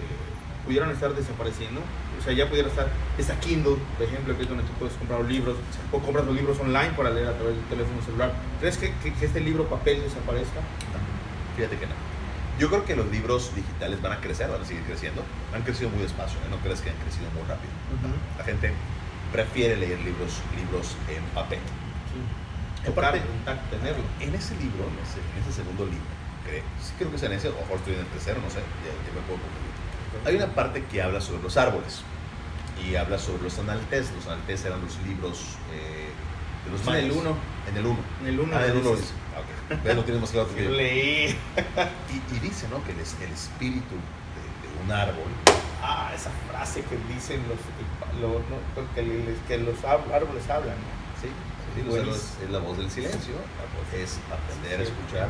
pudieran 0.65 0.91
estar 0.91 1.13
desapareciendo? 1.13 1.82
O 2.20 2.22
sea, 2.22 2.34
ya 2.34 2.50
pudiera 2.50 2.67
estar, 2.67 2.88
está 3.17 3.39
Kindle, 3.39 3.78
por 3.98 4.06
ejemplo, 4.06 4.36
que 4.36 4.43
es 4.43 4.50
donde 4.50 4.63
tú 4.63 4.72
puedes 4.80 4.96
comprar 4.96 5.22
los 5.22 5.30
libros, 5.30 5.56
o 5.91 6.00
compras 6.00 6.26
los 6.26 6.36
libros 6.36 6.60
online 6.60 6.91
para 6.98 7.12
leer 7.12 7.28
a 7.28 7.34
través 7.34 7.56
del 7.56 7.65
teléfono 7.65 8.02
celular. 8.04 8.34
¿Crees 8.60 8.78
que, 8.78 8.93
que, 9.02 9.13
que 9.13 9.26
este 9.26 9.39
libro 9.39 9.65
papel 9.67 10.02
desaparezca? 10.02 10.60
Fíjate 11.56 11.78
que 11.78 11.86
no. 11.86 12.07
Yo 12.60 12.70
creo 12.70 12.86
que 12.86 12.96
los 12.96 13.08
libros 13.12 13.52
digitales 13.56 14.02
van 14.02 14.13
a 14.13 14.22
crecer, 14.22 14.50
van 14.50 14.62
a 14.62 14.65
seguir 14.65 14.84
creciendo. 14.84 15.24
Han 15.54 15.62
crecido 15.62 15.89
muy 15.89 16.02
despacio, 16.02 16.39
¿eh? 16.39 16.48
no 16.50 16.58
crees 16.58 16.82
que 16.82 16.89
han 16.89 16.96
crecido 16.98 17.30
muy 17.32 17.43
rápido. 17.43 17.72
La 18.38 18.43
gente 18.43 18.72
prefiere 19.32 19.76
leer 19.78 20.00
libros, 20.00 20.41
libros 20.58 20.96
en 21.10 21.24
papel. 21.36 21.60
Sí. 22.10 22.89
Aparte- 22.89 23.22
tenerlo. 23.70 24.04
En 24.20 24.34
ese 24.34 24.56
libro, 24.56 24.86
en 24.89 24.98
ese, 25.06 25.20
en 25.22 25.43
ese 25.43 25.54
segundo 25.62 25.86
libro, 25.86 26.08
creo, 26.46 26.63
sí 26.82 26.93
creo 26.98 27.10
que 27.12 27.17
es 27.17 27.24
en 27.24 27.34
ese, 27.34 27.50
o 27.50 27.54
mejor 27.62 27.78
estoy 27.78 27.93
en 27.93 28.00
el 28.00 28.06
tercero, 28.08 28.41
no 28.41 28.50
sé, 28.50 28.60
ya, 28.86 28.91
ya 29.06 29.12
me 29.13 29.22
puedo 29.28 29.38
confundir. 29.41 29.76
Hay 30.26 30.36
una 30.36 30.48
parte 30.56 30.84
que 30.86 31.02
habla 31.02 31.22
sobre 31.22 31.43
los 31.43 31.58
árboles 31.58 32.02
y 32.82 32.96
habla 32.96 33.20
sobre 33.20 33.43
los 33.43 33.60
analtes. 33.60 34.12
Los 34.15 34.26
analtes 34.28 34.65
eran 34.65 34.82
los 34.82 34.98
libros 35.06 35.58
eh, 35.74 36.10
de 36.65 36.72
los 36.72 36.82
Sí, 36.82 36.89
en 36.89 36.96
el 36.96 37.02
mayas. 37.08 37.17
uno. 37.22 37.38
En 37.70 37.78
el 37.78 37.86
1. 37.86 38.00
En 38.22 38.28
el 38.28 38.39
1 38.39 38.56
Ah, 38.58 38.65
en 38.65 38.72
el 38.72 38.78
1 38.78 38.96
dice. 38.96 39.13
Ah, 39.36 39.39
ok. 39.41 39.52
Ves, 39.84 39.95
lo 39.95 40.03
tienes 40.03 40.21
más 40.21 40.32
claro 40.32 40.53
que 40.56 40.63
yo. 40.65 40.69
leí. 40.71 41.36
Y, 42.10 42.36
y 42.36 42.39
dice, 42.39 42.67
¿no? 42.69 42.84
Que 42.84 42.91
el, 42.91 42.99
el 42.99 43.34
espíritu 43.34 43.95
de, 43.95 44.67
de 44.67 44.84
un 44.84 44.91
árbol 44.91 45.32
Ah, 45.82 46.12
esa 46.13 46.32
frase 46.51 46.82
que 46.84 46.97
dicen 47.13 47.41
los, 47.47 47.60
lo- 48.19 48.39
no, 48.39 48.93
que, 48.95 49.03
les- 49.03 49.38
que 49.47 49.58
los 49.60 49.84
árboles 49.86 50.49
hablan. 50.49 50.75
¿no? 50.75 51.21
Sí, 51.21 51.27
sí, 51.75 51.82
o 51.82 51.91
sea, 51.91 52.01
Buenísimo. 52.03 52.15
es, 52.15 52.43
es 52.43 52.49
la 52.49 52.60
voz 52.60 52.77
del 52.77 52.89
silencio, 52.91 53.34
es 53.93 54.19
aprender 54.32 54.82
a 54.82 54.86
Sí. 54.86 54.91
escuchar. 54.91 55.30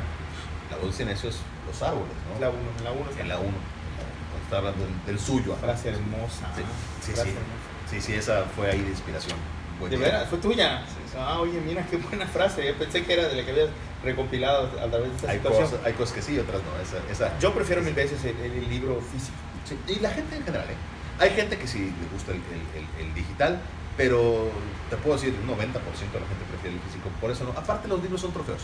La 0.71 0.77
voz 0.77 0.85
del 0.85 0.93
silencio 0.93 1.29
es 1.29 1.37
los 1.67 1.81
árboles, 1.81 2.13
¿no? 2.33 2.39
La 2.39 2.49
1, 2.49 2.59
en 2.79 2.83
la 2.83 2.91
1 2.91 3.21
En 3.21 3.29
la 3.29 3.37
1, 3.39 3.49
cuando 3.49 4.43
está 4.43 4.57
hablando 4.57 4.83
del, 4.85 5.05
del 5.05 5.19
suyo. 5.19 5.55
Frase 5.57 5.89
hermosa. 5.89 6.47
Sí, 6.55 6.63
sí, 7.01 7.11
Frase 7.11 7.29
sí. 7.31 7.35
hermosa. 7.37 7.67
Sí, 7.91 8.01
sí, 8.01 8.13
esa 8.13 8.43
fue 8.55 8.71
ahí 8.71 8.81
de 8.81 8.89
inspiración. 8.89 9.37
Buen 9.79 9.91
De 9.91 9.97
día. 9.97 10.05
veras, 10.07 10.29
fue 10.29 10.39
tuya. 10.39 10.83
Sí, 10.87 10.95
sí. 11.11 11.17
Ah, 11.19 11.39
oye, 11.39 11.59
mira 11.61 11.85
qué 11.85 11.97
buena 11.97 12.25
frase. 12.25 12.65
Yo 12.65 12.73
pensé 12.75 13.03
que 13.03 13.13
era 13.13 13.27
de 13.27 13.35
la 13.35 13.43
que 13.45 13.51
habías 13.51 13.69
recompilado 14.03 14.67
a 14.79 14.87
través 14.87 15.09
de 15.09 15.15
esta 15.17 15.29
Hay 15.31 15.37
situación. 15.37 15.63
cosas, 15.63 15.79
hay 15.85 15.93
cosas 15.93 16.15
que 16.15 16.21
sí, 16.21 16.39
otras 16.39 16.61
no. 16.63 16.81
Esa, 16.81 17.11
esa, 17.11 17.39
Yo 17.39 17.53
prefiero 17.53 17.81
mil 17.81 17.93
veces 17.93 18.23
el, 18.25 18.35
el 18.39 18.69
libro 18.69 18.99
físico. 19.01 19.35
sí. 19.65 19.77
Y 19.87 19.99
la 19.99 20.09
gente 20.11 20.35
en 20.35 20.43
general, 20.43 20.67
¿eh? 20.69 20.75
Hay 21.19 21.31
gente 21.31 21.57
que 21.57 21.67
sí 21.67 21.79
le 21.79 22.07
gusta 22.13 22.31
el, 22.31 22.37
el- 22.37 22.83
el- 23.01 23.07
el 23.07 23.13
digital, 23.15 23.59
pero 23.97 24.51
te 24.89 24.97
puedo 24.97 25.15
decir, 25.17 25.33
un 25.41 25.47
90% 25.47 25.53
de 25.57 26.19
la 26.19 26.27
gente 26.27 26.45
prefiere 26.49 26.75
el 26.75 26.81
físico. 26.83 27.09
Por 27.19 27.31
eso 27.31 27.43
no. 27.43 27.51
Aparte, 27.51 27.87
los 27.87 28.01
libros 28.01 28.21
son 28.21 28.31
trofeos. 28.31 28.61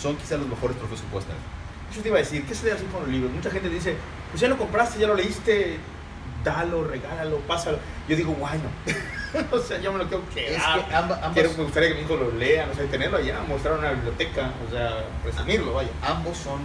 Son 0.00 0.16
quizás 0.16 0.38
los 0.38 0.48
mejores 0.48 0.76
trofeos 0.78 1.00
que 1.00 1.06
puedes 1.08 1.26
tener. 1.26 1.40
Yo 1.94 2.02
te 2.02 2.08
iba 2.08 2.18
a 2.18 2.20
decir, 2.20 2.44
¿qué 2.46 2.54
se 2.54 2.64
debe 2.64 2.76
hacer 2.76 2.88
con 2.88 3.00
los 3.02 3.10
libros? 3.10 3.30
Mucha 3.32 3.50
gente 3.50 3.68
dice, 3.68 3.96
pues 4.30 4.40
ya 4.40 4.48
lo 4.48 4.56
compraste, 4.58 4.98
ya 4.98 5.06
lo 5.06 5.14
leíste, 5.14 5.78
dalo, 6.46 6.84
regálalo, 6.84 7.38
pásalo. 7.40 7.78
Yo 8.08 8.16
digo, 8.16 8.32
bueno, 8.34 8.64
o 9.52 9.58
sea, 9.58 9.78
yo 9.80 9.92
me 9.92 9.98
lo 9.98 10.08
quiero 10.08 10.22
Es 10.30 10.34
quedar. 10.34 10.86
que 10.88 10.94
amba- 10.94 11.30
Quiero, 11.34 11.50
me 11.58 11.64
gustaría 11.64 11.90
que 11.90 11.94
mi 11.96 12.00
hijo 12.02 12.16
lo 12.16 12.30
lea, 12.32 12.66
no 12.66 12.74
sé, 12.74 12.84
tenerlo 12.86 13.18
allá, 13.18 13.40
mostrar 13.46 13.74
en 13.74 13.80
una 13.80 13.90
biblioteca, 13.92 14.50
o 14.66 14.70
sea, 14.70 15.04
presumirlo, 15.22 15.74
vaya. 15.74 15.90
ambos 16.02 16.36
son, 16.38 16.60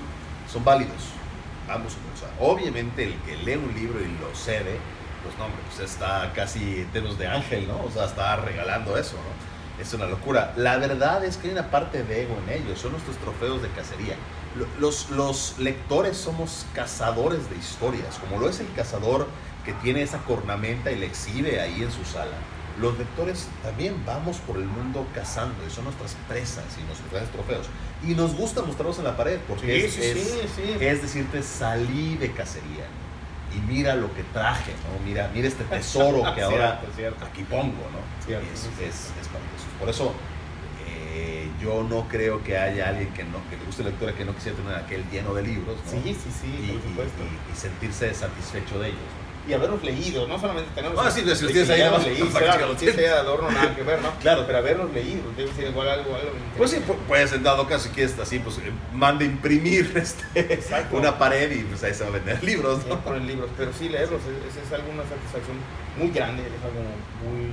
son 0.52 0.63
válidos. 0.63 1.02
Ambos 1.70 1.94
son. 1.94 2.02
O 2.13 2.17
sea, 2.17 2.30
obviamente 2.39 3.04
el 3.04 3.15
que 3.22 3.38
lee 3.38 3.56
un 3.56 3.74
libro 3.76 4.00
y 4.00 4.06
lo 4.22 4.34
cede, 4.36 4.78
pues 5.24 5.38
no, 5.38 5.46
pues 5.67 5.89
está 5.89 6.32
casi 6.34 6.82
en 6.82 6.94
dedos 6.94 7.17
de 7.17 7.28
ángel, 7.28 7.67
¿no? 7.67 7.82
O 7.84 7.91
sea, 7.91 8.06
está 8.06 8.36
regalando 8.38 8.98
eso, 8.98 9.15
¿no? 9.15 9.82
Es 9.82 9.94
una 9.94 10.06
locura. 10.06 10.54
La 10.58 10.78
verdad 10.78 11.24
es 11.26 11.38
que 11.38 11.48
hay 11.48 11.54
una 11.54 11.72
parte 11.72 12.04
de 12.04 12.24
ego 12.24 12.38
en 12.48 12.62
ellos, 12.62 12.80
son 12.80 12.91
nuestros 12.91 13.17
trofeos 13.17 13.62
de 13.62 13.70
cacería. 13.70 14.15
Lo- 14.56 14.67
Los, 14.80 15.10
los 15.12 15.58
lectores 15.60 16.17
somos 16.17 16.65
cazadores 16.74 17.50
de 17.50 17.56
historias, 17.56 18.17
como 18.20 18.39
lo 18.39 18.50
es 18.50 18.60
el 18.60 18.72
cazador 18.76 19.28
que 19.65 19.74
tiene 19.74 20.02
esa 20.02 20.19
cornamenta 20.19 20.91
y 20.91 20.97
la 21.00 21.06
exhibe 21.06 21.60
ahí 21.62 21.84
en 21.84 21.91
su 21.91 22.04
sala. 22.06 22.38
Los 22.80 22.97
lectores 22.97 23.47
también 23.63 23.95
vamos 24.06 24.38
por 24.38 24.58
el 24.58 24.63
mundo 24.65 25.06
cazando 25.13 25.56
y 25.67 25.69
son 25.69 25.84
nuestras 25.84 26.15
presas 26.28 26.63
y 26.80 26.84
nuestros 26.84 27.12
grandes 27.12 27.32
trofeos. 27.32 27.67
Y 28.04 28.15
nos 28.15 28.34
gusta 28.36 28.62
mostrarlos 28.63 28.97
en 29.00 29.04
la 29.04 29.15
pared 29.17 29.39
porque 29.47 29.86
es, 29.86 29.97
es- 29.97 30.17
sí, 30.24 30.38
sí. 30.56 30.78
es 30.80 31.02
decirte, 31.02 31.43
salí 31.43 32.15
de 32.17 32.32
cacería 32.32 32.86
y 33.56 33.60
mira 33.71 33.93
lo 33.95 34.12
que 34.15 34.24
traje, 34.24 34.71
¿no? 34.71 35.06
Mira, 35.06 35.30
mira 35.34 35.47
este 35.50 35.65
tesoro 35.65 36.24
que 36.34 36.41
ahora 36.41 36.80
Cierto, 36.80 36.95
cierto. 36.95 37.26
aquí 37.26 37.43
pongo, 37.43 37.74
¿no? 37.91 38.26
Cierto, 38.26 38.47
es, 38.52 38.60
sí, 38.60 38.69
sí. 38.78 38.84
es, 38.86 38.95
es 39.21 39.28
maravilloso. 39.28 39.65
Por 39.78 39.89
eso 39.89 40.13
eh, 40.88 41.50
yo 41.62 41.84
no 41.84 42.08
creo 42.08 42.41
que 42.43 42.58
haya 42.58 42.88
alguien 42.89 43.13
que 43.13 43.24
no 43.26 43.38
que 43.50 43.58
le 43.58 43.65
guste 43.65 43.84
la 43.84 43.89
lectura 43.89 44.13
que 44.13 44.26
no 44.26 44.34
quisiera 44.34 44.58
tener 44.58 44.76
aquel 44.76 45.04
lleno 45.12 45.34
de 45.34 45.43
libros, 45.43 45.78
¿no? 45.86 45.91
Sí, 45.91 46.02
sí, 46.15 46.32
sí, 46.41 46.47
y, 46.47 46.71
por 46.71 46.82
supuesto. 46.89 47.21
y- 47.24 47.52
y 47.54 47.56
sentirse 47.56 48.13
satisfecho 48.13 48.80
de 48.80 48.88
ellos. 48.89 49.00
Y 49.47 49.54
haberlos 49.54 49.84
leído, 49.84 50.27
no 50.27 50.39
solamente 50.39 50.69
tenerlos. 50.75 51.04
Ah, 51.04 51.10
sí, 51.10 51.21
pues, 51.23 51.38
si 51.39 51.45
los 51.45 51.54
tienes 51.54 51.69
ahí, 51.71 51.80
nada 51.80 51.97
más 51.97 52.06
leí, 52.06 52.21
para 52.25 52.45
que 52.51 52.58
claro, 52.58 52.75
sí 52.77 52.86
de 52.86 53.10
adorno, 53.10 53.49
nada 53.49 53.75
que 53.75 53.82
ver, 53.82 53.99
¿no? 54.01 54.12
Claro. 54.19 54.43
Pero 54.45 54.58
haberlos 54.60 54.91
leído, 54.93 55.23
debe 55.36 55.51
ser 55.54 55.69
igual 55.69 55.89
algo, 55.89 56.13
algo 56.15 56.30
Pues 56.58 56.69
sí, 56.69 56.77
interesante. 56.77 57.04
pu- 57.04 57.08
puedes 57.08 57.34
en 57.34 57.41
dado 57.43 57.67
caso, 57.67 57.86
si 57.86 57.89
quieres 57.89 58.18
así, 58.20 58.38
pues 58.38 58.57
eh, 58.59 58.72
manda 58.93 59.26
imprimir 59.26 59.91
este, 59.95 60.53
Exacto. 60.53 60.95
una 60.95 61.18
pared 61.18 61.51
y 61.51 61.63
pues 61.63 61.84
ahí 61.84 61.93
se 61.93 62.03
van 62.03 62.13
a 62.13 62.18
vender 62.18 62.43
libros, 62.43 62.84
Sí, 62.84 62.89
¿no? 62.89 62.99
poner 63.01 63.24
libros, 63.24 63.49
pero 63.57 63.72
sí 63.74 63.89
leerlos 63.89 64.22
es, 64.22 64.63
es, 64.63 64.74
alguna 64.74 65.01
satisfacción 65.09 65.57
muy 65.97 66.11
grande, 66.11 66.43
es 66.43 66.63
algo 66.63 66.82
muy, 67.26 67.49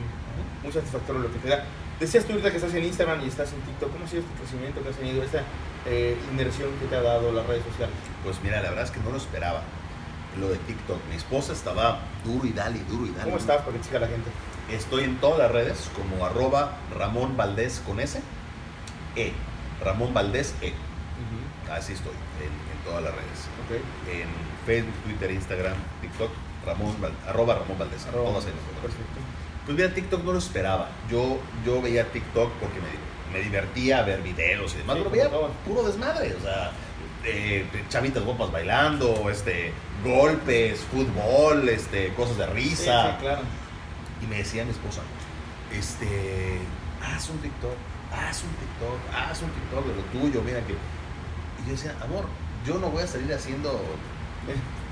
muy 0.62 0.72
satisfactorio 0.72 1.22
lo 1.22 1.32
que 1.32 1.38
te 1.38 1.48
da. 1.48 1.64
Decías 1.98 2.24
tú 2.26 2.32
ahorita 2.32 2.50
que 2.50 2.56
estás 2.58 2.74
en 2.74 2.84
Instagram 2.84 3.24
y 3.24 3.28
estás 3.28 3.50
en 3.54 3.60
TikTok, 3.62 3.90
¿cómo 3.92 4.04
ha 4.04 4.08
sido 4.08 4.22
este 4.22 4.34
crecimiento 4.38 4.82
que 4.82 4.90
has 4.90 4.96
tenido, 4.96 5.22
esta 5.22 5.42
eh, 5.86 6.16
inmersión 6.30 6.68
que 6.80 6.86
te 6.86 6.94
ha 6.96 7.02
dado 7.02 7.32
las 7.32 7.46
redes 7.46 7.64
sociales? 7.64 7.96
Pues 8.22 8.36
mira, 8.44 8.60
la 8.62 8.68
verdad 8.68 8.84
es 8.84 8.90
que 8.90 9.00
no 9.00 9.10
lo 9.10 9.16
esperaba. 9.16 9.62
Lo 10.36 10.48
de 10.48 10.56
TikTok. 10.58 10.98
Mi 11.10 11.16
esposa 11.16 11.52
estaba 11.52 12.00
duro 12.24 12.46
y 12.46 12.52
dale, 12.52 12.80
duro 12.88 13.06
y 13.06 13.10
dale. 13.10 13.24
¿Cómo 13.24 13.38
estás 13.38 13.62
para 13.62 13.76
que 13.76 13.82
siga 13.82 14.00
la 14.00 14.06
gente? 14.08 14.30
Estoy 14.70 15.04
en 15.04 15.16
todas 15.16 15.38
las 15.38 15.50
redes 15.50 15.90
como 15.96 16.24
arroba 16.24 16.76
Ramón 16.96 17.36
Valdés 17.36 17.82
con 17.86 17.98
S. 18.00 18.20
E. 19.16 19.32
Ramón 19.82 20.12
Valdés 20.14 20.54
E. 20.60 20.72
Así 21.72 21.92
estoy 21.94 22.12
en, 22.40 22.52
en 22.52 22.84
todas 22.84 23.02
las 23.02 23.12
redes. 23.12 23.48
Ok. 23.64 24.12
En 24.12 24.28
Facebook, 24.66 24.94
Twitter, 25.04 25.30
Instagram, 25.30 25.76
TikTok, 26.00 26.30
Ramón, 26.66 26.96
arroba 27.26 27.54
Ramón 27.54 27.78
Valdés. 27.78 28.06
Arroba. 28.06 28.32
Las 28.32 28.44
encuentras. 28.46 28.80
Perfecto. 28.82 29.20
Pues 29.64 29.76
mira, 29.76 29.92
TikTok 29.92 30.24
no 30.24 30.32
lo 30.32 30.38
esperaba. 30.38 30.88
Yo, 31.10 31.38
yo 31.64 31.82
veía 31.82 32.10
TikTok 32.10 32.52
porque 32.52 32.78
me, 32.80 33.38
me 33.38 33.44
divertía 33.44 34.02
ver 34.02 34.22
videos 34.22 34.74
y 34.74 34.78
demás, 34.78 34.96
Sí, 34.96 35.02
pero 35.04 35.10
veía 35.10 35.30
puro 35.66 35.82
desmadre, 35.82 36.34
o 36.34 36.40
sea, 36.40 36.70
eh, 37.30 37.66
chavitas 37.88 38.24
guapas 38.24 38.50
bailando, 38.52 39.28
este, 39.30 39.72
golpes, 40.04 40.80
fútbol, 40.92 41.68
este, 41.68 42.12
cosas 42.14 42.36
de 42.38 42.46
risa. 42.46 43.12
sí, 43.12 43.16
claro. 43.22 43.42
Y 44.22 44.26
me 44.26 44.36
decía 44.38 44.64
mi 44.64 44.70
esposa, 44.72 45.00
este, 45.72 46.58
haz 47.02 47.28
un 47.30 47.38
TikTok, 47.38 47.76
haz 48.12 48.42
un 48.42 48.50
TikTok, 48.50 49.14
haz 49.14 49.42
un 49.42 49.50
TikTok 49.50 49.86
de 49.86 49.94
lo 49.94 50.02
tuyo, 50.20 50.42
mira 50.42 50.60
que... 50.62 50.72
Y 50.72 51.66
yo 51.66 51.72
decía, 51.72 51.94
amor, 52.02 52.24
yo 52.66 52.78
no 52.78 52.88
voy 52.90 53.02
a 53.02 53.06
salir 53.06 53.32
haciendo... 53.32 53.80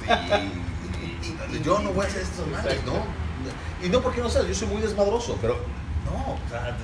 Y, 0.07 0.11
y- 0.11 1.57
y 1.57 1.63
yo 1.63 1.79
no 1.81 1.91
voy 1.91 2.05
a 2.05 2.09
hacer 2.09 2.23
estas 2.23 2.47
madres, 2.49 2.81
¿no? 2.85 2.93
Y 3.85 3.89
no 3.89 4.01
porque 4.01 4.21
no 4.21 4.29
sé, 4.29 4.47
yo 4.47 4.55
soy 4.55 4.69
muy 4.69 4.81
desmadroso, 4.83 5.37
pero 5.41 5.57
no, 6.05 6.35
o 6.35 6.49
sea, 6.49 6.77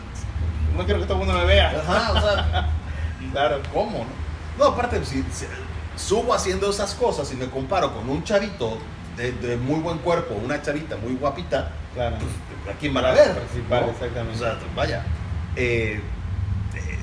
No 0.77 0.85
quiero 0.85 1.01
que 1.01 1.07
todo 1.07 1.21
el 1.21 1.27
mundo 1.27 1.41
me 1.41 1.47
vea. 1.47 1.71
ajá, 1.71 2.13
o 2.13 2.21
sea, 2.21 2.71
Claro. 3.33 3.61
¿cómo, 3.73 3.99
no? 3.99 4.23
No, 4.59 4.65
aparte, 4.67 5.05
si, 5.05 5.23
si 5.33 5.47
subo 5.97 6.35
haciendo 6.35 6.71
esas 6.71 6.95
cosas 6.95 7.31
y 7.33 7.37
me 7.37 7.49
comparo 7.49 7.95
con 7.95 8.09
un 8.09 8.23
chavito 8.25 8.79
de, 9.17 9.33
de 9.33 9.57
muy 9.57 9.81
buen 9.81 9.99
cuerpo, 9.99 10.35
una 10.35 10.61
chavita 10.63 10.97
muy 10.97 11.15
guapita, 11.15 11.73
Claro. 11.95 12.17
pues, 12.17 12.75
¿a 12.75 12.79
quién 12.79 12.95
van 12.95 13.05
a 13.07 13.11
ver? 13.13 13.37
Exactamente. 13.91 14.35
O 14.35 14.39
sea, 14.39 14.59
vaya. 14.75 15.05
eh, 15.57 16.01
eh, 16.75 16.99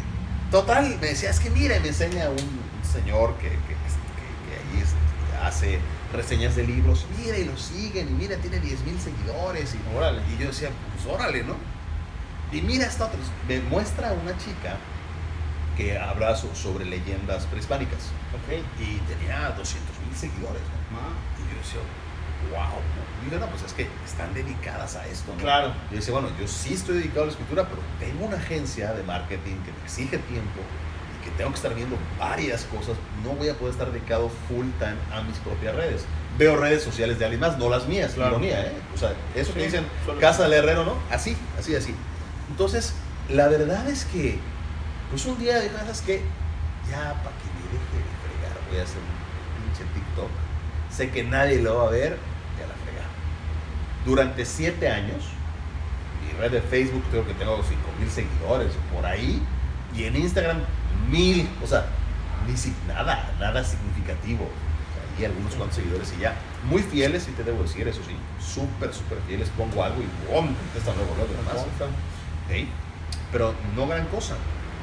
total, 0.52 0.98
me 1.00 1.08
decía, 1.08 1.30
es 1.30 1.40
que 1.40 1.50
mira, 1.52 1.78
y 1.78 1.80
me 1.82 1.90
enseña 1.90 2.30
un, 2.30 2.38
un 2.38 2.92
señor 2.92 3.36
que, 3.36 3.50
que, 3.50 3.56
que- 3.58 3.76
que 4.50 4.78
ahí 4.78 4.82
es- 4.82 5.44
hace 5.46 5.80
reseñas 6.14 6.56
de 6.56 6.66
libros, 6.66 7.06
mira, 7.24 7.38
y 7.38 7.46
lo 7.46 7.56
siguen, 7.58 8.08
y 8.10 8.12
mira, 8.14 8.36
tiene 8.38 8.60
10 8.60 8.82
mil 8.82 9.00
seguidores, 9.00 9.76
y, 9.76 9.96
Órale. 9.96 10.22
y 10.36 10.42
yo 10.42 10.48
decía, 10.48 10.70
pues 10.96 11.14
órale, 11.16 11.44
¿no? 11.44 11.54
Y 12.52 12.62
mira 12.64 12.88
esta 12.88 13.06
otra, 13.06 13.20
me 13.48 13.60
muestra 13.62 14.12
una 14.14 14.36
chica 14.40 14.78
que 15.80 15.98
habla 15.98 16.36
so- 16.36 16.54
sobre 16.54 16.84
leyendas 16.84 17.46
prehispánicas, 17.46 18.12
Ok. 18.36 18.52
y 18.82 18.98
tenía 19.12 19.54
200 19.58 19.98
mil 20.06 20.14
seguidores, 20.16 20.62
¿no? 20.92 21.00
Ah, 21.00 21.16
Y 21.40 21.54
yo 21.54 21.58
decía, 21.58 21.80
wow. 22.52 22.82
Y 23.26 23.32
yo, 23.32 23.40
no, 23.40 23.46
pues 23.48 23.64
es 23.64 23.72
que 23.74 23.88
están 24.06 24.34
dedicadas 24.34 24.98
a 24.98 25.08
esto, 25.08 25.32
¿no? 25.34 25.42
Claro. 25.42 25.74
Yo 25.90 25.96
decía, 25.96 26.14
bueno, 26.14 26.30
yo 26.40 26.48
sí 26.50 26.74
estoy 26.74 26.98
dedicado 26.98 27.22
a 27.24 27.26
la 27.28 27.32
escritura, 27.32 27.64
pero 27.70 27.82
tengo 27.98 28.26
una 28.26 28.36
agencia 28.38 28.92
de 28.94 29.04
marketing 29.04 29.56
que 29.64 29.72
me 29.72 29.84
exige 29.86 30.18
tiempo 30.18 30.60
y 31.22 31.24
que 31.24 31.32
tengo 31.38 31.50
que 31.52 31.56
estar 31.56 31.74
viendo 31.74 31.96
varias 32.20 32.64
cosas. 32.66 32.96
No 33.24 33.30
voy 33.32 33.48
a 33.48 33.54
poder 33.54 33.72
estar 33.74 33.90
dedicado 33.92 34.30
full 34.50 34.68
time 34.80 34.98
a 35.14 35.22
mis 35.22 35.38
propias 35.38 35.76
redes. 35.76 36.04
Veo 36.38 36.58
redes 36.58 36.84
sociales 36.84 37.20
de 37.20 37.26
alguien 37.26 37.40
más, 37.40 37.58
no 37.58 37.70
las 37.70 37.88
mías, 37.88 38.12
Claro. 38.16 38.32
ironía, 38.32 38.66
¿eh? 38.68 38.74
O 38.94 38.98
sea, 38.98 39.14
eso 39.34 39.54
que 39.54 39.64
dicen, 39.64 39.86
solo- 40.06 40.20
casa 40.20 40.44
del 40.44 40.54
herrero, 40.54 40.84
¿no? 40.84 40.96
Así, 41.10 41.38
así, 41.58 41.74
así. 41.76 41.96
Entonces, 42.50 42.94
la 43.30 43.48
verdad 43.48 43.88
es 43.90 44.04
que, 44.06 44.40
pues 45.10 45.26
un 45.26 45.38
día 45.40 45.60
dije, 45.60 45.76
¿sabes 45.76 46.02
qué? 46.02 46.22
Ya, 46.90 47.14
para 47.24 47.36
que 47.38 47.48
me 47.56 47.64
deje 47.72 47.98
de 47.98 48.14
fregar, 48.24 48.58
voy 48.70 48.80
a 48.80 48.84
hacer 48.84 48.98
un 48.98 49.64
pinche 49.64 49.84
TikTok. 49.94 50.30
Sé 50.90 51.10
que 51.12 51.24
nadie 51.24 51.62
lo 51.62 51.78
va 51.78 51.88
a 51.88 51.92
ver, 51.92 52.18
ya 52.60 52.68
la 52.68 52.74
fregada. 52.84 53.10
Durante 54.06 54.46
siete 54.46 54.90
años, 54.90 55.24
mi 56.22 56.40
red 56.40 56.52
de 56.52 56.62
Facebook 56.62 57.04
creo 57.12 57.26
que 57.26 57.34
tengo 57.34 57.62
5 57.62 57.66
mil 58.00 58.10
seguidores 58.10 58.74
por 58.94 59.06
ahí, 59.06 59.42
y 59.96 60.04
en 60.04 60.16
Instagram 60.16 60.60
mil, 61.10 61.50
o 61.64 61.68
sea, 61.68 61.86
ni 62.48 62.56
si, 62.56 62.74
nada, 62.88 63.32
nada 63.40 63.64
significativo. 63.64 64.48
Y 65.20 65.26
algunos 65.26 65.54
cuantos 65.56 65.76
seguidores 65.76 66.14
y 66.18 66.22
ya. 66.22 66.34
Muy 66.64 66.82
fieles, 66.82 67.24
sí 67.24 67.32
te 67.32 67.44
debo 67.44 67.64
decir, 67.64 67.86
eso 67.88 68.00
sí, 68.08 68.16
súper, 68.42 68.94
súper 68.94 69.18
fieles. 69.28 69.50
Pongo 69.50 69.84
algo 69.84 70.02
y 70.02 70.32
¡bum! 70.32 70.48
Contesta 70.48 70.94
luego, 70.96 71.14
luego, 71.16 71.34
demás. 71.34 71.66
Pero 73.32 73.54
no 73.76 73.86
gran 73.86 74.06
cosa. 74.08 74.36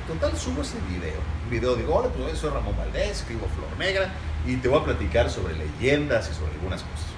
Total, 0.06 0.38
subo 0.38 0.62
ese 0.62 0.78
video. 0.86 1.18
Un 1.44 1.50
video 1.50 1.74
digo, 1.74 1.96
hola, 1.96 2.08
pues 2.14 2.38
soy 2.38 2.50
Ramón 2.50 2.76
Valdés, 2.76 3.26
escribo 3.26 3.48
Flor 3.50 3.76
Negra 3.76 4.12
y 4.46 4.54
te 4.54 4.68
voy 4.68 4.78
a 4.78 4.84
platicar 4.84 5.28
sobre 5.28 5.58
leyendas 5.58 6.30
y 6.30 6.34
sobre 6.34 6.52
algunas 6.52 6.82
cosas. 6.86 7.10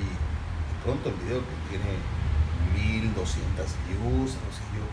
Y 0.00 0.08
de 0.08 0.76
pronto 0.84 1.10
el 1.10 1.16
video 1.20 1.44
que 1.44 1.56
tiene 1.68 2.00
1200 2.96 3.44
views, 3.92 4.40
no 4.40 4.48
sé 4.56 4.64
yo, 4.72 4.88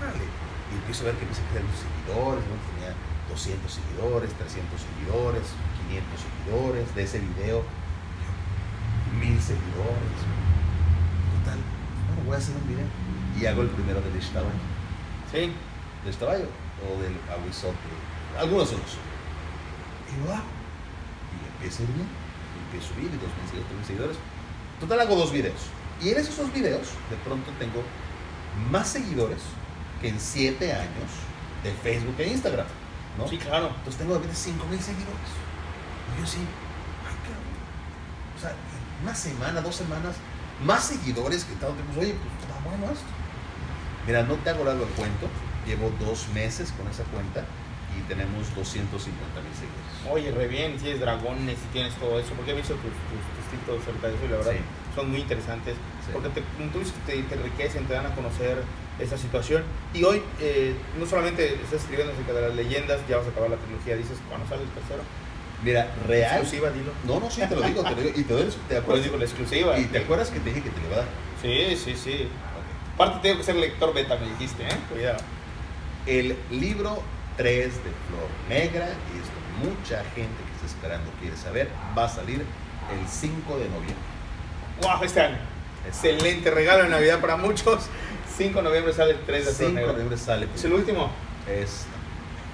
órale. 0.00 0.24
Y 0.72 0.80
empiezo 0.80 1.04
a 1.04 1.12
ver 1.12 1.20
que 1.20 1.28
empieza 1.28 1.44
a 1.52 1.60
los 1.60 1.76
seguidores, 1.76 2.44
¿no? 2.48 2.56
tenía 2.72 2.96
200 3.28 3.68
seguidores, 3.68 4.32
300 4.32 4.80
seguidores, 4.80 5.44
500 5.92 6.24
seguidores 6.24 6.88
de 6.96 7.02
ese 7.04 7.20
video, 7.20 7.60
yo, 7.60 8.30
1000 9.12 9.28
seguidores. 9.44 10.18
Total, 11.36 11.60
bueno, 11.60 12.24
voy 12.24 12.32
a 12.32 12.38
hacer 12.40 12.56
un 12.56 12.64
video. 12.64 12.88
Y 13.38 13.46
hago 13.46 13.62
el 13.62 13.68
primero 13.68 14.00
del 14.00 14.16
Ishtabayo. 14.16 14.50
Sí. 15.30 15.52
Del 16.02 16.10
Ishtabayo 16.10 16.48
o 16.84 17.02
del 17.02 17.16
Aguizote. 17.30 17.76
Algunos 18.38 18.68
esos. 18.68 18.98
Y 20.12 20.24
lo 20.24 20.32
hago. 20.32 20.44
Y 21.32 21.54
empieza 21.54 21.82
a 21.82 21.86
ir 21.86 21.92
bien. 21.92 22.08
Y 22.08 22.58
empiezo 22.64 22.92
a 22.92 22.96
subir 22.96 23.10
y 23.10 23.16
2.000 23.16 23.50
seguidores, 23.50 23.72
3.000 23.82 23.86
seguidores. 23.86 24.16
Total, 24.80 25.00
hago 25.00 25.16
dos 25.16 25.32
videos. 25.32 25.60
Y 26.02 26.10
en 26.10 26.18
esos 26.18 26.36
dos 26.36 26.52
videos, 26.52 26.88
de 27.10 27.16
pronto 27.24 27.50
tengo 27.58 27.82
más 28.70 28.88
seguidores 28.88 29.40
que 30.00 30.08
en 30.08 30.20
7 30.20 30.72
años 30.72 31.10
de 31.64 31.72
Facebook 31.72 32.16
e 32.18 32.28
Instagram. 32.28 32.66
¿no? 33.18 33.28
Sí, 33.28 33.38
claro. 33.38 33.68
Entonces 33.68 33.96
tengo 33.96 34.14
de 34.14 34.20
repente 34.20 34.36
5.000 34.36 34.80
seguidores. 34.80 35.30
Y 36.12 36.20
yo 36.20 36.26
sí, 36.26 36.38
ay, 37.04 37.16
cabrón. 37.24 37.56
O 38.36 38.40
sea, 38.40 38.50
en 38.50 39.02
una 39.02 39.14
semana, 39.14 39.60
dos 39.60 39.74
semanas, 39.74 40.16
más 40.64 40.84
seguidores 40.84 41.44
que 41.44 41.54
tanto 41.54 41.74
tiempo. 41.74 42.00
Oye, 42.00 42.14
pues 42.14 42.32
está 42.40 42.68
bueno 42.68 42.92
esto. 42.92 43.15
Mira, 44.06 44.22
no 44.22 44.34
te 44.36 44.50
hago 44.50 44.64
largo 44.64 44.84
el 44.84 44.90
cuento. 44.90 45.26
Llevo 45.66 45.90
dos 45.98 46.28
meses 46.34 46.72
con 46.78 46.86
esa 46.88 47.02
cuenta 47.10 47.44
y 47.96 48.00
tenemos 48.08 48.54
250 48.54 49.02
mil 49.42 49.54
seguidores. 49.56 49.90
Oye, 50.10 50.30
re 50.30 50.46
bien, 50.46 50.76
tienes 50.76 51.00
dragones 51.00 51.58
y 51.58 51.72
tienes 51.72 51.94
todo 51.94 52.20
eso, 52.20 52.30
porque 52.36 52.52
he 52.52 52.54
visto 52.54 52.74
tus, 52.74 52.92
tus, 52.92 53.82
acerca 53.82 54.06
de 54.08 54.14
eso 54.14 54.24
y 54.26 54.28
la 54.28 54.36
verdad 54.36 54.52
Sí. 54.52 54.58
son 54.94 55.10
muy 55.10 55.20
interesantes, 55.20 55.74
Sí. 56.06 56.10
porque 56.12 56.28
te, 56.28 56.40
tú 56.72 56.78
dices, 56.78 56.94
te, 57.06 57.20
te 57.22 57.34
enriquecen, 57.34 57.86
te 57.86 57.94
dan 57.94 58.06
a 58.06 58.14
conocer 58.14 58.62
esa 59.00 59.18
situación. 59.18 59.64
Y 59.92 60.04
hoy 60.04 60.22
eh, 60.40 60.74
no 61.00 61.06
solamente 61.06 61.54
estás 61.54 61.80
escribiendo 61.82 62.12
acerca 62.12 62.32
de 62.34 62.42
las 62.48 62.54
leyendas, 62.54 63.00
ya 63.08 63.16
vas 63.16 63.26
a 63.26 63.30
acabar 63.30 63.50
la 63.50 63.56
trilogía, 63.56 63.96
dices, 63.96 64.18
cuando 64.28 64.46
sale 64.46 64.62
el 64.62 64.70
tercero, 64.70 65.02
Mira, 65.64 65.90
real. 66.06 66.30
exclusiva, 66.42 66.70
dilo. 66.70 66.92
No, 67.04 67.18
no, 67.18 67.30
sí, 67.30 67.40
te 67.48 67.56
lo 67.56 67.62
digo, 67.62 67.82
te 67.82 67.90
lo 67.96 68.02
digo. 68.02 68.12
Y 68.14 68.22
te, 68.22 68.34
doy- 68.34 68.44
te 68.44 68.52
Pues 68.68 68.78
acuerdas, 68.78 69.04
digo, 69.04 69.16
la 69.16 69.24
exclusiva. 69.24 69.78
y 69.80 69.84
te 69.86 69.98
acuerdas 69.98 70.30
que 70.30 70.38
te 70.38 70.50
dije 70.50 70.62
que 70.62 70.70
te 70.70 70.80
le 70.80 70.86
iba 70.86 70.96
a 70.96 70.98
dar. 71.00 71.08
Sí, 71.42 71.74
sí, 71.76 71.96
sí. 71.96 72.28
Aparte 72.96 73.18
tengo 73.22 73.36
que 73.38 73.44
ser 73.44 73.56
lector 73.56 73.92
beta, 73.94 74.16
me 74.16 74.26
dijiste, 74.30 74.62
¿eh? 74.64 74.76
Cuidado. 74.90 75.18
El 76.06 76.36
libro 76.50 77.02
3 77.36 77.64
de 77.66 77.70
Flor 77.80 78.28
Negra, 78.48 78.86
y 79.14 79.18
esto 79.18 79.36
mucha 79.62 79.98
gente 80.14 80.34
que 80.44 80.52
está 80.54 80.66
esperando 80.66 81.10
quiere 81.20 81.36
saber, 81.36 81.68
va 81.96 82.04
a 82.06 82.08
salir 82.08 82.40
el 82.40 83.08
5 83.08 83.58
de 83.58 83.64
noviembre. 83.68 83.94
¡Wow! 84.82 85.04
Este 85.04 85.20
año. 85.20 85.36
Excelente 85.86 86.50
regalo 86.50 86.84
de 86.84 86.88
Navidad 86.88 87.20
para 87.20 87.36
muchos. 87.36 87.86
5 88.36 88.58
de 88.58 88.62
noviembre 88.64 88.92
sale 88.94 89.12
el 89.12 89.20
3 89.20 89.46
de 89.46 89.52
5 89.52 89.80
de 89.80 89.86
noviembre 89.86 90.16
sale. 90.18 90.48
¿Es 90.54 90.64
el 90.64 90.72
último? 90.72 91.10
Es- 91.48 91.86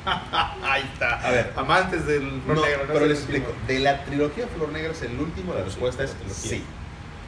Ahí 0.64 0.82
está. 0.92 1.20
A 1.24 1.30
ver. 1.30 1.52
Amantes 1.56 2.04
del 2.06 2.40
Flor 2.44 2.56
No, 2.56 2.62
Negra. 2.66 2.82
no 2.86 2.92
pero 2.92 3.04
es 3.04 3.10
les 3.10 3.18
explico. 3.20 3.52
De 3.68 3.78
la 3.78 4.04
trilogía 4.04 4.46
Flor 4.48 4.70
Negra 4.70 4.90
es 4.92 5.02
el 5.02 5.18
último, 5.18 5.52
la 5.54 5.60
Sí, 5.60 5.64
respuesta 5.66 6.02
es 6.04 6.10
la 6.10 6.16
trilogía. 6.18 6.50
sí. 6.50 6.64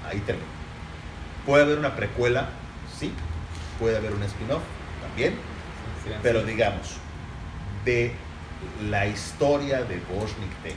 Ahí 0.09 0.19
termina. 0.21 0.47
Puede 1.47 1.62
haber 1.65 1.79
una 1.79 1.95
precuela, 1.95 2.49
sí. 2.99 3.12
Puede 3.78 3.97
haber 3.97 4.12
un 4.12 4.22
spin-off, 4.22 4.62
también. 5.03 5.32
Sí, 5.32 6.11
sí. 6.11 6.16
Pero 6.22 6.42
digamos, 6.42 6.97
de 7.84 8.14
la 8.88 9.07
historia 9.07 9.82
de 9.84 10.01
Boschnik 10.01 10.53
T 10.62 10.74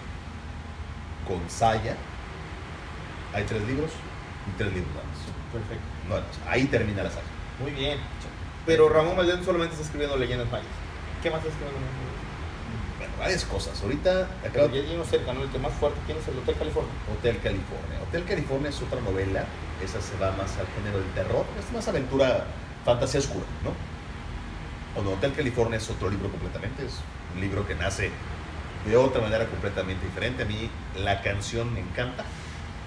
con 1.28 1.50
Saya, 1.50 1.96
hay 3.34 3.44
tres 3.44 3.62
libros 3.64 3.92
y 4.48 4.58
tres 4.58 4.74
libros 4.74 4.94
más. 4.96 5.04
Perfecto. 5.52 5.86
No, 6.10 6.52
ahí 6.52 6.66
termina 6.66 7.04
la 7.04 7.10
saga. 7.10 7.24
Muy 7.60 7.72
bien. 7.72 8.00
Pero 8.66 8.90
Ramón 8.90 9.16
Valdés 9.16 9.46
solamente 9.46 9.74
está 9.74 9.86
escribiendo 9.86 10.18
leyendas 10.18 10.50
mayas. 10.52 10.68
¿Qué 11.24 11.30
más 11.30 11.40
está 11.40 11.52
escribiendo? 11.52 11.80
Bueno, 12.98 13.14
varias 13.20 13.46
cosas. 13.46 13.82
Ahorita 13.82 14.28
Pero 14.42 14.66
acabo 14.66 14.76
ya 14.76 14.82
lleno 14.82 15.06
cerca, 15.06 15.34
¿no? 15.34 15.44
El 15.44 15.50
que 15.50 15.60
más 15.60 15.74
fuerte 15.74 16.00
tiene 16.06 16.20
es 16.22 16.28
el 16.28 16.38
Hotel 16.40 16.56
California. 16.58 16.94
Hotel 17.18 17.40
California. 17.40 18.00
Hotel 18.08 18.24
California 18.26 18.70
es 18.70 18.82
otra 18.82 19.02
novela, 19.02 19.46
esa 19.84 20.02
se 20.02 20.18
va 20.18 20.32
más 20.32 20.58
al 20.58 20.68
género 20.76 21.00
del 21.00 21.12
terror, 21.14 21.46
es 21.60 21.72
más 21.74 21.88
aventura, 21.88 22.46
fantasía 22.86 23.20
oscura, 23.20 23.46
¿no? 23.64 23.72
O 25.00 25.04
no, 25.04 25.12
Hotel 25.12 25.34
California 25.34 25.78
es 25.78 25.90
otro 25.90 26.10
libro 26.10 26.30
completamente, 26.30 26.86
es 26.86 26.96
un 27.36 27.42
libro 27.42 27.68
que 27.68 27.76
nace 27.76 28.12
de 28.86 28.98
otra 28.98 29.22
manera 29.22 29.46
completamente 29.46 30.06
diferente. 30.06 30.44
A 30.44 30.46
mí 30.46 30.70
la 30.98 31.22
canción 31.22 31.74
me 31.74 31.82
encanta 31.82 32.24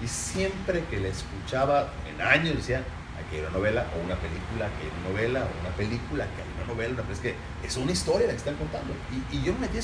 y 0.03 0.07
siempre 0.07 0.83
que 0.89 0.99
la 0.99 1.07
escuchaba 1.07 1.89
en 2.09 2.21
años 2.21 2.55
decía, 2.57 2.83
aquí 3.19 3.37
hay 3.37 3.41
una 3.41 3.51
novela 3.51 3.85
o 3.95 4.03
una 4.03 4.15
película, 4.15 4.65
aquí 4.65 4.83
hay 4.83 4.91
una 4.99 5.09
novela 5.09 5.39
o 5.41 5.61
una 5.61 5.75
película, 5.77 6.23
aquí 6.25 6.33
hay 6.41 6.63
una 6.63 6.73
novela, 6.73 6.95
pero 7.03 7.13
es 7.13 7.19
que 7.19 7.35
es 7.65 7.77
una 7.77 7.91
historia 7.91 8.27
la 8.27 8.33
que 8.33 8.39
están 8.39 8.55
contando. 8.55 8.93
Y, 9.11 9.37
y 9.37 9.43
yo 9.43 9.53
me 9.53 9.59
metí 9.59 9.77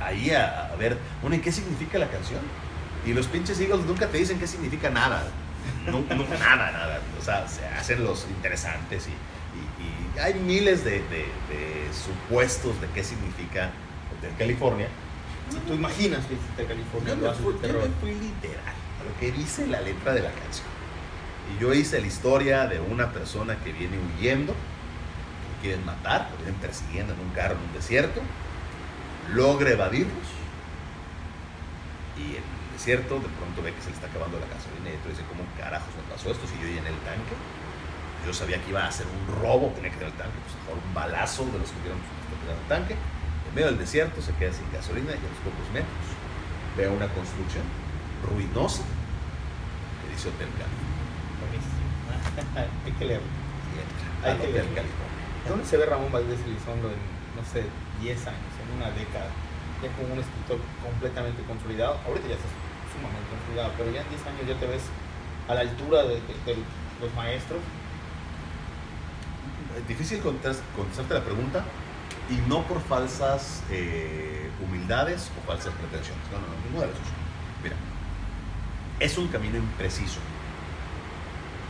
ahí 0.00 0.30
a, 0.30 0.66
a 0.72 0.76
ver, 0.76 0.98
bueno, 1.22 1.36
¿y 1.36 1.40
qué 1.40 1.50
significa 1.50 1.98
la 1.98 2.08
canción? 2.08 2.40
Y 3.06 3.12
los 3.12 3.26
pinches 3.26 3.58
Eagles 3.60 3.84
nunca 3.84 4.06
te 4.06 4.18
dicen 4.18 4.38
qué 4.38 4.46
significa 4.46 4.90
nada. 4.90 5.24
No, 5.86 5.92
no, 6.00 6.24
nada, 6.38 6.70
nada. 6.72 7.00
O 7.20 7.22
sea, 7.22 7.46
se 7.48 7.64
hacen 7.66 8.04
los 8.04 8.26
interesantes 8.28 9.06
y, 9.06 9.10
y- 9.10 10.16
y 10.16 10.18
hay 10.18 10.34
miles 10.34 10.84
de, 10.84 10.92
de- 11.08 11.32
de 11.48 11.90
supuestos 11.92 12.80
de 12.80 12.88
qué 12.88 13.02
significa 13.04 13.70
Hotel 14.16 14.32
California. 14.38 14.88
Si 15.50 15.58
tú 15.58 15.74
imaginas 15.74 16.24
que 16.26 16.34
hiciste 16.34 16.64
California, 16.66 17.14
Yo 17.14 17.20
me, 17.28 17.32
fui, 17.34 17.54
yo 17.62 17.78
me 17.80 17.88
fui 18.00 18.14
literal 18.14 18.74
a 19.00 19.04
lo 19.04 19.18
que 19.20 19.32
dice 19.32 19.66
la 19.66 19.80
letra 19.80 20.14
de 20.14 20.22
la 20.22 20.30
canción. 20.32 20.66
Y 21.54 21.60
yo 21.60 21.74
hice 21.74 22.00
la 22.00 22.06
historia 22.06 22.66
de 22.66 22.80
una 22.80 23.12
persona 23.12 23.56
que 23.62 23.72
viene 23.72 23.98
huyendo, 23.98 24.52
que 24.54 25.68
quieren 25.68 25.84
matar, 25.84 26.30
que 26.30 26.36
vienen 26.44 26.54
persiguiendo 26.60 27.12
en 27.14 27.20
un 27.20 27.30
carro 27.30 27.54
en 27.56 27.60
un 27.68 27.72
desierto, 27.74 28.20
logra 29.34 29.70
evadirlos 29.70 30.28
y 32.16 32.36
el 32.36 32.42
desierto 32.74 33.22
de 33.22 33.30
pronto 33.38 33.62
ve 33.62 33.72
que 33.72 33.80
se 33.80 33.88
le 33.88 33.96
está 33.96 34.10
acabando 34.10 34.36
la 34.42 34.50
gasolina 34.50 34.90
y 34.90 34.98
entonces 34.98 35.22
dice, 35.22 35.30
¿cómo 35.30 35.46
carajos 35.56 35.88
me 35.94 36.04
pasó 36.10 36.34
esto 36.34 36.44
si 36.50 36.58
yo 36.58 36.66
llené 36.66 36.90
el 36.90 37.00
tanque? 37.06 37.34
Yo 38.26 38.32
sabía 38.34 38.58
que 38.58 38.70
iba 38.70 38.82
a 38.82 38.90
ser 38.90 39.06
un 39.06 39.22
robo, 39.40 39.70
tenía 39.78 39.94
que 39.94 39.98
tener 40.02 40.12
el 40.12 40.18
tanque, 40.18 40.36
pues 40.42 40.58
mejor 40.58 40.76
un 40.82 40.94
balazo 40.94 41.46
de 41.48 41.58
los 41.62 41.70
que 41.70 41.80
dieron 41.86 42.00
el 42.02 42.68
tanque. 42.68 42.94
En 42.98 43.52
medio 43.54 43.68
del 43.70 43.78
desierto 43.78 44.20
se 44.20 44.34
queda 44.34 44.52
sin 44.52 44.66
gasolina 44.72 45.14
y 45.14 45.22
a 45.22 45.30
los 45.30 45.40
pocos 45.46 45.66
metros 45.72 46.06
ve 46.76 46.88
una 46.88 47.06
construcción 47.14 47.62
ruinosa 48.26 48.82
que 50.02 50.10
dice 50.10 50.28
Hotel 50.28 50.50
California. 50.58 51.62
Hay 52.84 52.92
que 52.92 53.04
leerlo. 53.04 53.30
Hay 54.24 54.36
que 54.38 54.46
Hotel. 54.50 54.66
California. 54.74 55.22
¿Dónde 55.48 55.64
se 55.64 55.76
ve 55.76 55.86
Ramón 55.86 56.10
Valdés 56.10 56.40
Elizondo 56.40 56.88
en, 56.88 56.98
no 57.36 57.44
sé, 57.44 57.68
10 58.00 58.26
años, 58.26 58.52
en 58.58 58.68
una 58.76 58.90
década? 58.90 59.28
Ya 59.82 59.92
como 59.92 60.14
un 60.14 60.20
escritor 60.20 60.58
completamente 60.82 61.42
consolidado. 61.44 62.00
Ahorita 62.08 62.28
ya 62.28 62.34
estás 62.34 62.50
sumamente 62.94 63.28
consolidado, 63.30 63.72
pero 63.76 63.90
ya 63.92 64.02
en 64.02 64.08
10 64.08 64.26
años 64.26 64.46
ya 64.48 64.56
te 64.58 64.66
ves 64.66 64.82
a 65.48 65.54
la 65.54 65.60
altura 65.60 66.02
de, 66.04 66.20
los 67.00 67.12
maestros. 67.14 67.60
Es 69.76 69.88
difícil 69.88 70.22
contest- 70.22 70.62
contestarte 70.76 71.14
la 71.14 71.24
pregunta 71.24 71.64
y 72.30 72.36
no 72.48 72.62
por 72.62 72.80
falsas 72.80 73.62
eh, 73.70 74.48
humildades 74.64 75.30
o 75.36 75.46
falsas 75.46 75.74
pretensiones. 75.74 76.22
No, 76.30 76.38
no, 76.38 76.46
no, 76.46 76.54
ninguna 76.64 76.86
de 76.86 76.92
las. 76.92 77.00
Mira, 77.62 77.76
es 79.00 79.18
un 79.18 79.28
camino 79.28 79.58
impreciso. 79.58 80.20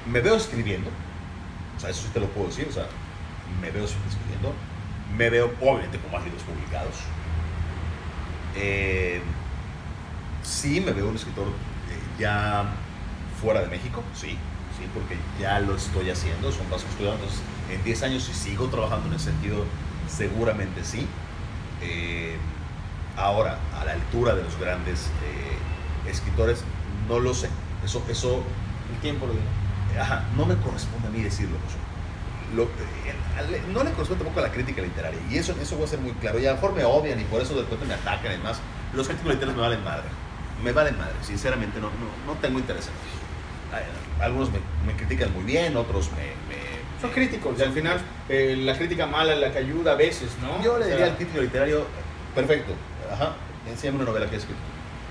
Me 0.07 0.21
veo 0.21 0.37
escribiendo, 0.37 0.91
o 1.77 1.81
sea, 1.81 1.89
eso 1.91 2.03
sí 2.03 2.09
te 2.13 2.21
lo 2.21 2.27
puedo 2.29 2.49
decir, 2.49 2.67
o 2.69 2.73
sea, 2.73 2.87
me 3.61 3.71
veo 3.71 3.85
escribiendo, 3.85 4.53
me 5.17 5.31
veo 5.31 5.47
obviamente 5.63 5.99
con 5.99 6.13
más 6.13 6.23
libros 6.25 6.43
publicados. 6.43 6.97
Eh, 8.57 9.23
sí, 10.45 10.81
me 10.81 10.93
veo 10.93 11.09
un 11.09 11.17
escritor 11.17 11.47
eh, 11.49 11.99
ya 12.21 12.65
fuera 13.41 13.61
de 13.63 13.69
México, 13.69 14.03
sí, 14.15 14.31
sí, 14.79 14.89
porque 14.95 15.17
ya 15.41 15.61
lo 15.61 15.75
estoy 15.77 16.11
haciendo, 16.11 16.53
son 16.53 16.67
pasos 16.67 16.89
que. 16.99 17.09
Entonces, 17.11 17.41
en 17.71 17.83
10 17.85 18.03
años, 18.05 18.25
si 18.25 18.35
sigo 18.35 18.69
trabajando 18.69 19.09
en 19.09 19.15
ese 19.15 19.27
sentido, 19.27 19.65
seguramente 20.09 20.85
sí. 20.85 21.07
Eh, 21.83 22.37
ahora, 23.17 23.59
a 23.81 23.85
la 23.85 23.93
altura 23.93 24.35
de 24.35 24.43
los 24.45 24.59
grandes 24.59 25.11
eh, 25.25 26.11
escritores, 26.11 26.65
no 27.09 27.19
lo 27.21 27.35
sé. 27.35 27.49
Eso, 27.85 28.03
eso 28.09 28.43
El 28.93 29.01
tiempo 29.01 29.27
lo 29.27 29.35
ajá, 30.01 30.25
no 30.37 30.47
me 30.47 30.57
corresponde 30.57 31.09
a 31.09 31.11
mí 31.11 31.23
decirlo, 31.23 31.57
José. 31.65 31.77
Lo- 32.57 32.69
al- 33.39 33.73
no 33.73 33.83
le 33.85 33.91
corresponde 33.93 34.25
tampoco 34.25 34.41
a 34.41 34.49
la 34.49 34.53
crítica 34.53 34.83
literaria. 34.83 35.21
Y 35.31 35.39
eso, 35.39 35.55
eso 35.61 35.77
voy 35.77 35.85
a 35.87 35.89
ser 35.89 36.01
muy 36.01 36.13
claro. 36.13 36.39
Y 36.41 36.47
a 36.47 36.51
lo 36.51 36.57
mejor 36.57 36.75
me 36.75 36.85
odian 36.85 37.21
y 37.21 37.25
por 37.25 37.41
eso 37.43 37.55
de 37.55 37.63
repente 37.63 37.87
me 37.87 37.95
atacan 37.95 38.27
y 38.33 38.37
demás. 38.37 38.61
Los 38.95 39.07
críticos 39.09 39.33
literarios 39.33 39.57
me 39.57 39.63
valen 39.63 39.85
madre. 39.85 40.09
Me 40.63 40.73
valen 40.73 40.97
madre. 40.99 41.15
Sinceramente, 41.23 41.79
no, 41.81 41.89
no, 41.89 42.33
no 42.35 42.39
tengo 42.41 42.59
interés 42.59 42.87
en. 42.89 42.93
Ay, 43.77 43.85
Algunos 44.21 44.51
me, 44.53 44.59
me 44.87 44.95
critican 44.97 45.33
muy 45.33 45.43
bien, 45.45 45.77
otros 45.77 46.11
me... 46.13 46.23
me- 46.49 47.01
Son 47.01 47.11
críticos, 47.11 47.59
y 47.59 47.63
al 47.63 47.73
final 47.73 48.01
eh, 48.29 48.57
la 48.59 48.77
crítica 48.79 49.07
mala 49.07 49.33
es 49.35 49.41
la 49.41 49.51
que 49.53 49.59
ayuda 49.59 49.93
a 49.93 49.97
veces, 49.97 50.31
¿no? 50.41 50.63
Yo 50.63 50.79
le 50.79 50.85
O 50.85 50.87
sea, 50.87 50.97
diría 50.97 51.11
al 51.13 51.17
crítico 51.17 51.41
literario, 51.43 51.87
perfecto, 52.35 52.73
ajá, 53.13 53.33
enséñame 53.69 53.99
una 53.99 54.07
novela 54.07 54.27
que 54.29 54.37
he 54.37 54.39
escrito. 54.39 54.61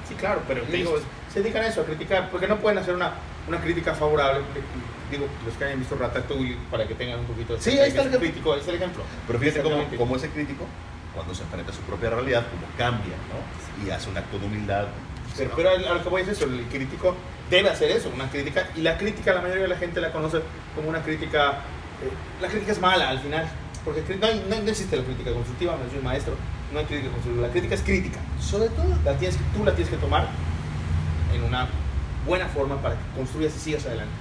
Sí, 0.07 0.15
claro, 0.15 0.41
pero 0.47 0.63
te 0.63 0.77
digo, 0.77 0.95
se 1.31 1.41
dedican 1.41 1.63
a 1.63 1.67
eso, 1.67 1.81
a 1.81 1.85
criticar, 1.85 2.29
porque 2.31 2.47
no 2.47 2.57
pueden 2.57 2.77
hacer 2.79 2.95
una, 2.95 3.11
una 3.47 3.59
crítica 3.59 3.93
favorable. 3.93 4.41
Digo, 5.11 5.27
los 5.45 5.55
que 5.55 5.65
hayan 5.65 5.79
visto 5.79 5.95
Ratatouille, 5.95 6.57
para 6.71 6.87
que 6.87 6.95
tengan 6.95 7.19
un 7.19 7.25
poquito 7.25 7.53
de... 7.55 7.61
Sí, 7.61 7.71
ahí 7.71 7.89
está 7.89 8.01
el 8.01 8.07
ejemplo. 8.07 8.19
crítico, 8.19 8.53
ahí 8.53 8.59
está 8.59 8.71
el 8.71 8.77
ejemplo. 8.77 9.03
Pero 9.27 9.39
fíjate 9.39 9.61
cómo, 9.61 9.83
cómo 9.97 10.15
ese 10.15 10.29
crítico, 10.29 10.65
cuando 11.13 11.35
se 11.35 11.43
enfrenta 11.43 11.71
a 11.71 11.75
su 11.75 11.81
propia 11.81 12.09
realidad, 12.09 12.43
como 12.49 12.65
cambia, 12.77 13.13
¿no? 13.29 13.85
Y 13.85 13.91
hace 13.91 14.09
un 14.09 14.17
acto 14.17 14.39
de 14.39 14.45
humildad. 14.45 14.87
Pero, 15.37 15.49
¿no? 15.49 15.55
pero 15.55 15.69
a 15.71 15.93
lo 15.95 16.03
que 16.03 16.09
voy 16.09 16.21
es 16.21 16.27
eso, 16.29 16.45
el 16.45 16.63
crítico 16.71 17.15
debe 17.49 17.69
hacer 17.69 17.91
eso, 17.91 18.09
una 18.13 18.29
crítica, 18.29 18.69
y 18.75 18.81
la 18.81 18.97
crítica 18.97 19.33
la 19.33 19.41
mayoría 19.41 19.63
de 19.63 19.69
la 19.69 19.77
gente 19.77 19.99
la 20.01 20.11
conoce 20.11 20.39
como 20.75 20.89
una 20.89 21.01
crítica, 21.01 21.59
eh, 22.01 22.09
la 22.41 22.47
crítica 22.47 22.71
es 22.71 22.79
mala 22.79 23.09
al 23.09 23.19
final, 23.19 23.47
porque 23.85 24.01
no, 24.19 24.25
hay- 24.27 24.45
no- 24.49 24.55
existe 24.69 24.95
la 24.95 25.03
crítica 25.03 25.31
constructiva, 25.31 25.75
me 25.77 25.89
soy 25.91 26.01
maestro, 26.01 26.33
no 26.71 26.79
hay 26.79 26.85
crítica 26.85 27.11
constructiva, 27.11 27.47
la 27.47 27.51
crítica 27.51 27.75
es 27.75 27.81
crítica, 27.81 28.19
Sobre 28.39 28.69
todo, 28.69 28.85
la 29.05 29.13
tienes 29.17 29.37
tú 29.55 29.63
la 29.63 29.73
tienes 29.75 29.93
que 29.93 29.97
tomar 29.99 30.27
en 31.33 31.43
una 31.43 31.67
buena 32.25 32.47
forma 32.47 32.81
para 32.81 32.95
que 32.95 33.01
construyas 33.15 33.55
y 33.55 33.59
sigas 33.59 33.85
adelante. 33.85 34.13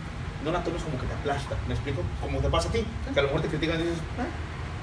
No 0.45 0.51
la 0.51 0.63
tomes 0.65 0.83
como 0.83 0.99
que 1.01 1.07
te 1.07 1.15
aplasta, 1.15 1.57
¿me 1.69 1.75
explico? 1.75 2.03
Como 2.21 2.41
te 2.41 2.49
pasa 2.49 2.69
a 2.69 2.73
ti, 2.73 2.85
que 3.15 3.21
a 3.21 3.23
lo 3.23 3.29
mejor 3.29 3.43
te 3.43 3.49
critican 3.49 3.79
y 3.79 3.85
dices, 3.85 3.99
"Ah, 4.19 4.27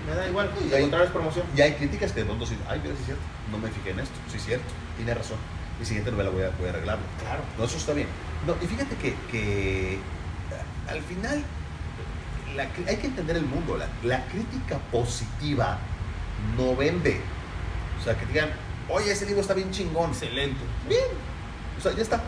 me 0.08 0.16
da 0.16 0.28
igual, 0.28 0.50
Y 0.64 0.74
al 0.74 0.94
hay- 0.94 1.08
promoción. 1.10 1.46
y 1.56 1.62
hay 1.62 1.74
críticas 1.74 2.14
que 2.14 2.22
de 2.22 2.26
pronto 2.26 2.46
dicen, 2.46 2.60
ay, 2.70 2.80
mira, 2.82 2.96
sí 2.96 3.02
es 3.02 3.06
cierto, 3.08 3.24
no 3.52 3.58
me 3.58 3.68
fijé 3.70 3.90
en 3.92 4.00
esto, 4.00 4.16
sí 4.32 4.38
es 4.38 4.46
cierto, 4.46 4.66
tiene 4.96 5.14
razón. 5.14 5.38
Mi 5.80 5.86
siguiente 5.86 6.12
novela 6.12 6.30
voy 6.30 6.44
a, 6.44 6.50
voy 6.52 6.68
a 6.68 6.70
arreglarlo. 6.72 7.04
Claro. 7.22 7.42
No, 7.58 7.64
eso 7.64 7.78
está 7.78 7.94
bien. 7.94 8.08
No, 8.46 8.56
y 8.62 8.68
fíjate 8.68 8.96
que, 8.96 9.16
que, 9.32 9.94
eh, 9.94 10.00
al 10.90 11.02
final 11.02 11.44
la 12.56 12.64
hay 12.88 12.98
que 12.98 13.08
entender 13.08 13.38
el 13.38 13.46
mundo. 13.46 13.78
La, 13.78 13.88
la 14.04 14.26
crítica 14.26 14.78
positiva 14.92 15.78
no 16.58 16.76
vende. 16.76 17.22
O 18.00 18.04
sea, 18.04 18.18
que 18.18 18.26
digan, 18.26 18.50
oye, 18.90 19.12
ese 19.12 19.26
libro 19.26 19.42
está 19.42 19.54
bien 19.54 19.72
chingón. 19.72 20.12
Excelente. 20.12 20.60
Bien. 20.88 21.06
O 21.78 21.82
sea, 21.82 21.94
ya 21.94 22.02
está. 22.02 22.22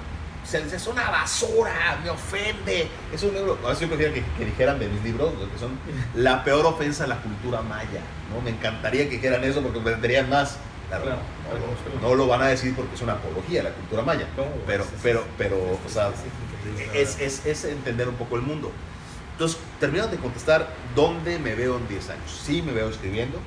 Se 0.44 0.58
es 0.58 0.88
una 0.88 1.10
basura, 1.10 2.00
me 2.04 2.10
ofende. 2.10 2.88
Es 3.14 3.22
un 3.24 3.34
libro. 3.34 3.60
Ahora 3.64 3.76
sí 3.76 3.82
yo 3.82 3.90
prefiero 3.90 4.14
que, 4.14 4.24
que 4.38 4.46
dijeran 4.46 4.80
de 4.80 4.88
mis 4.88 5.04
libros, 5.04 5.34
que 5.54 5.60
son 5.60 5.78
la 6.16 6.44
peor 6.44 6.66
ofensa 6.66 7.04
a 7.04 7.08
la 7.08 7.22
cultura 7.22 7.62
maya. 7.62 8.02
¿no? 8.34 8.42
Me 8.42 8.52
encantaría 8.52 9.04
que 9.06 9.16
dijeran 9.16 9.44
eso 9.44 9.62
porque 9.62 9.80
me 9.80 9.92
venderían 9.92 10.30
más. 10.30 10.58
Claro, 11.00 11.06
Claro, 11.06 11.20
no, 12.02 12.16
lo 12.16 12.28
van 12.28 12.42
a 12.42 12.48
decir 12.48 12.76
porque 12.76 12.96
es 12.96 13.02
una 13.02 13.14
apología 13.14 13.62
a 13.62 13.64
la 13.66 13.72
cultura 13.72 14.02
maya. 14.04 14.28
Pero, 14.68 14.86
pero, 15.02 15.24
pero, 15.38 15.58
o 15.58 15.90
sea, 15.90 16.12
es, 16.94 17.20
es, 17.20 17.46
es 17.46 17.64
entender 17.66 18.10
un 18.10 18.16
poco 18.16 18.36
el 18.36 18.42
mundo. 18.42 18.72
Entonces, 19.34 19.58
terminando 19.80 20.16
de 20.16 20.22
contestar, 20.22 20.68
¿dónde 20.96 21.40
me 21.40 21.56
veo 21.56 21.78
en 21.78 21.88
10 21.88 22.10
años? 22.10 22.42
Sí, 22.46 22.62
me 22.62 22.74
veo 22.74 22.90
escribiendo. 22.90 23.40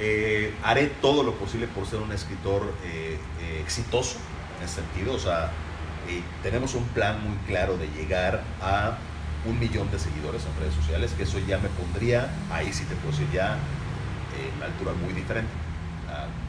Eh, 0.00 0.52
haré 0.62 0.86
todo 1.00 1.22
lo 1.22 1.34
posible 1.34 1.66
por 1.68 1.86
ser 1.86 2.00
un 2.00 2.12
escritor 2.12 2.62
eh, 2.84 3.18
eh, 3.40 3.60
exitoso 3.62 4.16
en 4.58 4.64
ese 4.64 4.76
sentido. 4.82 5.14
O 5.14 5.18
sea, 5.18 5.50
eh, 6.08 6.22
tenemos 6.42 6.74
un 6.74 6.84
plan 6.88 7.22
muy 7.22 7.36
claro 7.46 7.76
de 7.76 7.86
llegar 7.88 8.42
a 8.60 8.98
un 9.46 9.58
millón 9.58 9.90
de 9.90 9.98
seguidores 9.98 10.42
en 10.44 10.60
redes 10.60 10.74
sociales, 10.74 11.12
que 11.16 11.22
eso 11.22 11.38
ya 11.46 11.58
me 11.58 11.68
pondría, 11.68 12.28
ahí 12.50 12.72
sí 12.72 12.84
te 12.84 12.94
puedo 12.96 13.12
decir, 13.12 13.28
ya 13.32 13.56
en 14.36 14.56
una 14.56 14.66
altura 14.66 14.92
muy 14.94 15.12
diferente. 15.14 15.50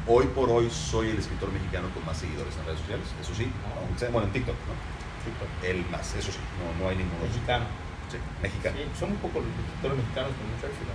Hoy 0.07 0.25
por 0.27 0.49
hoy 0.49 0.69
soy 0.69 1.09
el 1.09 1.17
escritor 1.19 1.51
mexicano 1.51 1.89
con 1.93 2.05
más 2.05 2.17
seguidores 2.17 2.55
en 2.57 2.65
redes 2.65 2.79
sociales, 2.79 3.07
eso 3.21 3.33
sí, 3.35 3.51
aunque 3.77 3.99
sea- 3.99 4.09
bueno, 4.09 4.27
en 4.27 4.33
TikTok, 4.33 4.55
¿no? 4.55 5.67
El 5.67 5.85
más, 5.91 6.13
eso 6.15 6.31
sí, 6.31 6.39
no, 6.57 6.83
no 6.83 6.89
hay 6.89 6.97
ninguno. 6.97 7.21
Mexicano. 7.23 7.65
Sí, 8.09 8.17
mexicano. 8.41 8.77
Sí, 8.77 8.83
son 8.99 9.11
un 9.11 9.17
poco 9.17 9.39
los 9.39 9.49
escritores 9.53 9.97
mexicanos 10.01 10.31
con 10.33 10.45
mucho 10.49 10.65
éxito. 10.65 10.91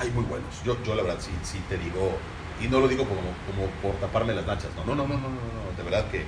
Ay, 0.00 0.08
muy 0.16 0.24
buenos. 0.24 0.48
Yo, 0.64 0.80
yo 0.82 0.94
la 0.94 1.02
verdad 1.02 1.20
sí, 1.20 1.30
sí 1.42 1.60
te 1.68 1.76
digo, 1.76 2.16
y 2.62 2.68
no 2.68 2.80
lo 2.80 2.88
digo 2.88 3.04
como, 3.04 3.20
como 3.44 3.68
por 3.82 4.00
taparme 4.00 4.32
las 4.32 4.46
nachas, 4.46 4.70
no, 4.76 4.84
no, 4.86 4.94
no, 4.94 5.04
no, 5.06 5.14
no, 5.20 5.28
no, 5.28 5.36
no, 5.36 5.76
de 5.76 5.82
verdad 5.82 6.08
que 6.10 6.20
eh, 6.20 6.24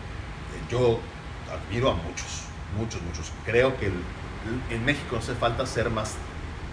yo 0.70 1.00
admiro 1.48 1.90
a 1.90 1.94
muchos, 1.94 2.44
muchos, 2.76 3.00
muchos. 3.02 3.32
Creo 3.46 3.74
que 3.78 3.86
el- 3.86 4.02
en 4.68 4.84
México 4.84 5.08
no 5.16 5.18
hace 5.18 5.34
falta 5.34 5.64
ser 5.64 5.88
más, 5.88 6.14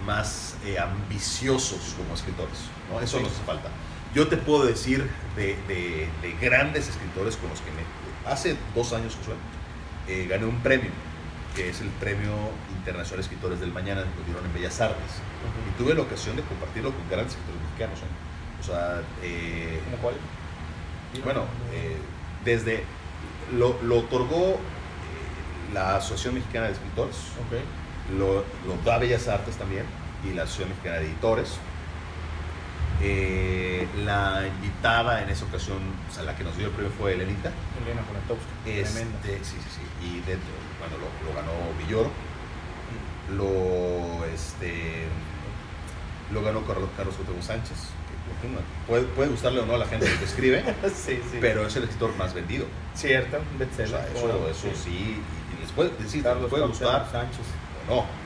más 0.06 0.56
eh, 0.66 0.78
ambiciosos 0.78 1.96
como 1.98 2.14
escritores, 2.14 2.68
¿no? 2.92 3.00
Eso 3.00 3.18
Sí. 3.18 3.24
nos 3.24 3.32
hace 3.32 3.44
falta. 3.44 3.70
Yo 4.16 4.28
te 4.28 4.38
puedo 4.38 4.66
decir 4.66 5.08
de, 5.36 5.58
de- 5.68 6.08
de 6.22 6.32
grandes 6.42 6.88
escritores 6.88 7.36
con 7.36 7.50
los 7.50 7.60
que 7.60 7.70
me... 7.72 8.32
Hace 8.32 8.56
dos 8.74 8.94
años, 8.94 9.16
Josué, 9.16 9.36
eh, 10.08 10.26
gané 10.30 10.46
un 10.46 10.60
premio, 10.62 10.90
que 11.54 11.70
es 11.70 11.82
el 11.82 11.90
Premio 11.90 12.32
Internacional 12.78 13.18
de 13.18 13.22
Escritores 13.24 13.60
del 13.60 13.72
Mañana, 13.74 14.02
que 14.04 14.20
lo 14.22 14.26
dieron 14.26 14.46
en 14.46 14.54
Bellas 14.54 14.80
Artes. 14.82 15.20
Y 15.70 15.78
tuve 15.84 15.94
la 15.94 16.02
ocasión 16.02 16.36
de 16.38 16.44
compartirlo 16.44 16.92
con 16.92 17.08
grandes 17.10 17.34
escritores 17.36 17.62
mexicanos. 17.64 18.00
¿eh? 18.00 18.62
O 18.62 18.64
sea, 18.64 19.02
eh, 19.22 19.82
¿Cómo 19.86 19.98
cuál? 20.02 20.16
bueno, 21.24 21.42
eh, 21.74 21.98
desde 22.44 22.84
lo, 23.58 23.78
lo 23.84 24.00
otorgó 24.00 24.54
eh, 24.54 25.74
la 25.74 25.98
Asociación 25.98 26.36
Mexicana 26.36 26.68
de 26.68 26.74
Escritores, 26.74 27.16
lo, 28.18 28.44
lo 28.66 28.82
da 28.86 28.98
Bellas 28.98 29.28
Artes 29.28 29.56
también 29.58 29.84
y 30.24 30.34
la 30.34 30.44
Asociación 30.44 30.70
Mexicana 30.70 30.98
de 31.00 31.06
Editores. 31.06 31.58
Eh, 33.02 33.88
la 34.06 34.44
invitada 34.48 35.22
en 35.22 35.30
esa 35.30 35.46
ocasión, 35.46 35.78
o 36.10 36.14
sea, 36.14 36.24
la 36.24 36.36
que 36.36 36.44
nos 36.44 36.58
dio 36.58 36.68
el 36.68 36.74
premio 36.74 36.92
fue 36.98 37.14
Elenita. 37.14 37.52
Elena. 37.84 38.02
Tremenda. 38.64 39.18
Este, 39.20 39.44
sí, 39.44 39.58
sí, 39.64 39.70
sí. 39.76 40.08
Y 40.08 40.20
dentro, 40.22 40.50
bueno, 40.80 40.96
lo, 40.98 41.30
lo 41.30 41.36
ganó 41.36 41.52
Villoro. 41.78 42.10
Lo, 43.36 44.26
este, 44.26 45.06
lo 46.32 46.42
ganó 46.44 46.66
Carlos, 46.66 46.90
Carlos 46.96 47.16
Cuauhtémoc 47.16 47.42
Sánchez. 47.44 47.78
que, 48.42 48.48
bueno, 48.48 48.62
Puede, 48.88 49.04
puede 49.16 49.30
gustarle 49.30 49.60
o 49.62 49.66
no 49.66 49.74
a 49.76 49.78
la 49.80 49.88
gente 49.88 50.06
que 50.06 50.24
escribe, 50.26 50.64
sí, 50.96 51.20
sí. 51.32 51.38
pero 51.42 51.66
es 51.68 51.76
el 51.76 51.84
escritor 51.84 52.16
más 52.18 52.34
vendido. 52.34 52.66
Cierto, 52.94 53.38
un 53.38 53.56
O 53.56 53.60
bestseller. 53.60 53.90
sea, 53.90 54.08
eso, 54.16 54.50
eso 54.50 54.68
sí. 54.84 54.90
Y, 54.90 55.58
y 55.58 55.62
les 55.62 55.72
puede 55.72 55.90
decir, 55.98 56.24
les 56.24 56.50
puede 56.50 56.68
gustar 56.68 57.08
Sánchez. 57.12 57.40
o 57.90 57.96
no. 57.96 58.25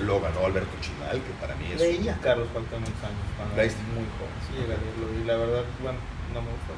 Lo 0.00 0.20
ganó 0.20 0.46
Alberto 0.46 0.74
Chimal, 0.80 1.20
que 1.22 1.32
para 1.40 1.54
mí 1.56 1.70
es. 1.72 1.80
Leía 1.80 2.14
a 2.14 2.18
Carlos 2.18 2.48
Cuauhtémoc 2.52 2.90
Sánchez 3.00 3.28
cuando 3.36 3.54
era 3.54 3.72
muy 3.94 4.06
joven. 4.18 4.38
Sí, 4.46 4.52
llegué 4.58 4.74
a 4.74 4.78
leerlo 4.82 5.06
y 5.14 5.24
la 5.24 5.36
verdad, 5.36 5.64
bueno, 5.82 5.98
no 6.34 6.42
me 6.42 6.50
gustó. 6.50 6.72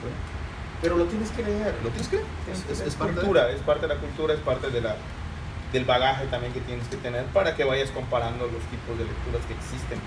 Bueno, 0.00 0.16
Pero 0.82 0.96
lo 0.96 1.04
tienes 1.06 1.30
que 1.30 1.42
leer. 1.42 1.74
¿Lo 1.82 1.90
tienes 1.90 2.08
que? 2.08 2.16
Es, 2.50 2.58
Es, 2.70 2.80
es 2.80 2.86
es 2.88 2.94
parte 2.94 3.14
de- 3.14 3.20
cultura, 3.20 3.50
es 3.50 3.60
parte 3.62 3.86
de 3.88 3.94
la 3.94 4.00
cultura, 4.00 4.34
es 4.34 4.40
parte 4.40 4.70
de 4.70 4.80
la, 4.80 4.96
del 5.72 5.84
bagaje 5.84 6.26
también 6.26 6.52
que 6.52 6.60
tienes 6.60 6.86
que 6.88 6.96
tener 6.98 7.24
para 7.34 7.56
que 7.56 7.64
vayas 7.64 7.90
comparando 7.90 8.46
los 8.46 8.62
tipos 8.70 8.94
de 8.98 9.04
lecturas 9.04 9.42
que 9.48 9.54
existen 9.54 9.98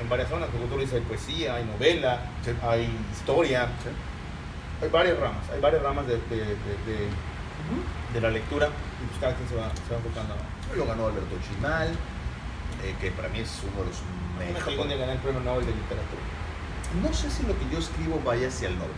en 0.00 0.08
varias 0.08 0.28
zonas. 0.28 0.48
Porque 0.52 0.66
tú 0.66 0.78
dices, 0.78 0.94
hay 0.94 1.06
poesía, 1.06 1.54
hay 1.56 1.64
novela, 1.64 2.20
Sí. 2.44 2.52
hay 2.62 2.88
historia, 3.12 3.66
Sí. 3.82 3.90
hay 4.84 4.88
varias 4.90 5.18
ramas, 5.18 5.48
hay 5.52 5.60
varias 5.60 5.82
ramas 5.82 6.06
de, 6.06 6.14
de, 6.14 6.36
de, 6.36 6.74
de- 6.86 7.10
de 8.12 8.20
la 8.20 8.30
lectura 8.30 8.66
y 8.66 9.06
pues 9.08 9.20
cada 9.20 9.34
quien 9.34 9.48
se 9.48 9.56
va, 9.56 9.70
se 9.86 9.92
va 9.94 9.98
enfocando. 10.00 10.34
Lo 10.76 10.86
ganó 10.86 11.06
Alberto 11.06 11.36
Chimal, 11.46 11.88
eh, 12.84 12.94
que 13.00 13.10
para 13.12 13.28
mí 13.28 13.40
es 13.40 13.50
uno 13.62 13.82
de 13.82 13.88
los 13.90 13.98
Me 14.38 14.46
algún 14.72 14.88
día 14.88 14.96
mejores. 14.96 15.14
el 15.16 15.18
premio 15.22 15.40
Nobel 15.40 15.66
de 15.66 15.72
literatura. 15.72 16.22
No 17.02 17.12
sé 17.14 17.30
si 17.30 17.42
lo 17.46 17.58
que 17.58 17.68
yo 17.70 17.78
escribo 17.78 18.20
vaya 18.24 18.48
hacia 18.48 18.68
el 18.68 18.78
Nobel. 18.78 18.92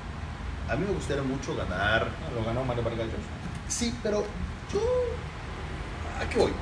A 0.68 0.76
mí 0.76 0.84
me 0.86 0.92
gustaría 0.94 1.22
mucho 1.22 1.54
ganar. 1.56 2.08
Ah, 2.08 2.30
Lo 2.34 2.44
ganó 2.44 2.64
Mario 2.64 2.84
Vargas 2.84 3.06
Llosa. 3.06 3.32
Sí, 3.68 3.94
pero 4.02 4.24
yo. 4.72 4.80
¿A 6.20 6.28
qué 6.28 6.38
voy? 6.38 6.52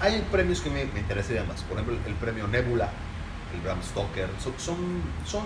Hay 0.00 0.20
premios 0.32 0.60
que 0.60 0.70
me, 0.70 0.84
me 0.86 1.00
interesarían 1.00 1.46
más. 1.46 1.62
Por 1.62 1.76
ejemplo, 1.78 1.96
el 2.06 2.14
premio 2.14 2.48
Nebula, 2.48 2.88
el 3.54 3.60
Bram 3.60 3.82
Stoker. 3.82 4.28
Son, 4.42 4.54
son, 4.56 4.76
son 5.26 5.44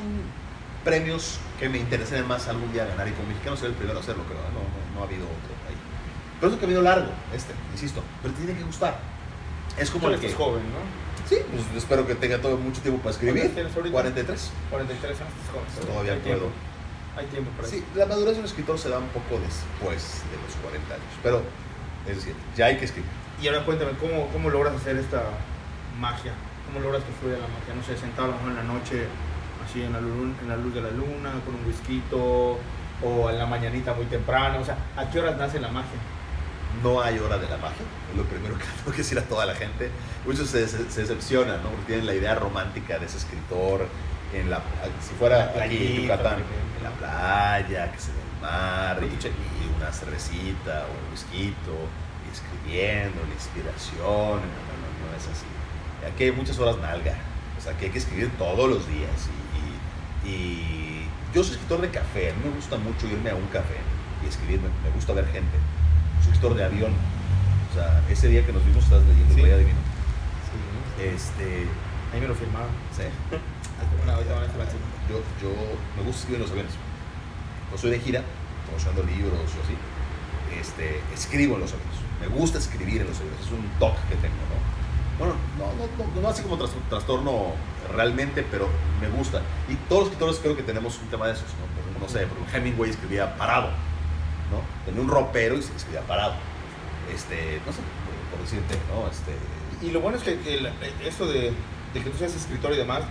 premios 0.85 1.39
que 1.59 1.69
me 1.69 1.79
interesarían 1.79 2.29
más 2.29 2.47
algún 2.49 2.73
día 2.73 2.85
ganar. 2.87 3.09
Y 3.09 3.13
como 3.13 3.29
mexicano 3.29 3.57
ser 3.57 3.71
el 3.71 3.75
primero 3.75 3.99
a 3.99 4.03
hacerlo, 4.03 4.23
creo. 4.25 4.39
No, 4.55 4.61
no, 4.63 4.95
no 4.95 5.01
ha 5.03 5.07
habido 5.07 5.25
otro. 5.25 5.53
Pero 6.45 6.57
es 6.57 6.61
un 6.61 6.69
camino 6.69 6.83
largo, 6.83 7.09
este, 7.35 7.55
insisto. 7.73 8.03
Pero 8.21 8.35
tiene 8.35 8.53
que 8.53 8.65
gustar. 8.65 8.99
Es 9.79 9.91
como 9.91 10.11
el 10.11 10.21
que. 10.21 10.27
estás 10.27 10.45
joven, 10.45 10.61
¿no? 10.69 10.85
Sí, 11.27 11.37
pues 11.51 11.65
espero 11.75 12.07
que 12.07 12.17
tenga 12.17 12.37
todo 12.37 12.59
mucho 12.59 12.83
tiempo 12.83 13.01
para 13.01 13.13
escribir. 13.13 13.49
¿Cuántos 13.49 13.55
tienes 13.55 13.75
ahorita? 13.75 13.93
43. 13.93 14.51
43 14.69 15.21
años, 15.23 15.33
estás 15.41 15.55
joven. 15.57 15.89
Todavía 15.89 16.13
Hay 16.13 16.21
tiempo. 16.21 16.45
puedo. 16.45 16.53
Hay 17.17 17.27
tiempo 17.33 17.51
para 17.57 17.67
Sí, 17.67 17.83
la 17.95 18.05
madurez 18.05 18.35
de 18.35 18.41
un 18.41 18.45
escritor 18.45 18.79
se 18.79 18.91
da 18.91 18.99
un 18.99 19.09
poco 19.09 19.41
después 19.41 20.21
de 20.29 20.37
los 20.37 20.53
40 20.61 20.93
años. 20.93 21.13
Pero, 21.23 21.41
es 22.05 22.17
decir, 22.17 22.35
ya 22.55 22.67
hay 22.67 22.77
que 22.77 22.85
escribir. 22.85 23.09
Y 23.41 23.49
ahora 23.49 23.65
cuéntame, 23.65 23.93
¿cómo, 23.97 24.29
¿cómo 24.29 24.51
logras 24.51 24.75
hacer 24.77 24.99
esta 24.99 25.25
magia? 25.99 26.35
¿Cómo 26.69 26.85
logras 26.85 27.01
que 27.05 27.13
fluya 27.25 27.41
la 27.41 27.49
magia? 27.49 27.73
No 27.73 27.81
sé, 27.81 27.97
sentado 27.97 28.29
a 28.29 28.31
lo 28.33 28.37
mejor 28.37 28.51
en 28.51 28.57
la 28.61 28.69
noche, 28.69 29.09
así 29.65 29.81
en 29.81 29.95
la, 29.97 30.01
luz, 30.03 30.29
en 30.45 30.49
la 30.53 30.59
luz 30.59 30.75
de 30.75 30.83
la 30.83 30.91
luna, 30.91 31.41
con 31.41 31.57
un 31.57 31.65
whisky, 31.65 32.05
o 32.13 32.61
en 33.33 33.39
la 33.39 33.47
mañanita 33.47 33.95
muy 33.95 34.05
temprano. 34.13 34.61
O 34.61 34.65
sea, 34.65 34.77
¿a 34.95 35.09
qué 35.09 35.21
horas 35.21 35.39
nace 35.39 35.59
la 35.59 35.69
magia? 35.73 35.97
No 36.83 37.01
hay 37.01 37.19
hora 37.19 37.39
de 37.39 37.49
la 37.49 37.57
magia, 37.57 37.85
es 38.11 38.17
lo 38.17 38.25
primero 38.25 38.59
que 38.59 38.65
tengo 38.79 38.91
que 38.93 38.99
decir 38.99 39.19
a 39.19 39.23
toda 39.23 39.47
la 39.47 39.55
gente. 39.55 39.91
Muchos 40.27 40.49
se, 40.51 40.67
se- 40.69 40.91
se 40.91 41.01
decepcionan, 41.03 41.63
¿no? 41.63 41.71
Porque 41.71 41.87
tienen 41.87 42.07
la 42.07 42.15
idea 42.15 42.35
romántica 42.35 42.99
de 42.99 43.07
ese 43.07 43.19
escritor 43.19 43.87
en 44.33 44.51
la, 44.51 44.61
si 45.01 45.15
fuera 45.15 45.53
La 45.57 45.65
aquí 45.65 45.77
en 45.77 46.03
Yucatán, 46.03 46.39
en 46.79 46.83
la 46.83 46.91
playa, 46.91 47.93
que 47.93 47.99
se 48.01 48.11
ve 48.13 48.19
el 48.35 48.41
mar, 48.43 48.99
y, 49.03 49.07
y 49.07 49.77
una 49.77 49.93
cervecita 49.93 50.87
o 50.87 51.07
un 51.07 51.13
whisky, 51.13 51.55
y 51.55 52.33
escribiendo, 52.33 53.21
la 53.27 53.35
inspiración, 53.35 54.41
no, 54.43 54.61
no, 54.69 54.75
no, 54.83 55.11
no 55.11 55.17
es 55.17 55.25
así. 55.29 55.47
Aquí 56.13 56.25
hay 56.25 56.33
muchas 56.33 56.59
horas 56.59 56.77
nalga, 56.79 57.15
o 57.57 57.61
sea, 57.61 57.77
que 57.77 57.87
hay 57.87 57.91
que 57.93 57.99
escribir 57.99 58.31
todos 58.37 58.69
los 58.69 58.87
días. 58.89 59.29
Y, 60.25 60.29
y- 60.29 60.35
y 60.35 61.09
yo 61.35 61.43
soy 61.45 61.55
escritor 61.55 61.81
de 61.81 61.91
café, 61.91 62.31
a 62.31 62.35
mí 62.35 62.41
me 62.45 62.51
gusta 62.57 62.77
mucho 62.77 63.07
irme 63.07 63.31
a 63.31 63.35
un 63.35 63.47
café 63.49 63.77
y 64.25 64.29
escribir, 64.29 64.61
me, 64.61 64.69
me 64.69 64.95
gusta 64.95 65.13
ver 65.13 65.27
gente. 65.27 65.57
Escritor 66.27 66.55
de 66.55 66.65
avión, 66.65 66.93
o 67.71 67.75
sea, 67.75 68.03
ese 68.11 68.29
día 68.29 68.45
que 68.45 68.53
nos 68.53 68.65
vimos 68.65 68.85
estás 68.85 69.03
leyendo 69.03 69.35
Sí. 69.35 69.41
el 69.41 69.47
Rey 69.47 69.53
Adivino. 69.55 69.79
Sí. 69.79 71.03
Este, 71.05 71.67
Ahí 72.13 72.21
me 72.21 72.29
lo 72.29 72.35
firmaron. 72.35 72.69
sí. 72.97 73.03
Bueno, 73.99 74.13
ahorita 74.13 74.35
van 74.35 74.43
a 74.45 74.47
estar 74.47 74.61
así. 74.63 74.77
yo, 75.11 75.19
yo 75.43 75.51
me 75.97 76.03
gusta 76.05 76.21
escribir 76.21 76.37
en 76.37 76.43
los 76.43 76.51
aviones. 76.53 76.73
No 77.73 77.77
soy 77.77 77.91
de 77.91 77.99
gira, 78.01 78.23
promocionando 78.67 79.03
libros 79.03 79.35
o 79.35 79.59
así. 79.65 79.75
Este, 80.61 81.01
escribo 81.13 81.57
en 81.57 81.63
los 81.63 81.73
aviones. 81.73 81.97
Me 82.21 82.29
gusta 82.29 82.59
escribir 82.59 83.01
en 83.03 83.09
los 83.09 83.17
aviones. 83.19 83.41
Es 83.45 83.51
un 83.51 83.67
toque 83.81 83.99
que 84.09 84.15
tengo, 84.17 84.39
¿no? 84.47 84.57
Bueno, 85.19 85.35
no, 85.59 85.67
no, 85.75 85.85
no, 86.15 86.21
no 86.23 86.29
así 86.29 86.43
como 86.43 86.57
tras- 86.57 86.71
trastorno 86.89 87.53
realmente, 87.93 88.45
pero 88.49 88.69
me 89.01 89.09
gusta. 89.09 89.43
Y 89.69 89.75
todos 89.89 90.05
los 90.05 90.09
escritores 90.13 90.39
creo 90.41 90.57
que 90.57 90.63
tenemos 90.63 90.99
un 91.01 91.09
tema 91.09 91.27
de 91.27 91.33
esos, 91.35 91.47
¿no? 91.59 92.01
No 92.01 92.09
sé, 92.09 92.27
por 92.27 92.39
ejemplo, 92.39 92.57
Hemingway 92.59 92.91
escribía 92.91 93.37
parado, 93.37 93.71
¿no? 94.55 94.61
Tenía 94.87 95.01
un 95.03 95.09
ropero 95.09 95.57
y 95.57 95.63
se 95.63 95.75
escribía 95.75 96.03
parado. 96.03 96.35
Este, 97.15 97.61
no 97.67 97.73
sé, 97.73 97.81
por, 98.31 98.41
decirte, 98.41 98.75
¿no? 98.93 99.09
Este, 99.11 99.33
Y 99.87 99.91
lo 99.91 100.01
bueno 100.01 100.17
es 100.17 100.25
que 100.25 100.33
el- 100.33 100.71
esto 101.05 101.27
de, 101.27 101.53
que 101.93 102.01
tú 102.01 102.17
seas 102.19 102.35
escritor 102.35 102.73
y 102.73 102.77
demás, 102.77 103.03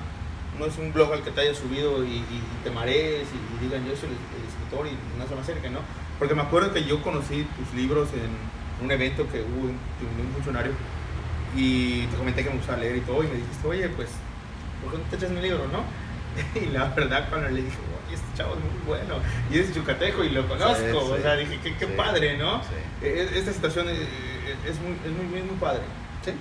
no 0.57 0.65
es 0.65 0.77
un 0.77 0.91
blog 0.93 1.13
al 1.13 1.23
que 1.23 1.31
te 1.31 1.41
hayas 1.41 1.57
subido 1.57 2.03
y, 2.03 2.23
te 2.63 2.71
marees 2.71 3.27
y, 3.29 3.63
digan 3.63 3.85
yo 3.85 3.95
soy 3.95 4.09
el, 4.09 4.17
el 4.37 4.47
escritor 4.47 4.87
y 4.87 5.27
se 5.27 5.35
me 5.35 5.41
acerque, 5.41 5.69
¿no? 5.69 5.79
Porque 6.19 6.35
me 6.35 6.41
acuerdo 6.41 6.73
que 6.73 6.83
yo 6.83 7.01
conocí 7.01 7.45
tus 7.57 7.73
libros 7.75 8.09
en 8.13 8.83
un 8.83 8.91
evento 8.91 9.27
que 9.31 9.41
hubo 9.41 9.69
en- 9.69 9.77
de 10.17 10.21
un 10.27 10.33
funcionario 10.33 10.71
y 11.55 12.05
te 12.07 12.17
comenté 12.17 12.43
que 12.43 12.49
me 12.49 12.57
gustaba 12.57 12.79
leer 12.79 12.97
y 12.97 13.01
todo 13.01 13.23
y 13.23 13.27
me 13.27 13.35
dijiste, 13.35 13.67
oye, 13.67 13.89
pues, 13.89 14.09
¿por 14.81 14.91
qué 14.91 14.97
no 14.97 15.03
te 15.05 15.15
echas 15.15 15.29
mi 15.29 15.41
libro, 15.41 15.67
no? 15.71 15.83
Y 16.55 16.65
la 16.67 16.86
verdad 16.86 17.27
cuando 17.29 17.49
le 17.49 17.61
dije, 17.63 17.77
oye, 18.07 18.15
este 18.15 18.27
chavo 18.38 18.53
es 18.55 18.59
muy 18.59 18.86
bueno 18.88 19.15
y 19.51 19.59
es 19.59 19.73
yucateco 19.73 20.23
y 20.23 20.29
lo 20.29 20.47
conozco, 20.47 20.75
Sí, 20.77 20.91
o 20.95 21.15
sí. 21.15 21.21
sea, 21.21 21.36
dije, 21.36 21.59
qué, 21.63 21.75
qué 21.75 21.86
Sí. 21.86 21.93
padre, 21.95 22.38
¿no? 22.38 22.61
sí. 22.63 22.69
Eh, 23.03 23.29
Esta 23.36 23.53
situación 23.53 23.89
es, 23.89 23.99
es 23.99 24.79
muy, 24.79 24.91
es 25.05 25.11
muy, 25.11 25.25
muy, 25.25 25.41
muy 25.43 25.55
padre. 25.57 25.81
Sí. 26.25 26.31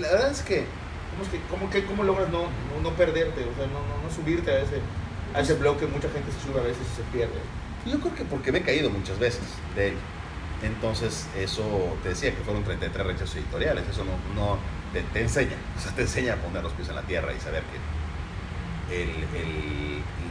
La 0.00 0.08
verdad 0.12 0.30
es 0.30 0.42
que 0.42 0.64
¿Cómo, 1.10 1.22
es 1.24 1.28
que, 1.30 1.40
cómo, 1.50 1.70
que- 1.70 1.84
cómo 1.84 2.04
logras 2.04 2.28
no, 2.28 2.42
no, 2.42 2.80
no 2.82 2.90
perderte? 2.96 3.40
O 3.42 3.54
sea, 3.56 3.66
no, 3.66 3.80
no, 3.88 4.02
no 4.06 4.14
subirte 4.14 4.50
a 4.52 4.60
ese, 4.60 4.78
a 5.34 5.40
ese 5.40 5.54
blog 5.54 5.78
que 5.78 5.86
mucha 5.86 6.08
gente 6.10 6.30
se 6.30 6.46
sube 6.46 6.60
a 6.60 6.62
veces 6.62 6.82
y 6.92 6.96
se 6.96 7.02
pierde. 7.10 7.40
Yo 7.86 7.98
creo 7.98 8.14
que 8.14 8.24
porque 8.24 8.52
me 8.52 8.58
he 8.58 8.62
caído 8.62 8.88
muchas 8.90 9.18
veces 9.18 9.42
de 9.74 9.88
él. 9.88 9.94
Entonces, 10.62 11.26
eso 11.36 11.96
te 12.02 12.10
decía 12.10 12.30
que 12.34 12.42
fueron 12.42 12.62
33 12.64 13.06
rechazos 13.06 13.36
editoriales. 13.36 13.84
Eso 13.90 14.04
no, 14.04 14.12
no 14.40 14.58
te, 14.92 15.02
te 15.02 15.22
enseña. 15.22 15.56
O 15.76 15.80
sea, 15.80 15.92
te 15.92 16.02
enseña 16.02 16.34
a 16.34 16.36
poner 16.36 16.62
los 16.62 16.72
pies 16.74 16.88
en 16.88 16.96
la 16.96 17.02
tierra 17.02 17.32
y 17.32 17.40
saber 17.40 17.62
que 17.62 17.78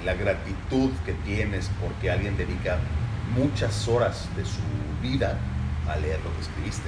la 0.04 0.14
gratitud 0.14 0.92
que 1.06 1.14
tienes 1.14 1.70
porque 1.82 2.10
alguien 2.10 2.38
dedica 2.38 2.80
muchas 3.36 3.88
horas 3.88 4.28
de 4.36 4.46
su 4.46 4.62
vida 5.02 5.38
a 5.88 5.98
leer 5.98 6.20
lo 6.24 6.34
que 6.36 6.42
escribiste. 6.42 6.88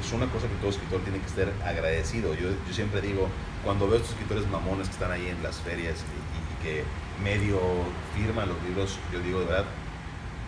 Es 0.00 0.12
una 0.12 0.26
cosa 0.26 0.48
que 0.48 0.54
todo 0.56 0.70
escritor 0.70 1.00
tiene 1.02 1.20
que 1.20 1.26
estar 1.26 1.52
agradecido. 1.64 2.34
Yo, 2.34 2.50
yo 2.50 2.74
siempre 2.74 3.00
digo, 3.00 3.28
cuando 3.64 3.86
veo 3.86 3.96
estos 3.96 4.12
escritores 4.12 4.46
mamones 4.48 4.88
que 4.88 4.94
están 4.94 5.12
ahí 5.12 5.28
en 5.28 5.42
las 5.42 5.56
ferias 5.60 5.96
y, 5.98 6.42
que 6.62 6.84
medio 7.24 7.58
firman 8.14 8.48
los 8.48 8.62
libros, 8.62 8.96
yo 9.12 9.18
digo 9.18 9.40
de 9.40 9.46
verdad, 9.46 9.64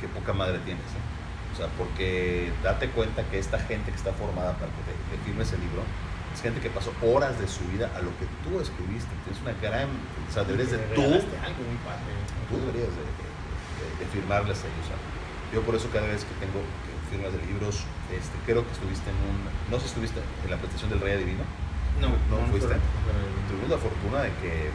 qué 0.01 0.07
poca 0.07 0.33
madre 0.33 0.61
tienes. 0.65 0.85
¿eh? 0.85 1.03
O 1.53 1.57
sea, 1.57 1.67
porque 1.77 2.53
date 2.63 2.91
cuenta 2.91 3.25
que 3.25 3.39
esta 3.41 3.59
gente 3.59 3.91
que 3.91 3.97
está 3.97 4.13
formada 4.13 4.53
para 4.55 4.71
que 4.71 5.17
te 5.17 5.25
firme 5.25 5.43
ese 5.43 5.59
libro, 5.59 5.83
es 6.35 6.43
gente 6.43 6.61
que 6.61 6.69
pasó 6.71 6.93
horas 7.03 7.39
de 7.39 7.47
su 7.49 7.65
vida 7.69 7.91
a 7.97 8.03
lo 8.03 8.11
que 8.19 8.27
tú 8.43 8.61
escribiste. 8.61 9.09
Tienes 9.25 9.41
una 9.43 9.55
gran... 9.63 9.89
O 9.89 10.33
sea, 10.33 10.45
deberías 10.45 10.73
de 10.73 10.79
tú, 10.93 11.01
regalaste 11.03 11.37
algo 11.39 11.63
muy 11.65 11.79
padre. 11.87 12.11
tú 12.51 12.55
deberías 12.59 12.91
de, 12.91 13.05
de- 13.07 13.95
de 14.03 14.07
firmarles 14.13 14.59
a 14.59 14.67
ellos. 14.67 14.89
algo. 14.91 15.07
Yo 15.55 15.63
por 15.63 15.75
eso 15.79 15.89
cada 15.93 16.07
vez 16.09 16.25
que 16.27 16.35
tengo 16.43 16.59
que 16.83 16.93
firmas 17.15 17.31
de 17.33 17.39
libros, 17.47 17.85
este, 18.11 18.35
creo 18.45 18.67
que 18.67 18.73
estuviste 18.73 19.09
en 19.09 19.17
un... 19.31 19.37
No 19.71 19.77
sé 19.79 19.87
si 19.87 19.95
estuviste 19.95 20.19
en 20.19 20.51
la 20.51 20.57
presentación 20.59 20.91
del 20.91 21.01
Rey 21.01 21.15
Adivino. 21.15 21.45
No, 22.03 22.09
¿No 22.11 22.43
fuiste? 22.51 22.75
Tuvimos 23.47 23.71
la 23.71 23.79
fortuna 23.79 24.23
de 24.27 24.31
que 24.43 24.71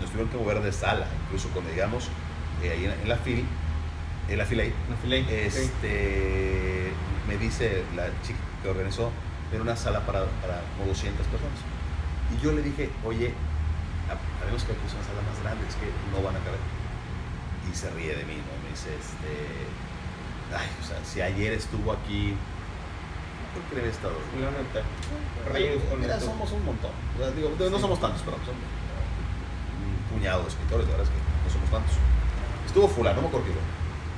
nos 0.00 0.08
tuvieron 0.10 0.30
que 0.32 0.38
mover 0.38 0.62
de 0.62 0.72
sala, 0.72 1.06
incluso 1.26 1.48
cuando 1.50 1.70
llegamos 1.70 2.08
eh, 2.62 2.70
ahí 2.72 2.84
en, 2.86 2.92
en 2.92 3.08
la 3.08 3.16
fila, 3.16 3.42
en 4.28 4.38
la 4.38 4.46
fila 4.46 4.62
ahí, 4.62 4.72
no, 4.88 4.96
filé. 4.96 5.20
este, 5.46 6.92
me 7.28 7.36
dice 7.36 7.82
la 7.94 8.06
chica 8.22 8.38
que 8.62 8.68
organizó, 8.70 9.10
era 9.54 9.62
una 9.62 9.76
sala 9.76 10.00
para, 10.00 10.24
para 10.42 10.60
como 10.76 10.88
200 10.90 11.26
personas. 11.26 11.58
Y 12.34 12.42
yo 12.42 12.52
le 12.52 12.62
dije, 12.62 12.90
oye, 13.04 13.32
ha- 14.10 14.42
habemos 14.42 14.64
que 14.64 14.72
aquí 14.72 14.82
es 14.86 14.94
una 14.94 15.04
sala 15.04 15.22
más 15.22 15.38
grande, 15.42 15.62
es 15.68 15.76
que 15.76 15.86
no 16.12 16.22
van 16.24 16.36
a 16.36 16.42
caber. 16.44 16.60
Y 17.70 17.74
se 17.74 17.90
ríe 17.90 18.14
de 18.16 18.24
mí, 18.24 18.34
¿no? 18.36 18.52
Me 18.62 18.70
dice, 18.70 18.90
este, 18.94 19.32
ay, 20.52 20.68
o 20.80 20.84
sea, 20.84 20.98
si 21.04 21.20
ayer 21.22 21.52
estuvo 21.54 21.92
aquí, 21.92 22.34
¿por 23.54 23.62
qué 23.70 23.76
debe 23.76 23.90
con 25.88 26.00
Mira, 26.00 26.18
somos 26.20 26.50
un 26.52 26.64
montón. 26.64 26.90
O 27.14 27.18
sea, 27.18 27.30
digo, 27.30 27.50
no 27.70 27.78
somos 27.78 28.00
tantos, 28.00 28.22
pero 28.22 28.36
somos 28.44 28.58
un 28.58 30.16
puñado 30.18 30.42
de 30.42 30.48
escritores, 30.48 30.84
la 30.86 30.96
verdad 30.96 31.06
es 31.06 31.12
que 31.14 31.20
no 31.46 31.50
somos 31.52 31.70
tantos. 31.70 31.94
Estuvo 32.66 32.88
fulano, 32.88 33.16
no 33.16 33.22
me 33.22 33.28
acuerdo 33.28 33.46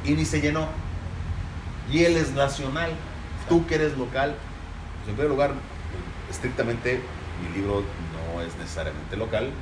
Y 0.05 0.13
ni 0.13 0.25
se 0.25 0.41
llenó. 0.41 0.69
Y 1.93 2.05
él 2.05 2.17
es 2.17 2.33
nacional. 2.33 2.91
Tú 3.49 3.67
que 3.67 3.77
eres 3.77 3.97
local. 3.99 4.35
Pues 5.07 5.13
en 5.13 5.23
primer 5.23 5.31
lugar, 5.31 5.55
estrictamente, 6.29 7.01
mi 7.41 7.57
libro 7.57 7.85
no 8.11 8.43
es 8.43 8.57
necesariamente 8.57 9.17
local. 9.17 9.53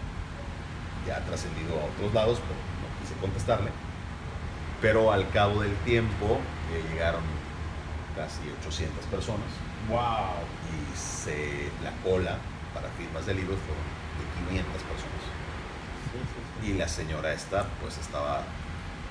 Ya 1.07 1.18
ha 1.18 1.20
trascendido 1.20 1.78
a 1.78 1.84
otros 1.84 2.14
lados, 2.14 2.40
pero 2.40 2.57
no 2.80 2.88
quise 2.99 3.14
contestarle. 3.20 3.70
Pero 4.80 5.12
al 5.12 5.28
cabo 5.28 5.61
del 5.61 5.76
tiempo 5.84 6.40
eh, 6.72 6.82
llegaron 6.90 7.20
casi 8.16 8.40
800 8.64 9.05
personas. 9.05 9.45
¡Wow! 9.90 10.49
Y 10.72 10.97
se, 10.97 11.68
la 11.84 11.92
cola 12.03 12.38
para 12.72 12.88
firmas 12.97 13.26
de 13.26 13.34
libros 13.34 13.59
fueron 13.68 13.84
de 14.16 14.49
500 14.49 14.82
personas. 14.82 15.24
Y 16.64 16.72
la 16.72 16.88
señora 16.88 17.34
esta, 17.34 17.66
pues 17.82 17.99
estaba 17.99 18.45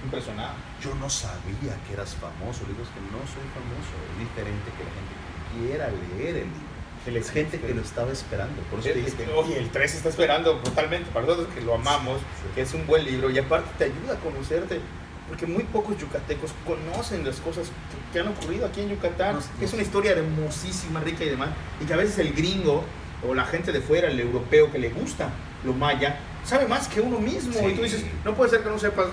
Impresionada. 0.03 0.51
Yo 0.83 0.93
no 0.95 1.09
sabía 1.09 1.79
que 1.87 1.93
eras 1.93 2.15
famoso. 2.15 2.67
Le 2.67 2.75
digo, 2.75 2.83
es 2.83 2.91
que 2.91 2.99
no 3.07 3.23
soy 3.23 3.47
famoso. 3.55 3.95
Es 4.11 4.19
diferente 4.19 4.67
que 4.75 4.83
la 4.83 4.91
gente 4.91 5.15
quiera 5.59 5.89
leer 6.17 6.35
el 6.37 6.43
libro. 6.43 7.19
Es 7.19 7.31
gente 7.31 7.59
que 7.59 7.73
lo 7.73 7.81
estaba 7.81 8.11
esperando. 8.11 8.61
Por 8.71 8.79
eso 8.79 8.89
te 8.89 8.99
Es 8.99 9.05
dije 9.17 9.25
que, 9.25 9.31
oye, 9.33 9.57
el 9.59 9.69
3 9.69 9.93
está 9.95 10.09
esperando 10.09 10.57
brutalmente 10.59 11.09
para 11.11 11.25
nosotros 11.25 11.53
que 11.53 11.59
lo 11.61 11.75
amamos, 11.75 12.19
Sí. 12.19 12.47
que 12.55 12.61
es 12.61 12.73
un 12.73 12.87
buen 12.87 13.03
libro 13.03 13.29
y 13.29 13.37
aparte 13.39 13.69
te 13.77 13.83
ayuda 13.85 14.13
a 14.13 14.19
conocerte, 14.19 14.79
porque 15.27 15.45
muy 15.45 15.63
pocos 15.63 15.97
yucatecos 15.97 16.51
conocen 16.65 17.25
las 17.25 17.37
cosas 17.41 17.67
que, 17.67 18.13
que 18.13 18.19
han 18.21 18.29
ocurrido 18.29 18.65
aquí 18.67 18.81
en 18.81 18.89
Yucatán, 18.89 19.35
No, 19.35 19.41
que 19.59 19.65
es 19.65 19.71
no. 19.71 19.75
una 19.77 19.83
historia 19.83 20.11
hermosísima, 20.11 21.01
rica 21.01 21.25
y 21.25 21.29
demás, 21.29 21.49
y 21.81 21.85
que 21.85 21.93
a 21.93 21.97
veces 21.97 22.19
el 22.19 22.33
gringo 22.33 22.85
o 23.27 23.33
la 23.33 23.45
gente 23.45 23.73
de 23.73 23.81
fuera, 23.81 24.07
el 24.09 24.19
europeo 24.21 24.71
que 24.71 24.79
le 24.79 24.89
gusta 24.89 25.29
lo 25.65 25.73
maya, 25.73 26.19
sabe 26.45 26.67
más 26.67 26.87
que 26.87 27.01
uno 27.01 27.19
mismo. 27.19 27.53
Sí. 27.53 27.65
Y 27.65 27.73
tú 27.73 27.81
dices, 27.83 28.05
no 28.23 28.33
puede 28.33 28.49
ser 28.49 28.61
que 28.63 28.69
no 28.69 28.79
sepas 28.79 29.07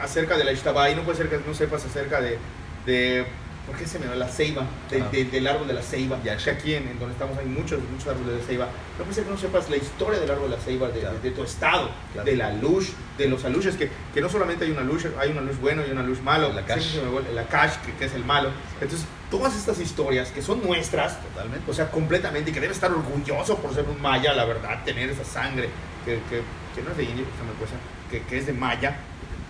acerca 0.00 0.36
de 0.36 0.44
la 0.44 0.52
Ixtabay, 0.52 0.94
no 0.94 1.02
puede 1.02 1.18
ser 1.18 1.28
que 1.28 1.38
no 1.44 1.54
sepas 1.54 1.84
acerca 1.84 2.20
de, 2.20 2.38
de 2.86 3.24
¿por 3.72 3.80
qué 3.80 3.86
se 3.86 3.98
me 3.98 4.06
da? 4.06 4.14
La 4.14 4.28
ceiba, 4.28 4.64
de- 4.90 5.00
Ah. 5.02 5.08
de- 5.10 5.24
del 5.24 5.46
árbol 5.46 5.66
de 5.66 5.72
la 5.74 5.82
ceiba. 5.82 6.18
Ya. 6.22 6.36
que 6.36 6.50
aquí 6.50 6.74
en, 6.74 6.88
en 6.88 6.98
donde 6.98 7.14
estamos 7.14 7.36
hay 7.38 7.46
muchos, 7.46 7.80
muchos 7.90 8.08
árboles 8.08 8.36
de 8.36 8.42
ceiba. 8.42 8.68
No 8.98 9.12
ser 9.12 9.24
que 9.24 9.30
no 9.30 9.36
sepas 9.38 9.68
la 9.70 9.76
historia 9.76 10.20
del 10.20 10.30
árbol 10.30 10.50
de 10.50 10.56
la 10.56 10.62
ceiba, 10.62 10.88
de, 10.88 11.00
Claro. 11.00 11.18
de- 11.22 11.30
tu 11.30 11.42
estado, 11.42 11.90
Claro. 12.12 12.26
de 12.30 12.36
la 12.36 12.52
luz, 12.52 12.92
de 13.18 13.28
los 13.28 13.44
aluches, 13.44 13.76
que, 13.76 13.90
que 14.12 14.20
no 14.20 14.28
solamente 14.28 14.64
hay 14.64 14.70
una 14.70 14.82
luz, 14.82 15.06
hay 15.18 15.30
una 15.30 15.40
luz 15.40 15.58
bueno 15.58 15.82
y 15.86 15.90
una 15.90 16.02
luz 16.02 16.20
malo. 16.22 16.52
La 16.52 16.64
cash. 16.66 16.98
Vuelve- 16.98 17.32
la 17.32 17.44
cash, 17.46 17.76
que, 17.84 17.92
que 17.94 18.04
es 18.04 18.14
el 18.14 18.24
malo. 18.24 18.50
Entonces, 18.80 19.06
todas 19.30 19.56
estas 19.56 19.78
historias 19.80 20.30
que 20.30 20.42
son 20.42 20.62
nuestras, 20.62 21.22
totalmente. 21.22 21.70
o 21.70 21.74
sea, 21.74 21.90
completamente, 21.90 22.50
y 22.50 22.52
que 22.54 22.60
debe 22.60 22.74
estar 22.74 22.90
orgulloso 22.92 23.56
por 23.56 23.74
ser 23.74 23.84
un 23.88 24.00
maya, 24.02 24.34
la 24.34 24.44
verdad, 24.44 24.84
tener 24.84 25.08
esa 25.08 25.24
sangre, 25.24 25.68
que, 26.04 26.16
que, 26.28 26.42
que 26.74 26.82
no 26.82 26.90
es 26.90 26.96
de 26.98 27.04
indio, 27.04 27.24
que, 27.24 27.44
me 27.44 27.52
cuesta, 27.58 27.76
que, 28.10 28.22
que 28.22 28.38
es 28.38 28.46
de 28.46 28.52
maya, 28.52 28.96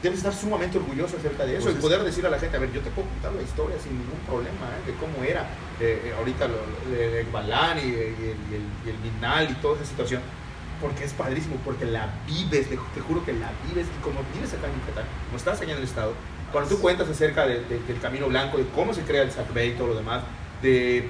debes 0.03 0.18
estar 0.18 0.34
sumamente 0.34 0.78
orgulloso 0.78 1.16
acerca 1.16 1.44
de 1.46 1.55
eso 1.57 1.62
Pues 1.64 1.74
y 1.74 1.78
es- 1.78 1.82
poder 1.84 2.03
decir 2.03 2.26
a 2.26 2.30
la 2.30 2.38
gente, 2.38 2.57
a 2.57 2.61
ver, 2.61 2.72
yo 2.72 2.80
te 2.80 2.90
puedo 2.90 3.09
contar 3.09 3.32
la 3.32 3.42
historia 3.42 3.76
sin 3.82 3.92
ningún 3.98 4.18
problema, 4.26 4.66
¿eh? 4.76 4.90
de 4.90 4.94
cómo 4.98 5.22
era 5.24 5.42
eh, 5.80 6.03
eh, 6.07 6.14
ahorita 6.18 6.48
lo, 6.48 6.57
lo- 6.57 6.96
el 6.96 7.26
Balán 7.26 7.78
y, 7.78 7.82
y 7.82 7.84
el, 7.86 7.94
y, 8.50 8.55
el, 8.57 8.64
y 8.86 8.90
el 8.90 8.98
Minal 8.98 9.50
y 9.50 9.55
toda 9.62 9.76
esa 9.76 9.86
situación, 9.86 10.20
porque 10.80 11.05
es 11.05 11.12
padrísimo, 11.12 11.57
porque 11.64 11.84
la 11.84 12.09
vives, 12.26 12.68
te, 12.68 12.76
te 12.76 13.00
juro 13.00 13.24
que 13.24 13.32
la 13.32 13.50
vives, 13.68 13.86
y 13.86 14.03
como 14.03 14.20
vives 14.34 14.53
acá 14.53 14.66
en 14.66 14.74
Yucatán, 14.80 15.05
como 15.26 15.36
estás 15.38 15.61
allá 15.61 15.72
en 15.72 15.78
el 15.78 15.84
estado, 15.84 16.12
cuando 16.50 16.68
tú 16.74 16.80
cuentas 16.82 17.09
acerca 17.09 17.46
de- 17.46 17.61
de- 17.64 17.78
del 17.86 18.00
Camino 18.00 18.26
Blanco, 18.28 18.59
de 18.59 18.66
cómo 18.74 18.92
se 18.92 19.03
crea 19.03 19.22
el 19.22 19.30
Sacbay 19.30 19.70
y 19.70 19.72
todo 19.74 19.88
lo 19.88 19.94
demás, 19.94 20.22
de 20.62 21.09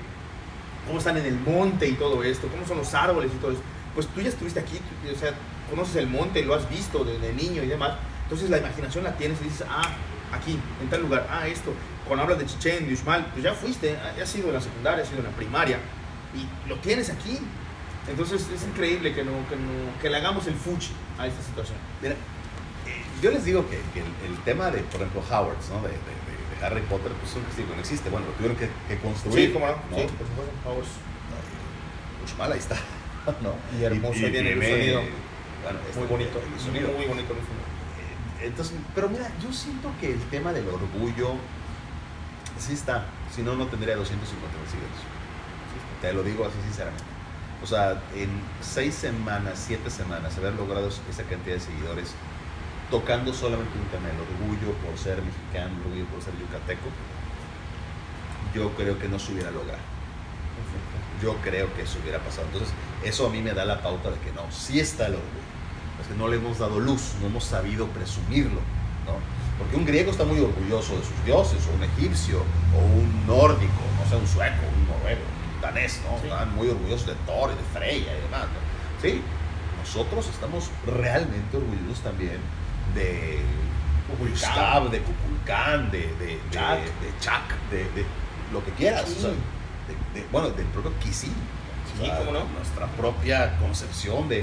cómo 0.86 0.98
están 0.98 1.16
en 1.16 1.26
el 1.26 1.38
monte 1.40 1.88
y 1.88 1.94
todo 1.94 2.22
esto, 2.22 2.48
cómo 2.48 2.66
son 2.66 2.76
los 2.78 2.92
árboles 2.94 3.30
y 3.34 3.38
todo 3.38 3.52
eso, 3.52 3.60
pues 3.94 4.06
tú 4.08 4.20
ya 4.20 4.28
estuviste 4.28 4.60
aquí, 4.60 4.78
tú- 4.78 5.10
o 5.10 5.18
sea, 5.18 5.32
conoces 5.70 5.96
el 5.96 6.06
monte, 6.08 6.42
lo 6.44 6.54
has 6.54 6.68
visto 6.68 7.04
desde 7.04 7.32
niño 7.32 7.62
y 7.62 7.66
demás, 7.66 7.92
entonces 8.24 8.50
la 8.50 8.58
imaginación 8.58 9.04
la 9.04 9.16
tienes 9.16 9.40
y 9.40 9.44
dices, 9.44 9.66
ah, 9.68 9.88
aquí, 10.32 10.58
en 10.80 10.88
tal 10.90 11.02
lugar, 11.02 11.26
ah, 11.30 11.46
esto, 11.46 11.72
cuando 12.06 12.24
hablas 12.24 12.38
de 12.38 12.46
Chichén, 12.46 12.86
de 12.88 12.94
Uxmal, 12.94 13.26
pues 13.32 13.42
ya 13.44 13.54
fuiste, 13.54 13.96
ya 14.16 14.22
has 14.22 14.28
sido 14.28 14.48
en 14.48 14.54
la 14.54 14.60
secundaria, 14.60 15.02
has 15.02 15.08
sido 15.08 15.20
en 15.20 15.26
la 15.26 15.32
primaria, 15.36 15.78
y 16.34 16.68
lo 16.68 16.76
tienes 16.76 17.10
aquí. 17.10 17.38
Entonces 18.08 18.48
es 18.52 18.64
increíble 18.64 19.14
que, 19.14 19.22
no, 19.22 19.32
que, 19.48 19.54
no, 19.54 20.00
que 20.00 20.10
le 20.10 20.16
hagamos 20.16 20.46
el 20.48 20.54
fuchi 20.54 20.90
a 21.18 21.26
esta 21.28 21.40
situación. 21.42 21.78
Mira, 22.00 22.14
eh, 22.14 23.02
yo 23.22 23.30
les 23.30 23.44
digo 23.44 23.68
que, 23.70 23.78
que 23.94 24.00
el, 24.00 24.32
el 24.32 24.38
tema 24.44 24.70
de, 24.72 24.78
por 24.80 24.96
ejemplo, 25.02 25.22
Howard, 25.30 25.56
¿no? 25.70 25.82
de, 25.82 25.88
de- 25.88 25.94
de- 25.94 26.58
de 26.58 26.66
Harry 26.66 26.80
Potter, 26.82 27.12
pues 27.20 27.30
es 27.30 27.36
un 27.36 27.74
no 27.76 27.80
existe. 27.80 28.10
Bueno, 28.10 28.26
lo 28.26 28.32
tuvieron 28.32 28.56
que, 28.56 28.68
que 28.88 28.98
construir. 29.00 29.46
Sí, 29.48 29.52
cómo 29.52 29.66
no, 29.66 29.72
¿no? 29.72 29.96
sí, 29.96 30.02
por 30.18 30.26
supuesto. 30.26 30.52
Vamos. 30.66 30.86
Uxmal, 32.24 32.52
ahí 32.52 32.58
está. 32.58 32.76
¿no? 33.42 33.54
Y 33.78 33.84
hermoso, 33.84 34.18
el 34.26 34.32
tiene, 34.32 34.50
sonido. 34.54 35.00
Bueno, 35.62 35.78
este, 35.86 35.98
Muy 36.00 36.08
bonito, 36.08 36.42
El 36.42 36.60
sonido. 36.60 36.88
muy 36.88 37.06
bonito 37.06 37.30
el 37.34 37.38
sonido. 37.38 37.61
Entonces, 38.42 38.74
pero 38.94 39.08
mira, 39.08 39.30
yo 39.42 39.52
siento 39.52 39.92
que 40.00 40.12
el 40.12 40.20
tema 40.30 40.52
del 40.52 40.68
orgullo 40.68 41.34
sí 42.58 42.74
está. 42.74 43.06
Si 43.34 43.42
no, 43.42 43.54
no 43.54 43.66
tendría 43.66 43.96
250 43.96 44.58
mil 44.58 44.68
seguidores. 44.68 44.98
Te 46.00 46.12
lo 46.12 46.22
digo 46.22 46.44
así 46.44 46.56
sinceramente. 46.64 47.04
O 47.62 47.66
sea, 47.66 48.02
en 48.14 48.28
seis 48.60 48.94
semanas, 48.94 49.62
siete 49.66 49.88
semanas, 49.88 50.36
haber 50.36 50.54
logrado 50.54 50.88
esa 50.88 51.22
cantidad 51.22 51.54
de 51.54 51.60
seguidores 51.60 52.14
tocando 52.90 53.32
solamente 53.32 53.72
un 53.78 53.86
tema 53.86 54.08
del 54.08 54.18
orgullo 54.20 54.74
por 54.84 54.98
ser 54.98 55.22
mexicano, 55.22 55.76
el 55.76 55.86
orgullo 55.86 56.04
por 56.06 56.22
ser 56.22 56.34
yucateco, 56.38 56.88
yo 58.54 58.70
creo 58.74 58.98
que 58.98 59.08
no 59.08 59.18
se 59.18 59.32
hubiera 59.32 59.50
logrado. 59.50 59.80
Yo 61.22 61.36
creo 61.36 61.72
que 61.74 61.82
eso 61.82 61.98
hubiera 62.02 62.18
pasado. 62.18 62.48
Entonces, 62.48 62.74
eso 63.04 63.26
a 63.26 63.30
mí 63.30 63.40
me 63.40 63.54
da 63.54 63.64
la 63.64 63.80
pauta 63.80 64.10
de 64.10 64.18
que 64.18 64.32
no, 64.32 64.50
sí 64.50 64.80
está 64.80 65.06
el 65.06 65.14
orgullo. 65.14 65.51
Es 66.02 66.08
que 66.08 66.14
no 66.14 66.28
le 66.28 66.36
hemos 66.36 66.58
dado 66.58 66.78
luz, 66.80 67.14
no 67.20 67.28
hemos 67.28 67.44
sabido 67.44 67.86
presumirlo, 67.88 68.60
¿no? 69.06 69.14
Porque 69.58 69.76
un 69.76 69.84
griego 69.86 70.10
está 70.10 70.24
muy 70.24 70.40
orgulloso 70.40 70.94
de 70.96 71.02
sus 71.04 71.24
dioses, 71.24 71.58
o 71.70 71.76
un 71.76 71.84
egipcio, 71.84 72.38
o 72.74 72.78
un 72.78 73.26
nórdico, 73.26 73.72
no 74.02 74.08
sé, 74.10 74.16
un 74.16 74.26
sueco, 74.26 74.62
un 74.76 74.86
noruego, 74.88 75.20
un 75.54 75.60
danés, 75.60 76.00
¿no? 76.04 76.18
Sí. 76.18 76.26
Están 76.26 76.54
muy 76.54 76.68
orgullosos 76.68 77.06
de 77.06 77.14
Thor 77.26 77.50
y 77.52 77.56
de 77.56 77.78
Freya 77.78 78.12
y 78.18 78.20
demás, 78.22 78.42
¿no? 78.42 79.00
Sí, 79.02 79.20
nosotros 79.80 80.28
estamos 80.28 80.70
realmente 80.86 81.56
orgullosos 81.56 82.02
también 82.02 82.38
de 82.94 83.38
Kukulcán. 84.10 84.32
Gustav, 84.32 84.90
de 84.90 85.00
Kukulcán, 85.00 85.90
de, 85.90 85.98
de, 85.98 86.26
de, 86.26 86.40
Chak. 86.50 86.78
de 86.80 87.18
Chak, 87.20 87.70
de, 87.70 87.78
de 87.78 88.04
lo 88.52 88.64
que 88.64 88.72
quieras. 88.72 89.04
o 89.04 89.20
sea, 89.20 89.30
Sí. 89.30 89.36
de- 90.20 90.26
bueno, 90.32 90.50
del 90.50 90.66
propio 90.66 90.92
Kisin. 91.00 91.32
Sí, 92.00 92.10
cómo 92.18 92.32
no. 92.32 92.44
Nuestra 92.56 92.86
propia 92.96 93.58
concepción 93.58 94.28
de, 94.28 94.42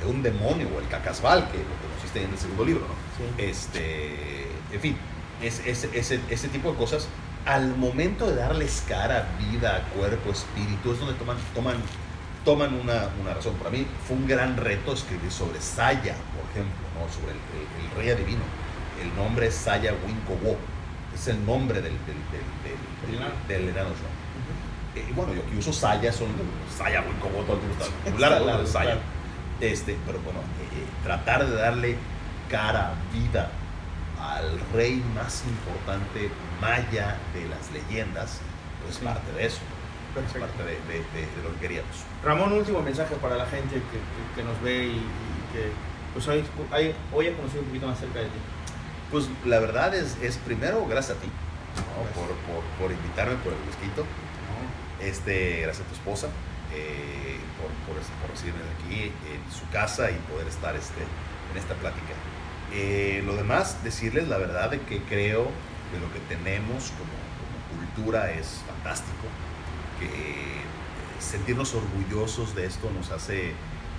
de- 0.00 0.06
un 0.06 0.22
demonio, 0.22 0.68
o 0.74 0.80
el 0.80 0.88
Cacasbal, 0.88 1.50
que 1.50 1.58
lo 1.58 1.88
conociste 1.88 2.22
en 2.24 2.30
el 2.30 2.38
segundo 2.38 2.64
libro, 2.64 2.82
¿no? 2.86 2.94
Sí. 3.16 3.42
Este, 3.42 4.46
en 4.72 4.80
fin, 4.80 4.96
es- 5.42 5.60
es- 5.66 5.84
ese, 5.92 6.20
ese 6.30 6.48
tipo 6.48 6.70
de 6.72 6.76
cosas, 6.78 7.08
al 7.46 7.76
momento 7.76 8.26
de 8.28 8.36
darles 8.36 8.84
cara, 8.88 9.28
vida, 9.38 9.84
cuerpo, 9.96 10.30
espíritu, 10.30 10.92
es 10.92 10.98
donde 11.00 11.14
toman, 11.14 11.36
toman, 11.54 11.76
toman 12.44 12.74
una, 12.74 13.08
una 13.20 13.34
razón. 13.34 13.54
Para 13.54 13.70
mí 13.70 13.86
fue 14.06 14.16
un 14.16 14.26
gran 14.26 14.56
reto 14.56 14.92
escribir 14.92 15.30
sobre 15.30 15.60
Saya, 15.60 16.14
por 16.34 16.44
ejemplo, 16.50 16.84
¿no? 16.98 17.12
sobre 17.12 17.32
el, 17.32 17.38
el- 17.56 17.90
el 17.90 17.96
rey 17.96 18.10
adivino. 18.10 18.42
El 19.02 19.14
nombre 19.16 19.46
es 19.46 19.54
Saya 19.54 19.94
Winkowo, 20.06 20.56
es 21.14 21.28
el 21.28 21.44
nombre 21.46 21.80
del, 21.80 21.92
del, 21.92 22.16
del, 22.30 23.18
del, 23.48 23.68
enano. 23.68 23.88
Snow. 23.88 24.20
Eh, 24.96 25.06
y 25.08 25.12
bueno, 25.14 25.32
yo 25.32 25.40
aquí 25.46 25.56
uso 25.56 25.72
Saya, 25.72 26.12
son 26.12 26.28
Saya 26.76 27.00
Winkowo, 27.02 27.42
todo 27.44 27.54
el 27.56 27.60
tiempo 27.62 27.84
está. 27.84 27.94
Saya. 28.66 28.98
Este, 29.60 29.96
pero 30.06 30.18
bueno, 30.20 30.40
eh, 30.40 30.78
eh, 30.80 30.86
tratar 31.04 31.46
de 31.46 31.54
darle 31.56 31.96
cara, 32.50 32.94
vida 33.12 33.50
al 34.20 34.58
rey 34.74 35.02
más 35.14 35.44
importante 35.46 36.30
maya 36.60 37.16
de 37.34 37.48
las 37.48 37.70
leyendas, 37.72 38.40
pues 38.82 38.96
Sí. 38.96 39.04
parte 39.04 39.32
de 39.32 39.46
eso, 39.46 39.60
es 40.16 40.32
parte 40.40 40.62
de, 40.64 40.72
de- 40.72 41.04
de- 41.14 41.26
de 41.36 41.42
lo 41.44 41.54
que 41.54 41.60
queríamos. 41.60 41.96
Ramón, 42.24 42.52
último 42.52 42.82
mensaje 42.82 43.14
para 43.16 43.36
la 43.36 43.46
gente 43.46 43.74
que, 43.76 43.80
que- 43.80 44.34
que 44.36 44.42
nos 44.42 44.60
ve 44.62 44.86
y, 44.86 44.90
y 44.96 45.52
que 45.52 45.72
pues 46.12 46.26
hoy, 46.28 46.44
hoy, 47.12 47.28
ha 47.28 47.36
conocido 47.36 47.60
un 47.62 47.68
poquito 47.68 47.86
más 47.86 47.98
cerca 48.00 48.18
de 48.18 48.26
ti. 48.26 48.38
Pues 49.10 49.26
la 49.44 49.58
verdad 49.60 49.94
es, 49.94 50.16
es 50.22 50.36
primero 50.38 50.84
gracias 50.86 51.16
a 51.18 51.20
ti 51.20 51.26
¿no? 51.28 52.02
Gracias. 52.04 52.14
por, 52.14 52.28
por, 52.52 52.64
por 52.80 52.92
invitarme 52.92 53.34
por 53.36 53.52
el 53.52 53.58
whisky, 53.66 53.90
este, 55.00 55.60
gracias 55.62 55.86
a 55.86 55.88
tu 55.88 55.94
esposa 55.94 56.28
eh, 56.74 57.38
por, 57.58 57.94
por, 57.94 58.02
por 58.20 58.30
recibirme 58.30 58.60
aquí 58.78 59.04
en 59.04 59.52
su 59.52 59.68
casa 59.70 60.10
y 60.10 60.14
poder 60.30 60.46
estar 60.48 60.74
este, 60.76 61.00
en 61.52 61.58
esta 61.58 61.74
plática. 61.74 62.14
Eh, 62.72 63.22
lo 63.26 63.34
demás, 63.36 63.82
decirles 63.82 64.28
la 64.28 64.38
verdad 64.38 64.70
de 64.70 64.80
que 64.82 65.00
creo 65.02 65.48
que 65.90 65.98
lo 65.98 66.12
que 66.12 66.20
tenemos 66.28 66.92
como, 66.92 67.10
como 67.40 67.80
cultura 67.80 68.30
es 68.30 68.62
fantástico, 68.66 69.26
que 69.98 70.06
eh, 70.06 70.62
sentirnos 71.18 71.74
orgullosos 71.74 72.54
de 72.54 72.66
esto 72.66 72.90
nos 72.92 73.10
hace 73.10 73.52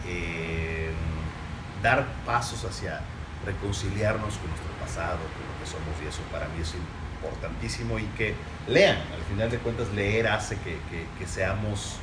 eh, 0.07 0.89
dar 1.83 2.05
pasos 2.25 2.63
hacia 2.65 3.01
reconciliarnos 3.45 4.35
con 4.37 4.49
nuestro 4.49 4.71
pasado, 4.79 5.17
con 5.17 5.43
lo 5.47 5.59
que 5.59 5.65
somos 5.69 5.93
y 6.03 6.07
eso 6.07 6.21
para 6.31 6.47
mí 6.47 6.61
es 6.61 6.73
importantísimo 7.19 7.99
y 7.99 8.03
que 8.17 8.33
lean, 8.67 8.97
al 8.97 9.23
final 9.29 9.49
de 9.51 9.57
cuentas 9.57 9.87
leer 9.93 10.27
hace 10.27 10.55
que, 10.57 10.77
que- 10.89 11.05
que 11.19 11.27
seamos 11.27 11.97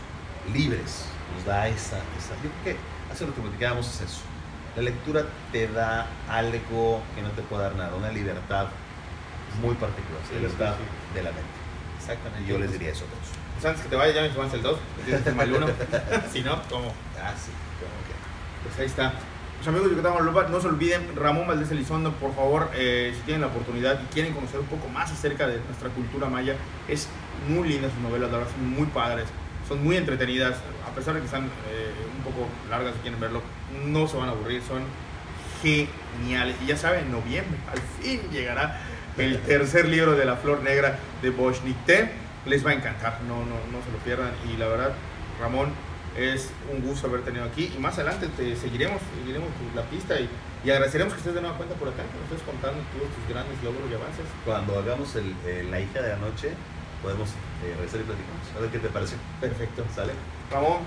libres, 0.52 1.04
nos 1.34 1.44
da 1.44 1.68
esa, 1.68 1.98
esa, 2.18 2.34
yo 2.42 2.50
creo 2.62 2.76
que 2.76 2.76
hace 3.12 3.26
lo 3.26 3.34
que 3.34 3.40
platicábamos 3.40 3.86
es 3.94 4.00
eso, 4.02 4.20
La 4.76 4.82
lectura 4.82 5.24
te 5.52 5.66
da 5.68 6.06
algo 6.28 7.02
que 7.14 7.22
no 7.22 7.30
te 7.30 7.42
puede 7.42 7.62
dar 7.64 7.74
nada, 7.76 7.94
una 7.96 8.10
libertad 8.10 8.66
muy 9.62 9.74
particular, 9.74 10.20
Sí, 10.28 10.34
libertad 10.36 10.74
sí, 10.76 10.82
sí. 10.84 11.14
de 11.14 11.22
la 11.22 11.30
mente. 11.30 11.58
Exactamente. 11.98 12.44
Y 12.44 12.46
yo 12.46 12.58
les 12.58 12.72
diría 12.72 12.90
eso 12.90 13.04
a 13.04 13.08
todos. 13.08 13.28
Pues 13.54 13.66
antes 13.66 13.82
que 13.82 13.88
te 13.88 13.96
vayas, 13.96 14.14
ya 14.14 14.22
me 14.22 14.32
sumas 14.32 14.54
el 14.54 14.62
2. 14.62 14.78
Tienes 15.04 15.22
que 15.24 15.30
tomar 15.30 15.46
el 15.48 15.54
1. 15.54 15.66
si 16.32 16.42
no, 16.42 16.62
¿cómo? 16.70 16.92
Ah, 17.20 17.34
sí, 17.36 17.50
como 17.80 17.98
que. 18.06 18.14
Pues 18.64 18.78
ahí 18.78 18.86
está. 18.86 19.12
Pues 19.56 19.66
amigos 19.66 19.90
de 19.90 19.96
Yucatán 19.96 20.24
Lupa, 20.24 20.46
no 20.48 20.60
se 20.60 20.68
olviden, 20.68 21.16
Ramón 21.16 21.48
Valdés 21.48 21.70
Elizondo, 21.72 22.12
por 22.12 22.32
favor, 22.36 22.70
eh, 22.74 23.12
si 23.16 23.22
tienen 23.22 23.40
la 23.40 23.48
oportunidad 23.48 24.00
y 24.00 24.06
quieren 24.14 24.32
conocer 24.32 24.60
un 24.60 24.66
poco 24.66 24.88
más 24.88 25.10
acerca 25.10 25.48
de 25.48 25.58
nuestra 25.66 25.88
cultura 25.88 26.28
maya, 26.28 26.54
es 26.86 27.08
muy 27.48 27.68
linda 27.68 27.88
sus 27.90 27.98
novelas, 27.98 28.30
la 28.30 28.38
verdad, 28.38 28.52
son 28.52 28.70
muy 28.70 28.86
padres, 28.86 29.26
son 29.68 29.84
muy 29.84 29.96
entretenidas, 29.96 30.56
a 30.86 30.94
pesar 30.94 31.14
de 31.14 31.20
que 31.20 31.26
están 31.26 31.44
eh, 31.44 31.92
un 32.16 32.24
poco 32.24 32.48
largas 32.70 32.94
si 32.94 33.00
quieren 33.00 33.20
verlo, 33.20 33.42
no 33.86 34.08
se 34.08 34.16
van 34.16 34.30
a 34.30 34.32
aburrir, 34.32 34.62
son 34.62 34.82
geniales. 35.62 36.56
Y 36.64 36.66
ya 36.66 36.76
saben, 36.76 37.04
en 37.04 37.12
noviembre, 37.12 37.58
al 37.70 37.78
fin 38.02 38.20
llegará 38.32 38.80
el 39.18 39.38
tercer 39.40 39.86
libro 39.88 40.12
de 40.16 40.24
La 40.24 40.36
Flor 40.36 40.62
Negra 40.62 40.98
de 41.22 41.30
Bosch 41.30 41.62
Nicté. 41.62 42.10
Les 42.46 42.64
va 42.64 42.70
a 42.70 42.74
encantar, 42.74 43.20
no, 43.28 43.40
no, 43.40 43.56
no 43.70 43.84
se 43.84 43.92
lo 43.92 43.98
pierdan. 44.04 44.30
Y 44.50 44.56
la 44.56 44.68
verdad, 44.68 44.92
Ramón, 45.40 45.70
es 46.16 46.50
un 46.72 46.82
gusto 46.82 47.08
haber 47.08 47.22
tenido 47.22 47.44
aquí. 47.44 47.70
Y 47.76 47.78
más 47.78 47.94
adelante 47.98 48.28
te 48.36 48.56
seguiremos, 48.56 49.02
seguiremos 49.18 49.48
la 49.74 49.82
pista 49.82 50.18
y, 50.18 50.28
y 50.64 50.70
agradeceremos 50.70 51.12
que 51.12 51.18
estés 51.18 51.34
de 51.34 51.40
nueva 51.40 51.56
cuenta 51.56 51.74
por 51.74 51.88
acá, 51.88 52.02
que 52.02 52.18
nos 52.18 52.30
estés 52.30 52.42
contando 52.42 52.82
todos 52.96 53.10
tus 53.14 53.28
grandes 53.28 53.62
logros 53.62 53.90
y 53.90 53.94
avances. 53.94 54.24
Cuando 54.44 54.78
hagamos 54.78 55.14
el, 55.16 55.34
eh, 55.44 55.66
la 55.68 55.80
hija 55.80 56.00
de 56.00 56.08
la 56.08 56.16
noche, 56.16 56.52
podemos 57.02 57.28
eh, 57.64 57.74
regresar 57.76 58.00
y 58.00 58.04
platicamos. 58.04 58.44
A 58.56 58.60
ver 58.60 58.70
qué 58.70 58.78
te 58.78 58.88
parece. 58.88 59.16
Perfecto. 59.40 59.84
¿Sale? 59.94 60.12
Ramón, 60.50 60.78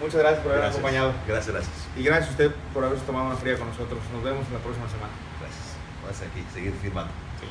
muchas 0.00 0.20
gracias 0.20 0.40
por 0.42 0.52
haber 0.52 0.62
Gracias. 0.62 0.78
acompañado. 0.78 1.12
Gracias, 1.26 1.54
gracias. 1.54 1.76
Y 1.96 2.02
gracias 2.02 2.28
a 2.28 2.30
usted 2.32 2.50
por 2.74 2.84
haberse 2.84 3.04
tomado 3.04 3.26
una 3.26 3.36
fría 3.36 3.56
con 3.58 3.68
nosotros. 3.68 4.00
Nos 4.12 4.22
vemos 4.22 4.46
en 4.46 4.54
la 4.54 4.60
próxima 4.60 4.88
semana. 4.88 5.12
Gracias. 5.40 5.76
Vas 6.06 6.20
aquí, 6.22 6.44
seguir 6.52 6.72
firmando. 6.80 7.12
Sí. 7.40 7.46